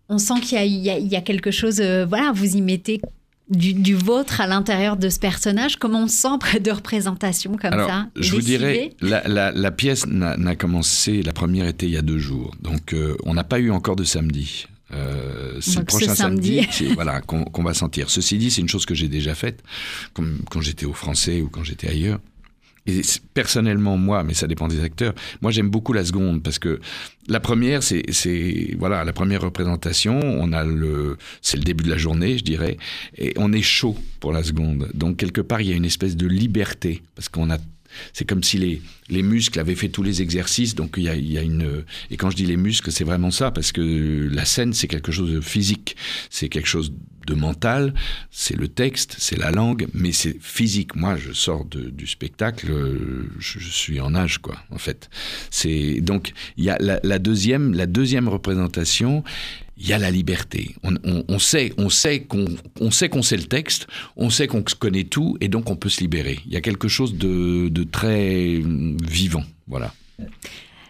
On 0.07 0.19
sent 0.19 0.39
qu'il 0.41 0.65
y, 0.65 0.87
y, 0.87 1.15
a 1.15 1.21
quelque 1.21 1.51
chose, 1.51 1.81
voilà, 1.81 2.31
vous 2.31 2.55
y 2.55 2.61
mettez 2.61 3.01
du, 3.49 3.95
vôtre 3.95 4.39
à 4.39 4.47
l'intérieur 4.47 4.97
de 4.97 5.09
ce 5.09 5.19
personnage. 5.19 5.77
Comment 5.77 6.03
on 6.03 6.07
sent 6.07 6.38
près 6.39 6.59
de 6.59 6.69
représentation 6.71 7.57
comme 7.57 7.73
ça 7.73 8.05
Je 8.15 8.31
vous 8.31 8.41
dirais, 8.41 8.91
la, 9.01 9.51
la, 9.51 9.71
pièce 9.71 10.05
n'a 10.05 10.55
commencé, 10.55 11.23
la 11.23 11.33
première 11.33 11.65
était 11.65 11.88
il 11.88 11.91
y 11.93 11.97
a 11.97 12.03
deux 12.03 12.19
jours. 12.19 12.51
Donc, 12.61 12.95
on 13.25 13.33
n'a 13.33 13.43
pas 13.43 13.59
eu 13.59 13.71
encore 13.71 13.95
de 13.95 14.03
samedi. 14.03 14.67
Euh, 14.93 15.57
c'est 15.61 15.79
le 15.79 15.86
prochain 15.86 16.13
samedi, 16.13 16.61
voilà, 16.93 17.21
qu'on 17.21 17.63
va 17.63 17.73
sentir. 17.73 18.09
Ceci 18.09 18.38
dit, 18.38 18.51
c'est 18.51 18.61
une 18.61 18.69
chose 18.69 18.86
que 18.86 18.95
j'ai 18.95 19.07
déjà 19.07 19.36
faite, 19.36 19.63
comme 20.13 20.39
quand 20.49 20.61
j'étais 20.61 20.86
au 20.86 20.93
français 20.93 21.41
ou 21.41 21.49
quand 21.49 21.63
j'étais 21.63 21.89
ailleurs. 21.89 22.19
Et 22.88 23.01
personnellement, 23.33 23.97
moi, 23.97 24.23
mais 24.23 24.36
ça 24.36 24.45
dépend 24.45 24.67
des 24.67 24.83
acteurs, 24.83 25.15
moi 25.41 25.49
j'aime 25.49 25.69
beaucoup 25.69 25.91
la 25.91 26.05
seconde 26.05 26.43
parce 26.43 26.59
que 26.59 26.79
la 27.27 27.39
première, 27.39 27.81
c'est 27.81 28.03
voilà 28.77 29.03
la 29.03 29.11
première 29.11 29.41
représentation. 29.41 30.19
On 30.19 30.53
a 30.53 30.63
le, 30.63 31.17
c'est 31.41 31.57
le 31.57 31.63
début 31.63 31.83
de 31.83 31.89
la 31.89 31.97
journée, 31.97 32.38
je 32.38 32.43
dirais, 32.43 32.77
et 33.17 33.33
on 33.38 33.51
est 33.53 33.63
chaud 33.63 33.97
pour 34.19 34.33
la 34.33 34.43
seconde. 34.43 34.91
Donc 34.93 35.17
quelque 35.17 35.41
part, 35.41 35.61
il 35.61 35.69
y 35.69 35.73
a 35.73 35.75
une 35.75 35.86
espèce 35.86 36.15
de 36.15 36.27
liberté 36.27 37.01
parce 37.15 37.27
qu'on 37.27 37.49
a 37.49 37.57
c'est 38.13 38.25
comme 38.25 38.43
si 38.43 38.57
les, 38.57 38.81
les 39.09 39.23
muscles 39.23 39.59
avaient 39.59 39.75
fait 39.75 39.89
tous 39.89 40.03
les 40.03 40.21
exercices. 40.21 40.75
Donc 40.75 40.95
il 40.97 41.03
y 41.03 41.37
a, 41.37 41.41
une. 41.41 41.83
Et 42.11 42.17
quand 42.17 42.29
je 42.29 42.35
dis 42.35 42.45
les 42.45 42.57
muscles, 42.57 42.91
c'est 42.91 43.03
vraiment 43.03 43.31
ça, 43.31 43.51
parce 43.51 43.71
que 43.71 44.29
la 44.31 44.45
scène, 44.45 44.73
c'est 44.73 44.87
quelque 44.87 45.11
chose 45.11 45.31
de 45.31 45.41
physique, 45.41 45.95
c'est 46.29 46.49
quelque 46.49 46.67
chose 46.67 46.93
de 47.27 47.33
mental, 47.33 47.93
c'est 48.29 48.55
le 48.55 48.67
texte, 48.67 49.15
c'est 49.17 49.37
la 49.37 49.49
langue, 49.49 49.87
mais 49.93 50.11
c'est 50.11 50.39
physique. 50.39 50.95
Moi, 50.95 51.17
je 51.17 51.31
sors 51.31 51.65
du 51.65 52.05
spectacle, 52.07 52.67
je, 53.39 53.59
suis 53.59 53.99
en 53.99 54.13
âge, 54.13 54.37
quoi, 54.37 54.57
en 54.69 54.77
fait. 54.77 55.09
C'est 55.49 56.01
donc 56.01 56.33
il 56.57 56.65
y 56.65 56.69
a 56.69 56.77
la 56.79 57.19
deuxième, 57.19 57.73
la 57.73 57.87
deuxième 57.87 58.27
représentation 58.27 59.23
il 59.78 59.88
y 59.88 59.93
a 59.93 59.97
la 59.97 60.11
liberté. 60.11 60.76
On, 60.84 61.39
sait, 61.39 61.73
on 61.78 61.89
sait 61.89 62.21
qu'on 62.21 62.91
sait 62.91 63.09
qu'on 63.09 63.21
sait 63.21 63.38
le 63.38 63.43
texte, 63.43 63.88
on 64.15 64.30
sait 64.30 64.47
qu'on 64.47 64.63
connaît 64.63 65.03
tout, 65.03 65.38
et 65.41 65.47
donc 65.47 65.69
on 65.69 65.76
peut 65.76 65.89
se 65.89 66.01
libérer. 66.01 66.39
Il 66.45 66.53
y 66.53 66.57
a 66.57 66.61
quelque 66.61 66.88
chose 66.88 67.15
de, 67.15 67.69
de 67.69 67.84
très 67.84 68.61
vivant, 69.03 69.43
voilà. 69.67 69.93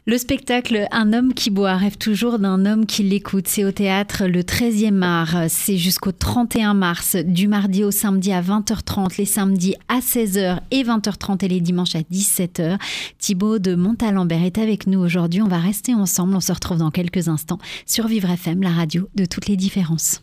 Le 0.08 0.20
spectacle 0.20 0.88
Un 0.92 1.14
homme 1.14 1.34
qui 1.34 1.50
boit 1.50 1.78
rêve 1.78 1.98
toujours 1.98 2.38
d'un 2.38 2.68
homme 2.68 2.86
qui 2.86 3.02
l'écoute. 3.02 3.48
C'est 3.48 3.66
au 3.66 3.72
théâtre 3.72 4.28
le 4.28 4.44
13e 4.44 4.92
mars. 4.92 5.36
C'est 5.48 5.80
jusqu'au 5.80 6.12
31 6.12 6.76
mars, 6.76 7.16
du 7.16 7.48
mardi 7.48 7.84
au 7.84 7.90
samedi 7.90 8.32
à 8.32 8.40
20h30, 8.40 9.18
les 9.18 9.26
samedis 9.26 9.74
à 9.88 10.02
16h 10.02 10.60
et 10.70 10.84
20h30 10.84 11.44
et 11.44 11.48
les 11.48 11.60
dimanches 11.60 11.96
à 11.96 12.02
17h. 12.02 12.78
Thibaut 13.18 13.58
de 13.58 13.74
Montalembert 13.74 14.44
est 14.44 14.60
avec 14.60 14.86
nous 14.86 15.00
aujourd'hui. 15.00 15.42
On 15.42 15.48
va 15.48 15.58
rester 15.58 15.96
ensemble. 15.96 16.36
On 16.36 16.40
se 16.40 16.52
retrouve 16.52 16.78
dans 16.78 16.92
quelques 16.92 17.28
instants 17.28 17.58
sur 17.88 18.06
Vivre 18.06 18.30
FM, 18.30 18.62
la 18.62 18.70
radio 18.70 19.10
de 19.16 19.26
toutes 19.26 19.48
les 19.48 19.58
différences. 19.58 20.22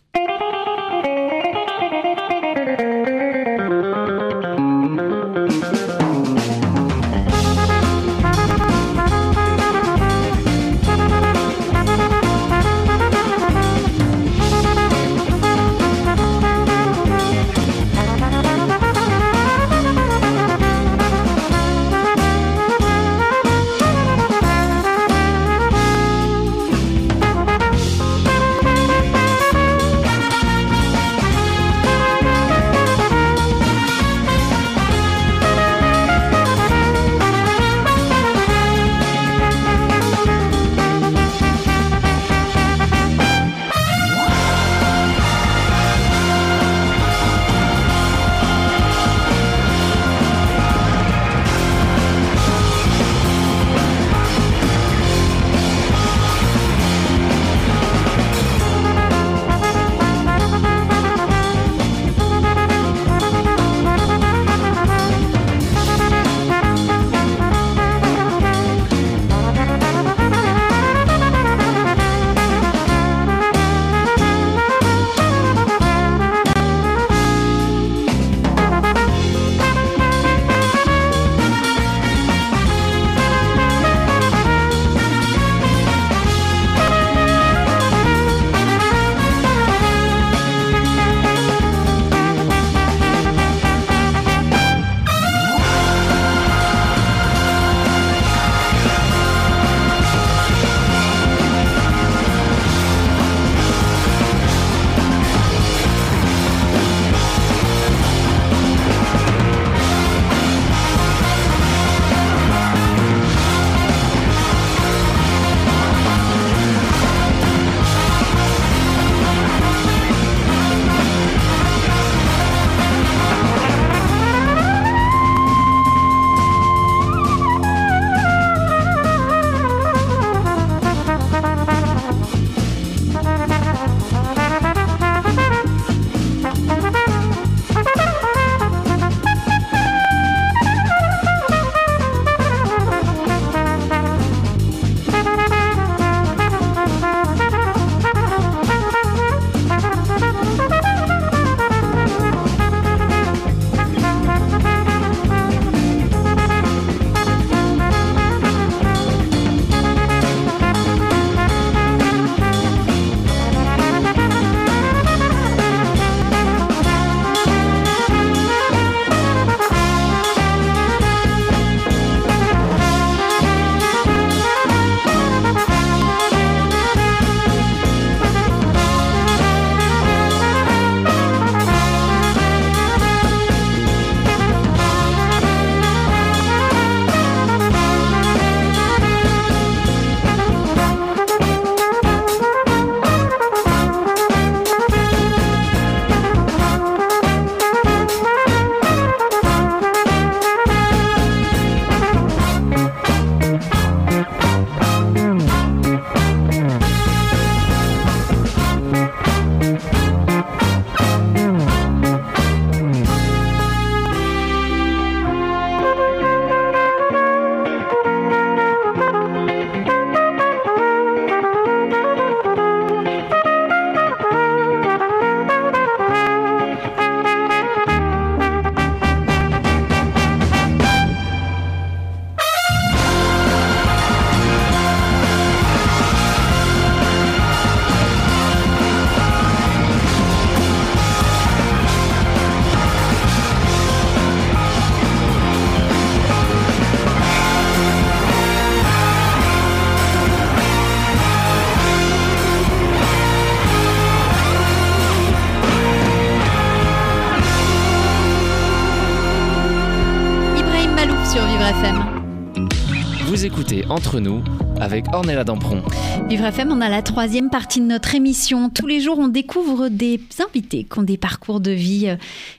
Entre 263.89 264.19
nous 264.19 264.43
avec 264.79 265.05
Ornella 265.13 265.43
Dampron. 265.43 265.81
Vivre 266.27 266.45
FM, 266.45 266.71
on 266.71 266.81
a 266.81 266.89
la 266.89 267.01
troisième 267.01 267.49
partie 267.49 267.79
de 267.79 267.85
notre 267.85 268.15
émission. 268.15 268.69
Tous 268.69 268.85
les 268.85 268.99
jours, 268.99 269.17
on 269.17 269.27
découvre 269.27 269.87
des 269.87 270.19
invités 270.45 270.83
qui 270.83 270.99
ont 270.99 271.03
des 271.03 271.17
parcours 271.17 271.59
de 271.59 271.71
vie 271.71 272.09
euh, 272.09 272.15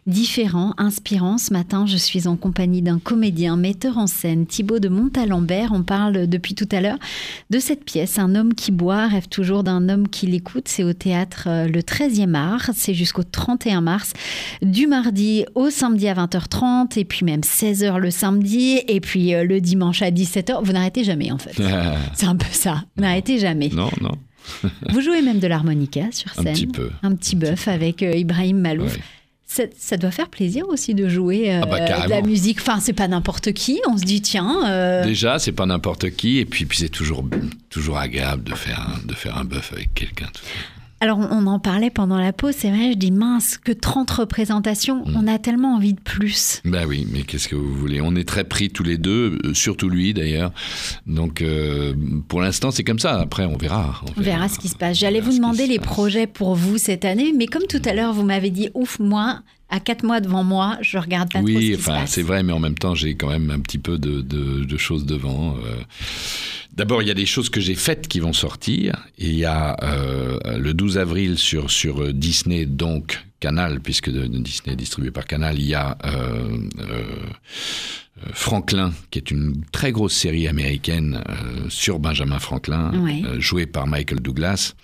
différents, 0.06 0.74
inspirants. 0.78 1.38
Ce 1.38 1.52
matin, 1.52 1.86
je 1.86 1.96
suis 1.96 2.26
en 2.26 2.36
compagnie 2.36 2.82
d'un 2.82 2.98
comédien, 2.98 3.56
metteur 3.56 3.98
en 3.98 4.06
scène, 4.06 4.46
Thibaut 4.46 4.78
de 4.78 4.88
Montalembert. 4.88 5.70
On 5.72 5.82
parle 5.82 6.26
depuis 6.26 6.54
tout 6.54 6.68
à 6.72 6.80
l'heure 6.80 6.98
de 7.50 7.58
cette 7.58 7.84
pièce, 7.84 8.18
Un 8.18 8.34
homme 8.34 8.54
qui 8.54 8.72
boit 8.72 9.06
rêve 9.06 9.28
toujours 9.28 9.62
d'un 9.62 9.88
homme 9.88 10.08
qui 10.08 10.26
l'écoute. 10.26 10.68
C'est 10.68 10.84
au 10.84 10.92
théâtre 10.92 11.44
euh, 11.48 11.68
le 11.68 11.80
13e 11.80 12.26
mars. 12.26 12.70
C'est 12.74 12.94
jusqu'au 12.94 13.22
31 13.22 13.80
mars, 13.82 14.12
du 14.62 14.86
mardi 14.86 15.44
au 15.54 15.70
samedi 15.70 16.08
à 16.08 16.14
20h30 16.14 16.98
et 16.98 17.04
puis 17.04 17.24
même 17.24 17.40
16h 17.40 17.98
le 17.98 18.10
samedi 18.10 18.80
et 18.88 19.00
puis 19.00 19.34
euh, 19.34 19.44
le 19.44 19.60
dimanche 19.60 20.02
à 20.02 20.10
17h. 20.10 20.62
Vous 20.62 20.72
n'arrêtez 20.72 21.03
jamais 21.05 21.30
en 21.30 21.38
fait. 21.38 21.52
C'est 22.14 22.26
un 22.26 22.36
peu 22.36 22.46
ça. 22.50 22.84
N'arrêtez 22.96 23.38
jamais. 23.38 23.68
Non, 23.68 23.90
non. 24.00 24.16
Vous 24.90 25.00
jouez 25.00 25.22
même 25.22 25.38
de 25.38 25.46
l'harmonica 25.46 26.02
sur 26.12 26.30
scène. 26.34 26.48
Un 26.48 26.52
petit 26.52 26.66
peu. 26.66 26.90
Un 27.02 27.14
petit 27.14 27.36
bœuf 27.36 27.68
avec 27.68 28.02
euh, 28.02 28.12
Ibrahim 28.16 28.59
Malouf. 28.59 28.94
Ouais. 28.94 29.00
Ça, 29.46 29.62
ça 29.78 29.96
doit 29.96 30.11
faire 30.11 30.28
plaisir 30.28 30.66
aussi 30.68 30.94
de 30.94 31.09
jouer 31.09 31.55
euh, 31.55 31.61
Ah 31.62 31.66
bah, 31.66 32.05
de 32.07 32.11
la 32.11 32.22
musique. 32.22 32.59
Enfin, 32.61 32.80
c'est 32.80 32.92
pas 32.92 33.07
n'importe 33.09 33.52
qui. 33.52 33.80
On 33.88 33.96
se 33.96 34.02
dit, 34.02 34.20
tiens. 34.20 34.66
euh, 34.68 35.05
Déjà, 35.05 35.38
c'est 35.38 35.52
pas 35.52 35.64
n'importe 35.66 36.11
qui, 36.11 36.38
et 36.38 36.44
puis, 36.44 36.64
puis 36.66 36.78
c'est 36.78 36.88
toujours, 36.88 37.24
toujours 37.70 37.98
agréable 37.98 38.42
de 38.42 38.55
faire 38.55 38.80
un, 38.80 39.07
de 39.07 39.14
faire 39.14 39.38
un 39.38 39.44
bœuf 39.44 39.72
avec 39.72 39.94
quelqu'un. 39.94 40.26
tout. 40.32 40.42
Alors, 41.05 41.18
on 41.18 41.46
en 41.48 41.59
parlait 41.59 41.90
pendant 41.90 42.16
la 42.18 42.32
pause. 42.32 42.55
C'est 42.57 42.70
vrai, 42.70 42.92
je 42.92 42.96
dis, 42.96 43.11
mince, 43.11 43.59
que 43.59 43.72
30 43.72 44.11
représentations. 44.11 45.05
Mm. 45.05 45.16
On 45.22 45.26
a 45.26 45.38
tellement 45.38 45.74
envie 45.74 45.92
de 45.92 46.00
plus. 46.00 46.62
Ben 46.64 46.86
oui, 46.86 47.07
mais 47.12 47.24
qu'est-ce 47.24 47.46
que 47.46 47.57
vous 47.57 47.74
voulez? 47.74 48.00
On 48.00 48.16
est 48.16 48.26
très 48.26 48.44
pris 48.44 48.70
tous 48.70 48.84
les 48.84 48.96
deux, 48.96 49.38
euh, 49.44 49.52
surtout 49.52 49.90
lui 49.90 50.14
d'ailleurs. 50.14 50.50
Donc 51.07 51.42
euh, 51.42 51.92
pour 52.28 52.40
l'instant, 52.40 52.70
c'est 52.70 52.84
comme 52.84 52.98
ça. 52.98 53.20
Après, 53.20 53.44
on 53.44 53.59
verra. 53.59 54.00
On 54.16 54.20
verra 54.22 54.48
ce 54.48 54.59
qui 54.59 54.68
se 54.68 54.76
passe. 54.76 54.98
J'allais 54.98 55.20
vous 55.20 55.34
demander 55.34 55.66
les 55.66 55.78
passe. 55.78 55.88
projets 55.88 56.26
pour 56.26 56.55
vous 56.55 56.78
cette 56.78 57.05
année. 57.05 57.34
Mais 57.36 57.48
comme 57.48 57.66
tout 57.68 57.82
à 57.84 57.92
l'heure, 57.92 58.14
vous 58.14 58.22
m'avez 58.24 58.48
dit, 58.48 58.70
ouf, 58.72 58.98
moi, 58.98 59.40
à 59.68 59.80
4 59.80 60.05
mois 60.05 60.20
devant 60.22 60.42
moi, 60.42 60.78
je 60.80 60.96
regarde 60.96 61.30
pas 61.30 61.40
trop 61.40 61.48
ce 61.48 61.52
Oui, 61.52 61.70
qui 61.72 61.74
se 61.74 61.80
enfin, 61.80 62.00
passe. 62.00 62.12
c'est 62.12 62.22
vrai, 62.22 62.42
mais 62.42 62.55
en 62.55 62.61
même 62.61 62.76
temps, 62.78 62.94
j'ai 62.94 63.14
quand 63.14 63.28
même 63.28 63.50
un 63.50 63.61
petit 63.61 63.78
peu 63.78 63.98
de, 63.98 64.22
de- 64.22 64.64
de 64.64 64.76
choses 64.78 65.05
devant. 65.05 65.55
euh. 65.66 65.76
D'abord, 66.76 67.02
il 67.02 67.08
y 67.08 67.10
a 67.10 67.14
des 67.14 67.26
choses 67.26 67.50
que 67.50 67.60
j'ai 67.60 67.74
faites 67.76 68.08
qui 68.08 68.18
vont 68.20 68.32
sortir. 68.32 68.96
Il 69.18 69.34
y 69.34 69.44
a 69.44 69.76
euh, 69.84 70.58
le 70.58 70.74
12 70.74 70.98
avril 70.98 71.38
sur, 71.38 71.70
sur 71.70 72.12
Disney, 72.12 72.66
donc 72.66 73.24
Canal, 73.38 73.80
puisque 73.80 74.10
Disney 74.10 74.72
est 74.72 74.76
distribué 74.76 75.10
par 75.12 75.24
Canal, 75.26 75.58
il 75.58 75.66
y 75.66 75.74
a 75.74 75.96
euh, 76.04 76.58
euh, 76.80 76.84
euh, 76.88 78.30
Franklin, 78.32 78.92
qui 79.10 79.18
est 79.18 79.30
une 79.30 79.62
très 79.70 79.92
grosse 79.92 80.14
série 80.14 80.48
américaine 80.48 81.22
euh, 81.28 81.68
sur 81.68 81.98
Benjamin 82.00 82.38
Franklin, 82.40 82.92
Ouais. 83.00 83.22
euh, 83.24 83.38
jouée 83.40 83.66
par 83.66 83.86
Michael 83.86 84.20
Douglas, 84.20 84.74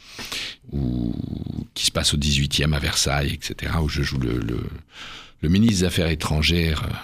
où- 0.72 1.14
qui 1.74 1.86
se 1.86 1.90
passe 1.90 2.14
au 2.14 2.18
18e 2.18 2.72
à 2.72 2.78
Versailles, 2.78 3.32
etc., 3.34 3.72
où 3.82 3.88
je 3.88 4.02
joue 4.02 4.18
le, 4.18 4.38
le, 4.38 4.60
le 5.42 5.48
ministre 5.48 5.80
des 5.80 5.84
Affaires 5.86 6.08
étrangères, 6.10 6.82
euh, 6.84 6.94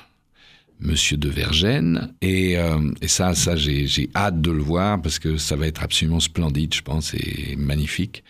Monsieur 0.80 1.16
de 1.16 1.28
Vergennes. 1.28 2.12
Et, 2.20 2.58
euh, 2.58 2.78
ça, 3.06 3.34
ça 3.34 3.56
j'ai 3.56 4.10
hâte 4.14 4.40
de 4.40 4.50
le 4.50 4.62
voir 4.62 5.00
parce 5.00 5.18
que 5.18 5.36
ça 5.36 5.56
va 5.56 5.66
être 5.66 5.82
absolument 5.82 6.20
splendide, 6.20 6.74
je 6.74 6.82
pense, 6.82 7.14
et 7.14 7.56
magnifique. 7.56 8.24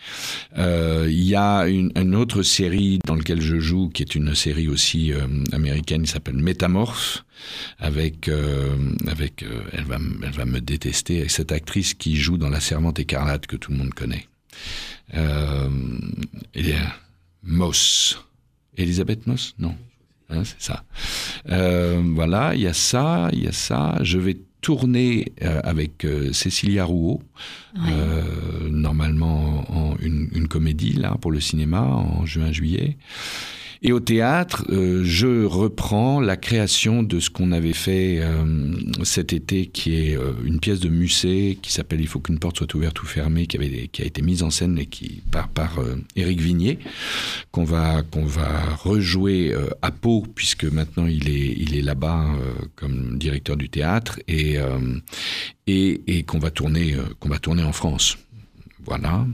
Euh, 0.57 1.07
Il 1.09 1.23
y 1.23 1.35
a 1.35 1.67
une, 1.67 2.15
autre 2.15 2.41
série 2.41 2.99
dans 3.05 3.15
laquelle 3.15 3.41
je 3.41 3.59
joue, 3.59 3.89
qui 3.89 4.03
est 4.03 4.15
une 4.15 4.33
série 4.33 4.67
aussi 4.67 5.13
euh, 5.13 5.27
américaine, 5.51 6.03
qui 6.03 6.11
s'appelle 6.11 6.37
Métamorphe, 6.37 7.25
avec, 7.79 8.29
avec 9.07 9.45
elle, 9.73 9.83
va, 9.83 9.97
elle 10.23 10.31
va 10.31 10.45
me 10.45 10.59
détester, 10.59 11.19
avec 11.19 11.31
cette 11.31 11.51
actrice 11.51 11.93
qui 11.93 12.15
joue 12.15 12.37
dans 12.37 12.49
La 12.49 12.59
Servante 12.59 12.99
écarlate 12.99 13.45
que 13.45 13.55
tout 13.55 13.71
le 13.71 13.77
monde 13.77 13.93
connaît. 13.93 14.27
Euh, 15.13 15.69
et, 16.55 16.73
Moss. 17.43 18.19
Elisabeth 18.77 19.25
Moss? 19.27 19.55
Non. 19.57 19.75
Hein, 20.29 20.43
c'est 20.43 20.61
ça. 20.61 20.83
Euh, 21.49 22.01
voilà, 22.15 22.53
il 22.55 22.61
y 22.61 22.67
a 22.67 22.73
ça, 22.73 23.29
il 23.33 23.43
y 23.43 23.47
a 23.47 23.51
ça. 23.53 23.97
Je 24.01 24.17
vais 24.17 24.37
tourner 24.61 25.31
euh, 25.43 25.61
avec 25.63 26.03
euh, 26.03 26.33
Cécilia 26.33 26.83
Rouault, 26.83 27.21
Ouais. 27.75 28.71
normalement 28.71 29.63
en, 29.71 29.91
en 29.91 29.97
une, 29.99 30.29
une 30.33 30.47
comédie 30.47 30.93
là 30.93 31.15
pour 31.21 31.31
le 31.31 31.39
cinéma 31.39 31.81
en 31.81 32.25
juin-juillet. 32.25 32.97
Et 33.81 33.91
au 33.91 33.99
théâtre, 33.99 34.65
euh, 34.69 35.03
je 35.03 35.45
reprends 35.45 36.19
la 36.19 36.35
création 36.35 37.03
de 37.03 37.19
ce 37.19 37.29
qu'on 37.29 37.51
avait 37.51 37.73
fait 37.73 38.19
euh, 38.19 38.73
cet 39.03 39.33
été, 39.33 39.67
qui 39.67 39.95
est 39.95 40.17
euh, 40.17 40.33
une 40.43 40.59
pièce 40.59 40.79
de 40.79 40.89
Musset 40.89 41.57
qui 41.61 41.71
s'appelle 41.71 42.01
Il 42.01 42.07
faut 42.07 42.19
qu'une 42.19 42.39
porte 42.39 42.57
soit 42.57 42.73
ouverte 42.73 43.01
ou 43.01 43.05
fermée, 43.05 43.45
qui, 43.45 43.57
avait, 43.57 43.87
qui 43.91 44.01
a 44.01 44.05
été 44.05 44.21
mise 44.21 44.43
en 44.43 44.49
scène 44.49 44.77
et 44.79 44.85
qui 44.85 45.21
par 45.31 45.47
par 45.49 45.79
Éric 46.15 46.41
Vignier, 46.41 46.79
qu'on 47.51 47.63
va 47.63 48.03
qu'on 48.03 48.25
va 48.25 48.75
rejouer 48.75 49.53
à 49.81 49.91
Pau 49.91 50.25
puisque 50.35 50.65
maintenant 50.65 51.05
il 51.05 51.29
est 51.29 51.55
il 51.57 51.75
est 51.75 51.81
là-bas 51.81 52.25
comme 52.75 53.17
directeur 53.17 53.57
du 53.57 53.69
théâtre 53.69 54.19
et 54.27 54.57
et, 55.67 56.01
et 56.07 56.23
qu'on 56.23 56.39
va 56.39 56.51
tourner 56.51 56.95
qu'on 57.19 57.29
va 57.29 57.39
tourner 57.39 57.63
en 57.63 57.73
France. 57.73 58.17
Voilà. 58.85 59.25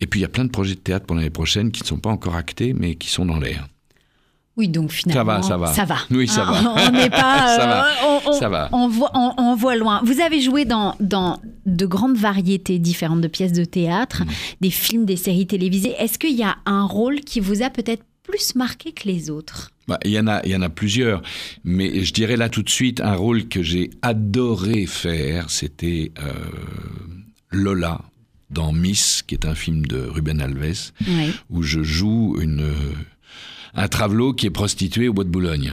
Et 0.00 0.06
puis 0.06 0.20
il 0.20 0.22
y 0.22 0.26
a 0.26 0.28
plein 0.28 0.44
de 0.44 0.50
projets 0.50 0.74
de 0.74 0.80
théâtre 0.80 1.06
pour 1.06 1.16
l'année 1.16 1.30
prochaine 1.30 1.70
qui 1.70 1.82
ne 1.82 1.86
sont 1.86 1.98
pas 1.98 2.10
encore 2.10 2.36
actés, 2.36 2.72
mais 2.72 2.94
qui 2.94 3.08
sont 3.08 3.24
dans 3.26 3.38
l'air. 3.38 3.66
Oui, 4.56 4.68
donc 4.68 4.90
finalement, 4.90 5.36
va, 5.36 5.42
ça 5.42 5.56
va. 5.56 5.66
Ça 5.72 5.84
va. 5.84 5.98
Oui, 6.10 6.26
ça 6.26 6.44
Hein, 6.44 6.62
va. 6.62 6.74
On 6.88 6.90
n'est 6.90 7.10
pas. 7.10 7.46
Ça 7.58 7.66
va, 7.66 7.86
euh, 7.86 7.92
on, 8.26 8.30
on- 8.30 8.32
ça 8.32 8.48
va. 8.48 8.68
On 8.72 8.88
voit, 8.88 9.12
on, 9.14 9.32
on 9.38 9.54
voit 9.54 9.76
loin. 9.76 10.00
Vous 10.04 10.20
avez 10.20 10.40
joué 10.40 10.64
dans, 10.64 10.96
dans 10.98 11.40
de 11.66 11.86
grandes 11.86 12.16
variétés 12.16 12.80
différentes 12.80 13.20
de 13.20 13.28
pièces 13.28 13.52
de 13.52 13.64
théâtre, 13.64 14.24
des 14.60 14.70
films, 14.70 15.04
des 15.04 15.16
séries 15.16 15.46
télévisées. 15.46 15.94
Est-ce 15.98 16.18
qu'il 16.18 16.34
y 16.34 16.42
a 16.42 16.56
un 16.66 16.84
rôle 16.84 17.20
qui 17.20 17.38
vous 17.38 17.62
a 17.62 17.70
peut-être 17.70 18.02
plus 18.24 18.56
marqué 18.56 18.90
que 18.90 19.06
les 19.06 19.30
autres? 19.30 19.70
Bah, 19.86 19.98
Il 20.04 20.10
y, 20.10 20.18
en 20.18 20.26
a, 20.26 20.44
il 20.44 20.50
y 20.50 20.56
en 20.56 20.62
a 20.62 20.68
plusieurs, 20.68 21.22
mais 21.62 22.02
je 22.04 22.12
dirais 22.12 22.36
là 22.36 22.48
tout 22.48 22.64
de 22.64 22.68
suite 22.68 23.00
un 23.00 23.14
rôle 23.14 23.46
que 23.48 23.62
j'ai 23.62 23.90
adoré 24.02 24.86
faire, 24.86 25.50
c'était 25.50 26.10
euh, 26.18 26.32
Lola 27.52 28.00
dans 28.50 28.72
Miss, 28.72 29.22
qui 29.26 29.34
est 29.34 29.46
un 29.46 29.54
film 29.54 29.86
de 29.86 29.98
Ruben 29.98 30.40
Alves, 30.40 30.92
Oui. 31.06 31.32
où 31.50 31.62
je 31.62 31.82
joue 31.82 32.36
une, 32.40 32.70
un 33.74 33.88
travelot 33.88 34.32
qui 34.32 34.46
est 34.46 34.50
prostitué 34.50 35.08
au 35.08 35.12
bois 35.12 35.24
de 35.24 35.30
Boulogne. 35.30 35.72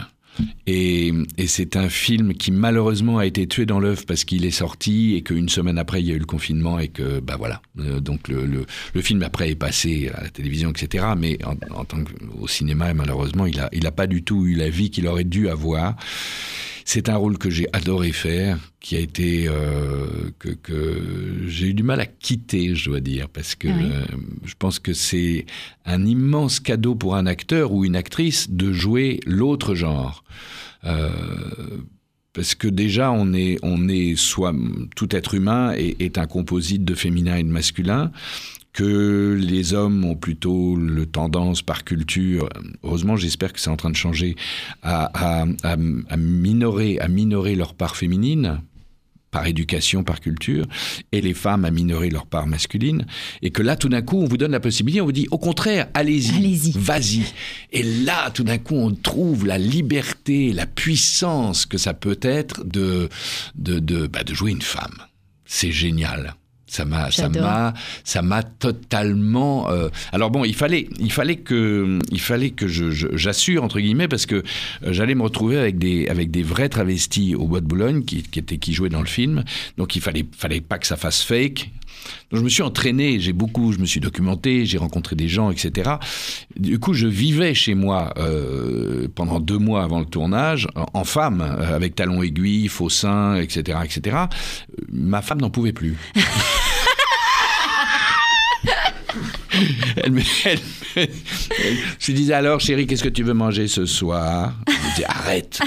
Et, 0.67 1.13
et 1.37 1.47
c'est 1.47 1.77
un 1.77 1.87
film 1.87 2.33
qui 2.33 2.51
malheureusement 2.51 3.19
a 3.19 3.25
été 3.25 3.47
tué 3.47 3.65
dans 3.65 3.79
l'œuf 3.79 4.05
parce 4.05 4.25
qu'il 4.25 4.43
est 4.43 4.51
sorti 4.51 5.15
et 5.15 5.21
qu'une 5.21 5.47
semaine 5.47 5.77
après 5.77 6.01
il 6.01 6.07
y 6.07 6.11
a 6.11 6.15
eu 6.15 6.19
le 6.19 6.25
confinement 6.25 6.77
et 6.77 6.89
que 6.89 7.21
bah 7.21 7.37
voilà 7.37 7.61
Euh, 7.79 8.01
donc 8.01 8.27
le, 8.27 8.45
le, 8.45 8.65
le 8.93 9.01
film 9.01 9.23
après 9.23 9.51
est 9.51 9.55
passé 9.55 10.11
à 10.13 10.23
la 10.23 10.29
télévision 10.29 10.71
etc 10.71 11.05
mais 11.17 11.37
en, 11.45 11.55
en 11.73 11.85
tant 11.85 12.03
qu'au 12.03 12.49
cinéma 12.49 12.93
malheureusement 12.93 13.45
il 13.45 13.61
a 13.61 13.69
il 13.71 13.87
a 13.87 13.91
pas 13.93 14.07
du 14.07 14.23
tout 14.23 14.45
eu 14.45 14.55
la 14.55 14.69
vie 14.69 14.89
qu'il 14.89 15.07
aurait 15.07 15.23
dû 15.23 15.47
avoir 15.47 15.95
c'est 16.87 17.09
un 17.09 17.15
rôle 17.17 17.37
que 17.39 17.49
j'ai 17.49 17.67
adoré 17.73 18.11
faire, 18.11 18.59
qui 18.79 18.95
a 18.95 18.99
été 18.99 19.47
euh, 19.47 20.05
que, 20.39 20.49
que 20.49 21.01
j'ai 21.47 21.67
eu 21.69 21.73
du 21.73 21.81
mal 21.83 21.99
à 21.99 22.05
quitter, 22.05 22.75
je 22.75 22.89
dois 22.91 22.99
dire, 22.99 23.27
parce 23.27 23.55
que 23.55 23.67
Ah 23.67 23.75
oui. 23.77 23.89
euh, 23.91 24.05
je 24.45 24.53
pense 24.57 24.77
que 24.79 24.93
c'est 24.93 25.45
un 25.85 26.05
immense 26.05 26.59
cadeau 26.59 26.93
pour 26.95 27.15
un 27.15 27.25
acteur 27.25 27.71
ou 27.73 27.85
une 27.85 27.95
actrice 27.95 28.51
de 28.51 28.71
jouer 28.71 29.19
l'autre 29.25 29.73
genre. 29.75 30.23
Euh, 30.85 31.09
parce 32.33 32.53
que 32.53 32.67
déjà, 32.67 33.11
on 33.11 33.33
est, 33.33 33.57
on 33.63 33.87
est 33.89 34.15
soit 34.15 34.53
tout 34.95 35.15
être 35.15 35.33
humain 35.33 35.73
est, 35.73 35.99
est 36.01 36.17
un 36.17 36.27
composite 36.27 36.83
de 36.85 36.93
féminin 36.93 37.37
et 37.37 37.43
de 37.43 37.49
masculin 37.49 38.11
que 38.75 39.39
les 39.39 39.73
hommes 39.73 40.03
ont 40.03 40.15
plutôt 40.15 40.75
le 40.75 41.05
tendance 41.05 41.61
par 41.61 41.85
culture, 41.85 42.49
heureusement 42.83 43.15
j'espère 43.15 43.53
que 43.53 43.59
c'est 43.61 43.69
en 43.69 43.77
train 43.77 43.89
de 43.89 43.95
changer, 43.95 44.35
à, 44.83 45.05
à, 45.13 45.45
à, 45.63 45.77
à 46.09 46.17
minorer, 46.17 46.99
à 46.99 47.07
minorer 47.07 47.55
leur 47.55 47.73
part 47.73 47.95
féminine 47.95 48.59
par 49.31 49.47
éducation, 49.47 50.03
par 50.03 50.19
culture, 50.19 50.65
et 51.13 51.21
les 51.21 51.33
femmes 51.33 51.63
à 51.65 51.71
minorer 51.71 52.09
leur 52.09 52.25
part 52.25 52.47
masculine, 52.47 53.05
et 53.41 53.51
que 53.51 53.61
là, 53.61 53.75
tout 53.77 53.89
d'un 53.89 54.01
coup, 54.01 54.17
on 54.17 54.25
vous 54.25 54.37
donne 54.37 54.51
la 54.51 54.61
possibilité, 54.61 55.01
on 55.01 55.05
vous 55.05 55.11
dit, 55.11 55.27
au 55.31 55.37
contraire, 55.37 55.87
allez-y, 55.93 56.35
Allez-y. 56.35 56.71
vas-y. 56.77 57.23
Et 57.73 57.83
là, 57.83 58.29
tout 58.31 58.43
d'un 58.45 58.57
coup, 58.57 58.75
on 58.75 58.91
trouve 58.91 59.45
la 59.45 59.57
liberté, 59.57 60.53
la 60.53 60.65
puissance 60.65 61.65
que 61.65 61.77
ça 61.77 61.93
peut 61.93 62.19
être 62.21 62.63
de, 62.65 63.09
de, 63.55 63.79
de, 63.79 64.07
bah, 64.07 64.23
de 64.23 64.33
jouer 64.33 64.51
une 64.51 64.61
femme. 64.61 64.95
C'est 65.45 65.71
génial. 65.71 66.35
Ça 66.75 66.83
m'a, 66.83 67.09
ça 67.09 67.29
m'a, 67.29 67.73
ça 68.03 68.21
m'a 68.21 68.43
totalement. 68.43 69.71
Euh, 69.71 69.87
alors 70.11 70.29
bon, 70.29 70.43
il 70.43 70.53
fallait, 70.53 70.89
il 70.99 71.09
fallait 71.09 71.37
que, 71.37 71.99
il 72.11 72.19
fallait 72.19 72.49
que 72.49 72.67
j'assure 72.67 73.63
entre 73.63 73.79
guillemets 73.79 74.09
parce 74.09 74.25
que 74.25 74.35
euh, 74.35 74.41
j'allais 74.91 75.15
me 75.15 75.23
retrouver 75.23 75.57
avec 75.57 75.77
des, 75.77 76.09
avec 76.09 76.31
des 76.31 76.43
vrais 76.43 76.67
travestis 76.67 77.33
au 77.33 77.47
bois 77.47 77.61
de 77.61 77.65
Boulogne 77.65 78.03
qui, 78.03 78.23
qui 78.23 78.39
étaient, 78.39 78.57
qui 78.57 78.73
jouaient 78.73 78.89
dans 78.89 78.99
le 78.99 79.07
film. 79.07 79.45
Donc 79.77 79.95
il 79.95 80.01
fallait, 80.01 80.25
fallait 80.37 80.59
pas 80.59 80.77
que 80.77 80.85
ça 80.85 80.97
fasse 80.97 81.23
fake. 81.23 81.69
Donc 82.31 82.39
je 82.39 82.43
me 82.43 82.49
suis 82.49 82.63
entraîné, 82.63 83.19
j'ai 83.19 83.33
beaucoup, 83.33 83.71
je 83.71 83.79
me 83.79 83.85
suis 83.85 83.99
documenté, 83.99 84.65
j'ai 84.65 84.77
rencontré 84.77 85.15
des 85.15 85.27
gens, 85.27 85.51
etc. 85.51 85.91
Du 86.57 86.79
coup, 86.79 86.93
je 86.93 87.07
vivais 87.07 87.53
chez 87.53 87.75
moi 87.75 88.13
euh, 88.17 89.07
pendant 89.13 89.39
deux 89.39 89.57
mois 89.57 89.83
avant 89.83 89.99
le 89.99 90.05
tournage, 90.05 90.67
en 90.93 91.03
femme, 91.03 91.41
avec 91.41 91.95
talons 91.95 92.23
aiguilles, 92.23 92.67
faux 92.67 92.89
seins, 92.89 93.35
etc., 93.35 93.79
etc. 93.83 94.17
Ma 94.91 95.21
femme 95.21 95.41
n'en 95.41 95.49
pouvait 95.49 95.73
plus. 95.73 95.97
elle, 99.97 100.11
me, 100.11 100.21
je 100.21 102.07
lui 102.07 102.13
disais 102.13 102.33
alors, 102.33 102.59
chérie, 102.59 102.87
qu'est-ce 102.87 103.03
que 103.03 103.09
tu 103.09 103.23
veux 103.23 103.33
manger 103.33 103.67
ce 103.67 103.85
soir? 103.85 104.53
Elle 104.67 104.73
me 104.73 104.95
dit 104.95 105.05
arrête, 105.05 105.59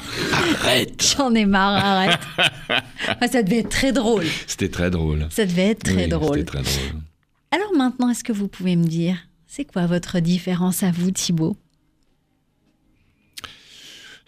arrête. 0.61 1.15
J'en 1.17 1.35
ai 1.35 1.47
marre, 1.47 1.85
arrête. 1.85 2.21
ça 3.31 3.43
devait 3.43 3.59
être 3.59 3.69
très 3.69 3.93
drôle. 3.93 4.25
C'était 4.47 4.69
très 4.69 4.91
drôle. 4.91 5.27
Ça 5.31 5.47
devait 5.47 5.69
être 5.69 5.85
très 5.85 6.09
drôle. 6.09 6.39
C'était 6.39 6.45
très 6.45 6.63
drôle. 6.63 7.03
Alors 7.51 7.75
maintenant, 7.75 8.11
est-ce 8.11 8.25
que 8.25 8.33
vous 8.33 8.49
pouvez 8.49 8.77
me 8.77 8.85
dire, 8.85 9.17
c'est 9.47 9.65
quoi 9.65 9.87
votre 9.87 10.21
différence 10.21 10.83
à 10.83 10.91
vous, 10.91 11.11
Thibault 11.11 11.57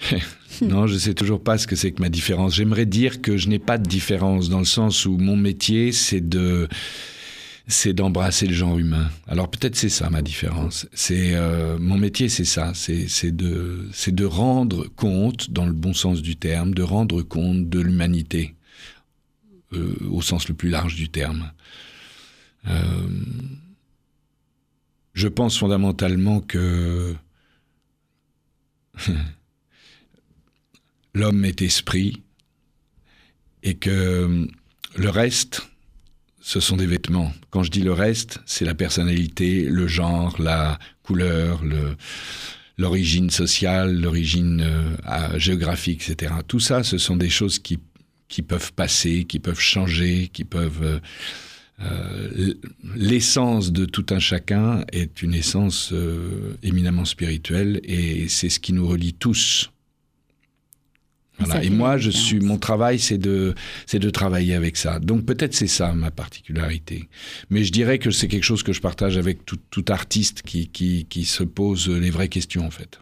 non, 0.62 0.86
je 0.86 0.96
sais 0.96 1.12
toujours 1.12 1.42
pas 1.42 1.58
ce 1.58 1.66
que 1.66 1.76
c'est 1.76 1.92
que 1.92 2.00
ma 2.00 2.08
différence. 2.08 2.54
J'aimerais 2.54 2.86
dire 2.86 3.20
que 3.20 3.36
je 3.36 3.48
n'ai 3.48 3.58
pas 3.58 3.76
de 3.76 3.86
différence 3.86 4.48
dans 4.48 4.58
le 4.58 4.64
sens 4.64 5.04
où 5.04 5.18
mon 5.18 5.36
métier, 5.36 5.92
c'est 5.92 6.26
de 6.26 6.68
c'est 7.66 7.92
d'embrasser 7.92 8.46
le 8.46 8.54
genre 8.54 8.78
humain. 8.78 9.10
Alors 9.28 9.48
peut-être 9.50 9.76
c'est 9.76 9.90
ça 9.90 10.10
ma 10.10 10.22
différence. 10.22 10.86
C'est 10.92 11.34
euh, 11.34 11.78
mon 11.78 11.98
métier, 11.98 12.28
c'est 12.28 12.44
ça, 12.44 12.72
c'est 12.74 13.36
de 13.36 13.88
c'est 13.92 14.14
de 14.14 14.24
rendre 14.24 14.86
compte, 14.96 15.50
dans 15.50 15.66
le 15.66 15.72
bon 15.72 15.92
sens 15.92 16.22
du 16.22 16.36
terme, 16.36 16.74
de 16.74 16.82
rendre 16.82 17.22
compte 17.22 17.68
de 17.68 17.80
l'humanité 17.80 18.54
euh, 19.72 19.96
au 20.10 20.22
sens 20.22 20.48
le 20.48 20.54
plus 20.54 20.68
large 20.68 20.94
du 20.94 21.08
terme. 21.08 21.52
Euh, 22.66 23.08
je 25.14 25.28
pense 25.28 25.58
fondamentalement 25.58 26.40
que 26.40 27.14
l'homme 31.14 31.44
est 31.44 31.62
esprit 31.62 32.22
et 33.62 33.74
que 33.74 34.48
le 34.96 35.10
reste 35.10 35.70
ce 36.40 36.58
sont 36.58 36.76
des 36.76 36.86
vêtements. 36.86 37.32
Quand 37.50 37.62
je 37.62 37.70
dis 37.70 37.82
le 37.82 37.92
reste, 37.92 38.40
c'est 38.46 38.64
la 38.64 38.74
personnalité, 38.74 39.64
le 39.64 39.86
genre, 39.86 40.40
la 40.40 40.78
couleur, 41.02 41.62
l'origine 42.78 43.30
sociale, 43.30 44.00
l'origine 44.00 44.62
euh, 44.62 45.38
géographique, 45.38 46.08
etc. 46.08 46.34
Tout 46.48 46.60
ça, 46.60 46.82
ce 46.82 46.98
sont 46.98 47.16
des 47.16 47.28
choses 47.28 47.58
qui, 47.58 47.78
qui 48.30 48.40
peuvent 48.40 48.72
passer, 48.72 49.24
qui 49.24 49.38
peuvent 49.38 49.60
changer, 49.60 50.28
qui 50.32 50.44
peuvent... 50.44 50.82
Euh, 50.82 51.00
euh, 51.82 52.54
l'essence 52.94 53.72
de 53.72 53.84
tout 53.84 54.06
un 54.10 54.18
chacun 54.18 54.84
est 54.92 55.22
une 55.22 55.32
essence 55.32 55.94
éminemment 56.62 57.06
spirituelle 57.06 57.80
et 57.84 58.28
c'est 58.28 58.50
ce 58.50 58.60
qui 58.60 58.74
nous 58.74 58.86
relie 58.86 59.14
tous 59.14 59.70
et 61.62 61.70
moi, 61.70 61.96
je 61.98 62.10
suis, 62.10 62.40
mon 62.40 62.58
travail, 62.58 62.98
c'est 62.98 63.18
de, 63.18 63.54
c'est 63.86 63.98
de 63.98 64.10
travailler 64.10 64.54
avec 64.54 64.76
ça. 64.76 64.98
Donc 64.98 65.24
peut-être 65.24 65.54
c'est 65.54 65.66
ça 65.66 65.92
ma 65.92 66.10
particularité. 66.10 67.08
Mais 67.50 67.64
je 67.64 67.72
dirais 67.72 67.98
que 67.98 68.10
c'est 68.10 68.28
quelque 68.28 68.44
chose 68.44 68.62
que 68.62 68.72
je 68.72 68.80
partage 68.80 69.16
avec 69.16 69.44
tout, 69.44 69.58
tout 69.70 69.84
artiste 69.88 70.42
qui, 70.42 70.68
qui, 70.68 71.06
qui, 71.08 71.24
se 71.24 71.42
pose 71.44 71.88
les 71.88 72.10
vraies 72.10 72.28
questions 72.28 72.66
en 72.66 72.70
fait. 72.70 73.00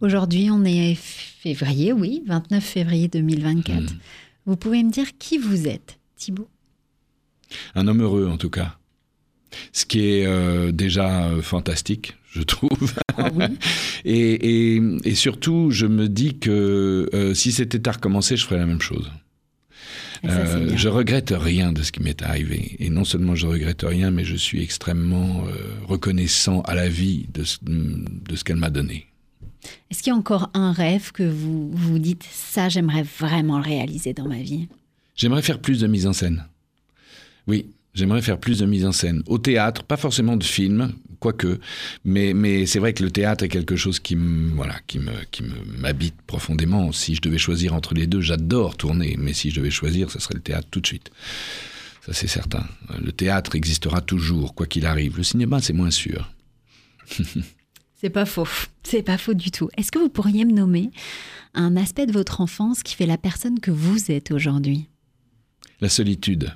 Aujourd'hui, 0.00 0.48
on 0.50 0.64
est 0.64 0.94
février, 0.96 1.92
oui, 1.92 2.22
29 2.26 2.62
février 2.62 3.08
2024. 3.08 3.80
Hmm. 3.80 3.86
Vous 4.46 4.56
pouvez 4.56 4.82
me 4.82 4.90
dire 4.90 5.06
qui 5.18 5.38
vous 5.38 5.68
êtes, 5.68 5.98
Thibault 6.16 6.48
Un 7.74 7.86
homme 7.88 8.02
heureux 8.02 8.26
en 8.26 8.36
tout 8.36 8.50
cas. 8.50 8.76
Ce 9.72 9.84
qui 9.84 10.00
est 10.00 10.26
euh, 10.26 10.72
déjà 10.72 11.24
euh, 11.24 11.42
fantastique, 11.42 12.16
je 12.30 12.42
trouve. 12.42 12.94
Ah 13.16 13.30
et, 14.04 14.76
et, 15.04 15.14
surtout, 15.14 15.70
je 15.70 15.86
me 15.86 16.08
dis 16.08 16.38
que 16.38 17.08
euh, 17.14 17.34
si 17.34 17.52
c'était 17.52 17.88
à 17.88 17.92
recommencer, 17.92 18.36
je 18.36 18.44
ferais 18.44 18.58
la 18.58 18.66
même 18.66 18.80
chose. 18.80 19.10
Je 20.22 20.88
regrette 20.88 21.32
rien 21.34 21.72
de 21.72 21.82
ce 21.82 21.92
qui 21.92 22.02
m'est 22.02 22.22
arrivé. 22.22 22.76
Et 22.78 22.90
non 22.90 23.04
seulement 23.04 23.34
je 23.34 23.46
regrette 23.46 23.82
rien, 23.82 24.10
mais 24.10 24.24
je 24.24 24.36
suis 24.36 24.62
extrêmement 24.62 25.44
reconnaissant 25.88 26.60
à 26.62 26.74
la 26.74 26.90
vie 26.90 27.26
de 27.32 27.42
ce, 27.42 27.56
de 27.62 28.36
ce 28.36 28.44
qu'elle 28.44 28.56
m'a 28.56 28.68
donné. 28.68 29.09
Est-ce 29.90 30.02
qu'il 30.02 30.12
y 30.12 30.14
a 30.14 30.18
encore 30.18 30.50
un 30.54 30.72
rêve 30.72 31.12
que 31.12 31.22
vous 31.22 31.70
vous 31.70 31.98
dites, 31.98 32.24
ça 32.32 32.68
j'aimerais 32.68 33.02
vraiment 33.02 33.58
le 33.58 33.64
réaliser 33.64 34.12
dans 34.14 34.28
ma 34.28 34.40
vie? 34.40 34.68
J'aimerais 35.16 35.42
faire 35.42 35.60
plus 35.60 35.80
de 35.80 35.86
mise 35.86 36.06
en 36.06 36.12
scène. 36.12 36.44
Oui, 37.46 37.66
J'aimerais 37.92 38.22
faire 38.22 38.38
plus 38.38 38.60
de 38.60 38.66
mise 38.66 38.86
en 38.86 38.92
scène. 38.92 39.22
Au 39.26 39.38
théâtre, 39.38 39.82
pas 39.82 39.96
forcément 39.96 40.36
de 40.36 40.44
films, 40.44 40.92
quoique, 41.18 41.58
mais, 42.04 42.34
mais 42.34 42.64
c'est 42.66 42.78
vrai 42.78 42.92
que 42.92 43.02
le 43.02 43.10
théâtre 43.10 43.42
est 43.42 43.48
quelque 43.48 43.74
chose 43.74 43.98
qui 43.98 44.14
voilà, 44.54 44.76
qui 44.86 45.00
me, 45.00 45.12
qui 45.32 45.42
m'habite 45.78 46.14
profondément. 46.26 46.92
Si 46.92 47.16
je 47.16 47.20
devais 47.20 47.38
choisir 47.38 47.74
entre 47.74 47.94
les 47.94 48.06
deux, 48.06 48.20
j'adore 48.20 48.76
tourner, 48.76 49.16
mais 49.18 49.32
si 49.32 49.50
je 49.50 49.56
devais 49.56 49.70
choisir, 49.70 50.10
ce 50.10 50.20
serait 50.20 50.34
le 50.34 50.40
théâtre 50.40 50.68
tout 50.70 50.80
de 50.80 50.86
suite. 50.86 51.10
Ça, 52.06 52.12
c'est 52.12 52.28
certain. 52.28 52.64
Le 53.02 53.10
théâtre 53.10 53.56
existera 53.56 54.00
toujours, 54.00 54.54
quoi 54.54 54.66
qu'il 54.66 54.86
arrive. 54.86 55.16
Le 55.16 55.24
cinéma, 55.24 55.60
c'est 55.60 55.72
moins 55.72 55.90
sûr. 55.90 56.32
c'est 58.00 58.10
pas 58.10 58.24
faux. 58.24 58.48
C'est 58.82 59.02
pas 59.02 59.18
faux 59.18 59.34
du 59.34 59.50
tout. 59.50 59.68
Est-ce 59.76 59.92
que 59.92 59.98
vous 59.98 60.08
pourriez 60.08 60.46
me 60.46 60.52
nommer 60.52 60.90
un 61.52 61.76
aspect 61.76 62.06
de 62.06 62.12
votre 62.12 62.40
enfance 62.40 62.82
qui 62.82 62.94
fait 62.94 63.04
la 63.04 63.18
personne 63.18 63.60
que 63.60 63.70
vous 63.70 64.10
êtes 64.10 64.30
aujourd'hui? 64.30 64.88
La 65.82 65.90
solitude. 65.90 66.50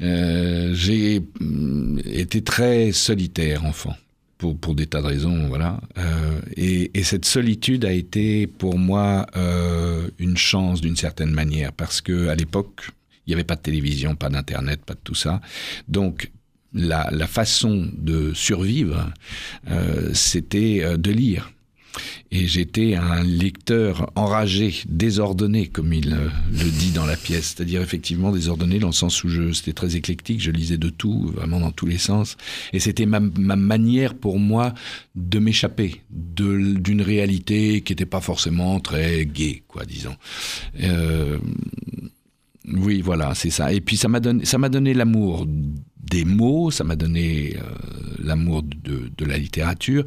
Euh, 0.00 0.74
j'ai 0.74 1.20
mm, 1.38 2.00
été 2.06 2.42
très 2.42 2.90
solitaire 2.90 3.64
enfant. 3.64 3.94
Pour, 4.36 4.58
pour, 4.58 4.74
des 4.74 4.86
tas 4.86 5.00
de 5.00 5.06
raisons, 5.06 5.46
voilà. 5.46 5.80
Euh, 5.96 6.40
et, 6.56 6.98
et, 6.98 7.04
cette 7.04 7.24
solitude 7.24 7.84
a 7.84 7.92
été 7.92 8.48
pour 8.48 8.78
moi 8.78 9.26
euh, 9.36 10.10
une 10.18 10.36
chance 10.36 10.80
d'une 10.80 10.96
certaine 10.96 11.30
manière, 11.30 11.72
parce 11.72 12.00
que 12.00 12.26
à 12.26 12.34
l'époque, 12.34 12.90
il 13.26 13.30
n'y 13.30 13.34
avait 13.34 13.44
pas 13.44 13.54
de 13.54 13.62
télévision, 13.62 14.16
pas 14.16 14.28
d'internet, 14.28 14.80
pas 14.84 14.94
de 14.94 15.00
tout 15.04 15.14
ça. 15.14 15.40
Donc 15.86 16.32
la, 16.74 17.26
façon 17.26 17.88
de 17.96 18.32
survivre, 18.34 19.10
euh, 19.70 20.10
c'était 20.12 20.80
euh, 20.82 20.96
de 20.96 21.10
lire. 21.10 21.50
Et 22.32 22.48
j'étais 22.48 22.96
un 22.96 23.22
lecteur 23.22 24.10
enragé, 24.16 24.74
désordonné, 24.88 25.68
comme 25.68 25.92
il 25.92 26.12
euh, 26.12 26.28
le 26.50 26.68
dit 26.68 26.90
dans 26.90 27.06
la 27.06 27.16
pièce. 27.16 27.54
C'est-à-dire 27.54 27.80
effectivement 27.80 28.32
désordonné 28.32 28.80
dans 28.80 28.88
le 28.88 28.92
sens 28.92 29.22
où 29.22 29.52
c'était 29.52 29.72
très 29.72 29.94
éclectique, 29.94 30.40
je 30.40 30.50
lisais 30.50 30.76
de 30.76 30.88
tout, 30.88 31.30
vraiment 31.32 31.60
dans 31.60 31.70
tous 31.70 31.86
les 31.86 31.98
sens. 31.98 32.36
Et 32.72 32.80
c'était 32.80 33.06
ma, 33.06 33.20
ma 33.20 33.54
manière 33.54 34.14
pour 34.14 34.40
moi 34.40 34.74
de 35.14 35.38
m'échapper 35.38 36.02
d'une 36.10 37.02
réalité 37.02 37.82
qui 37.82 37.92
n'était 37.92 38.06
pas 38.06 38.20
forcément 38.20 38.80
très 38.80 39.24
gaie, 39.26 39.62
quoi, 39.68 39.84
disons. 39.84 40.16
Oui, 42.66 43.02
voilà, 43.02 43.34
c'est 43.34 43.50
ça. 43.50 43.72
Et 43.72 43.80
puis 43.80 43.96
ça 43.96 44.08
m'a 44.08 44.20
donné, 44.20 44.44
ça 44.44 44.58
m'a 44.58 44.68
donné 44.68 44.94
l'amour 44.94 45.46
des 46.10 46.24
mots, 46.24 46.70
ça 46.70 46.84
m'a 46.84 46.96
donné 46.96 47.56
euh, 47.56 47.60
l'amour 48.22 48.62
de, 48.62 49.24
la 49.24 49.38
littérature. 49.38 50.04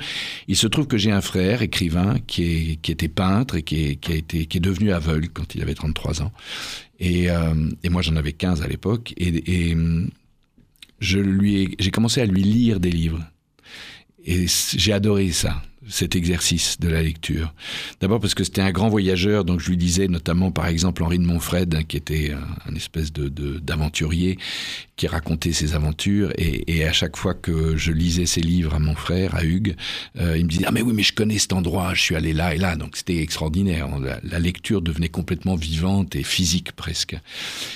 Il 0.48 0.56
se 0.56 0.68
trouve 0.68 0.88
que 0.88 0.98
j'ai 0.98 1.12
un 1.12 1.22
frère 1.22 1.62
écrivain 1.62 2.18
qui, 2.28 2.80
était 2.88 3.08
peintre 3.08 3.56
et 3.56 3.64
qui 3.64 4.00
est, 4.00 4.60
devenu 4.60 4.92
aveugle 4.92 5.30
quand 5.30 5.56
il 5.56 5.62
avait 5.62 5.74
33 5.74 6.22
ans. 6.22 6.32
Et, 7.00 7.30
euh, 7.30 7.70
et 7.84 7.90
moi 7.90 8.02
j'en 8.02 8.16
avais 8.16 8.34
15 8.34 8.62
à 8.62 8.68
l'époque. 8.68 9.14
Et, 9.18 9.70
et 9.70 9.78
je 11.00 11.20
lui 11.20 11.76
j'ai 11.80 11.92
commencé 11.92 12.22
à 12.22 12.26
lui 12.26 12.44
lire 12.44 12.80
des 12.80 12.92
livres. 12.92 13.24
Et 14.26 14.46
j'ai 14.76 14.94
adoré 14.94 15.32
ça 15.32 15.62
cet 15.90 16.16
exercice 16.16 16.80
de 16.80 16.90
la 16.90 17.02
lecture. 17.02 17.54
D'abord 18.02 18.20
parce 18.20 18.34
que 18.34 18.44
c'était 18.44 18.62
un 18.62 18.72
grand 18.72 18.90
voyageur, 18.90 19.46
donc 19.46 19.60
je 19.60 19.70
lui 19.70 19.78
disais 19.78 20.08
notamment 20.08 20.52
par 20.52 20.68
exemple 20.68 21.04
Henri 21.04 21.20
de 21.20 21.26
Montfred, 21.26 21.86
qui 21.88 21.98
était 21.98 22.34
un, 22.68 22.76
espèce 22.76 23.12
de 23.14 23.28
d'aventurier, 23.60 24.38
qui 24.96 25.08
racontait 25.08 25.54
ses 25.54 25.76
aventures, 25.76 26.32
et, 26.38 26.84
à 26.84 26.92
chaque 26.92 27.18
fois 27.18 27.34
que 27.34 27.78
je 27.78 27.92
lisais 27.92 28.26
ses 28.26 28.42
livres 28.42 28.74
à 28.74 28.80
mon 28.80 28.96
frère, 28.96 29.36
à 29.36 29.44
Hugues, 29.44 29.76
euh, 30.20 30.38
il 30.38 30.46
me 30.46 30.50
disait 30.50 30.66
ah 30.68 30.72
mais 30.72 30.82
oui 30.82 30.94
mais 30.96 31.04
je 31.04 31.14
connais 31.14 31.38
cet 31.38 31.54
endroit, 31.54 31.94
je 31.94 32.02
suis 32.02 32.16
allé 32.16 32.34
là 32.34 32.56
et 32.56 32.58
là, 32.58 32.76
donc 32.76 32.98
c'était 32.98 33.18
extraordinaire. 33.18 33.88
La, 34.00 34.20
la, 34.24 34.40
lecture 34.40 34.82
devenait 34.82 35.10
complètement 35.10 35.56
vivante 35.56 36.16
et 36.16 36.24
physique 36.24 36.72
presque. 36.72 37.16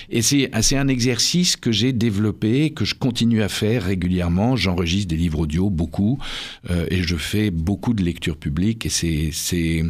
Et 0.10 0.22
c'est 0.22 0.50
c'est 0.62 0.78
un 0.78 0.88
exercice 0.88 1.56
que 1.58 1.72
j'ai 1.72 1.94
développé, 1.94 2.72
que 2.72 2.86
je 2.86 2.96
continue 2.96 3.44
à 3.44 3.50
faire 3.50 3.84
régulièrement. 3.84 4.56
J'enregistre 4.56 5.10
des 5.10 5.18
livres 5.18 5.40
audio 5.40 5.70
beaucoup, 5.70 6.20
euh, 6.70 6.86
et 6.90 7.04
je 7.04 7.16
fais 7.16 7.52
beaucoup 7.52 7.94
de 7.94 8.01
lecture 8.02 8.38
publique 8.38 8.86
et 8.86 8.90
c'est 8.90 9.84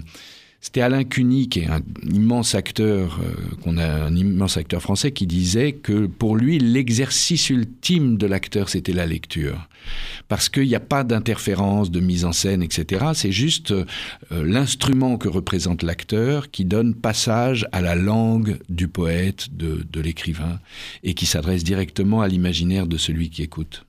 C'était 0.64 0.82
Alain 0.82 1.04
Cuny, 1.04 1.50
qui 1.50 1.62
est 1.62 1.68
un 1.68 1.82
immense 2.08 2.54
acteur, 2.54 3.20
euh, 3.20 3.56
qu'on 3.64 3.78
a 3.78 3.88
un 3.88 4.16
immense 4.16 4.58
acteur 4.58 4.80
français, 4.80 5.12
qui 5.12 5.26
disait 5.26 5.72
que 5.72 6.06
pour 6.06 6.36
lui, 6.36 6.60
l'exercice 6.60 7.50
ultime 7.50 8.16
de 8.18 8.28
l'acteur, 8.28 8.70
c'était 8.70 8.94
la 8.94 9.08
lecture. 9.08 9.68
Parce 10.28 10.50
qu'il 10.50 10.68
n'y 10.68 10.76
a 10.76 10.80
pas 10.80 11.04
d'interférence, 11.04 11.90
de 11.90 12.00
mise 12.00 12.26
en 12.26 12.32
scène, 12.32 12.62
etc. 12.62 13.06
C'est 13.16 13.32
juste 13.32 13.72
euh, 13.72 13.86
l'instrument 14.30 15.18
que 15.18 15.28
représente 15.28 15.82
l'acteur 15.82 16.52
qui 16.52 16.64
donne 16.64 16.94
passage 16.94 17.68
à 17.72 17.82
la 17.82 17.96
langue 17.96 18.60
du 18.70 18.88
poète, 18.88 19.48
de, 19.58 19.84
de 19.92 20.00
l'écrivain, 20.00 20.60
et 21.04 21.16
qui 21.16 21.26
s'adresse 21.26 21.64
directement 21.64 22.22
à 22.22 22.28
l'imaginaire 22.28 22.86
de 22.86 22.98
celui 22.98 23.32
qui 23.32 23.42
écoute. 23.42 23.84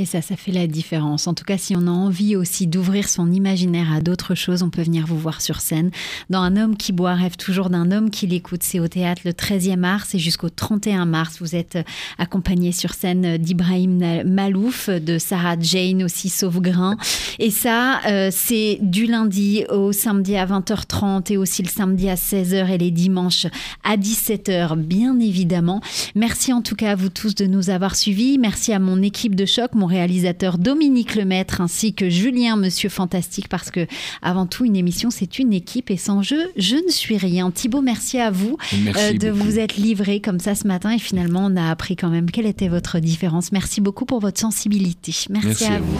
Et 0.00 0.06
ça, 0.06 0.22
ça 0.22 0.34
fait 0.34 0.50
la 0.50 0.66
différence. 0.66 1.26
En 1.26 1.34
tout 1.34 1.44
cas, 1.44 1.58
si 1.58 1.76
on 1.76 1.86
a 1.86 1.90
envie 1.90 2.34
aussi 2.34 2.66
d'ouvrir 2.66 3.06
son 3.06 3.30
imaginaire 3.30 3.92
à 3.92 4.00
d'autres 4.00 4.34
choses, 4.34 4.62
on 4.62 4.70
peut 4.70 4.80
venir 4.80 5.04
vous 5.06 5.18
voir 5.18 5.42
sur 5.42 5.60
scène. 5.60 5.90
Dans 6.30 6.40
Un 6.40 6.56
homme 6.56 6.78
qui 6.78 6.92
boit 6.92 7.12
rêve 7.12 7.36
toujours 7.36 7.68
d'un 7.68 7.92
homme 7.92 8.08
qui 8.08 8.26
l'écoute. 8.26 8.62
C'est 8.62 8.80
au 8.80 8.88
théâtre 8.88 9.20
le 9.26 9.32
13e 9.32 9.76
mars 9.76 10.14
et 10.14 10.18
jusqu'au 10.18 10.48
31 10.48 11.04
mars. 11.04 11.36
Vous 11.42 11.54
êtes 11.54 11.78
accompagné 12.16 12.72
sur 12.72 12.94
scène 12.94 13.36
d'Ibrahim 13.36 14.22
Malouf, 14.24 14.88
de 14.88 15.18
Sarah 15.18 15.60
Jane 15.60 16.02
aussi, 16.02 16.30
Sauvegrain. 16.30 16.96
Et 17.38 17.50
ça, 17.50 18.00
euh, 18.06 18.30
c'est 18.32 18.78
du 18.80 19.04
lundi 19.04 19.66
au 19.68 19.92
samedi 19.92 20.34
à 20.34 20.46
20h30 20.46 21.30
et 21.30 21.36
aussi 21.36 21.62
le 21.62 21.68
samedi 21.68 22.08
à 22.08 22.14
16h 22.14 22.70
et 22.70 22.78
les 22.78 22.90
dimanches 22.90 23.48
à 23.84 23.98
17h, 23.98 24.76
bien 24.76 25.20
évidemment. 25.20 25.82
Merci 26.14 26.54
en 26.54 26.62
tout 26.62 26.74
cas 26.74 26.92
à 26.92 26.94
vous 26.94 27.10
tous 27.10 27.34
de 27.34 27.44
nous 27.44 27.68
avoir 27.68 27.96
suivis. 27.96 28.38
Merci 28.38 28.72
à 28.72 28.78
mon 28.78 29.02
équipe 29.02 29.34
de 29.34 29.44
choc, 29.44 29.74
mon 29.74 29.89
réalisateur 29.90 30.56
Dominique 30.56 31.14
Lemaître 31.14 31.60
ainsi 31.60 31.92
que 31.92 32.08
Julien 32.08 32.56
Monsieur 32.56 32.88
Fantastique 32.88 33.48
parce 33.48 33.70
que 33.70 33.86
avant 34.22 34.46
tout 34.46 34.64
une 34.64 34.76
émission 34.76 35.10
c'est 35.10 35.38
une 35.38 35.52
équipe 35.52 35.90
et 35.90 35.98
sans 35.98 36.22
jeu 36.22 36.50
je 36.56 36.76
ne 36.76 36.90
suis 36.90 37.18
rien. 37.18 37.50
Thibaut 37.50 37.82
merci 37.82 38.18
à 38.18 38.30
vous 38.30 38.56
euh, 38.96 39.12
de 39.12 39.28
vous 39.28 39.58
être 39.58 39.76
livré 39.76 40.20
comme 40.20 40.40
ça 40.40 40.54
ce 40.54 40.66
matin 40.66 40.92
et 40.92 40.98
finalement 40.98 41.46
on 41.50 41.56
a 41.56 41.70
appris 41.70 41.96
quand 41.96 42.08
même 42.08 42.30
quelle 42.30 42.46
était 42.46 42.68
votre 42.68 42.98
différence. 43.00 43.52
Merci 43.52 43.80
beaucoup 43.80 44.06
pour 44.06 44.20
votre 44.20 44.40
sensibilité. 44.40 45.12
Merci, 45.30 45.64
à, 45.64 45.78
vous. 45.78 45.98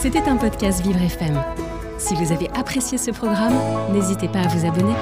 C'était 0.00 0.22
un 0.28 0.36
podcast 0.36 0.82
Vivre 0.84 1.00
FM. 1.00 1.40
Si 1.98 2.14
vous 2.14 2.32
avez 2.32 2.48
apprécié 2.54 2.98
ce 2.98 3.10
programme, 3.10 3.54
n'hésitez 3.92 4.28
pas 4.28 4.40
à 4.40 4.48
vous 4.48 4.66
abonner. 4.66 4.94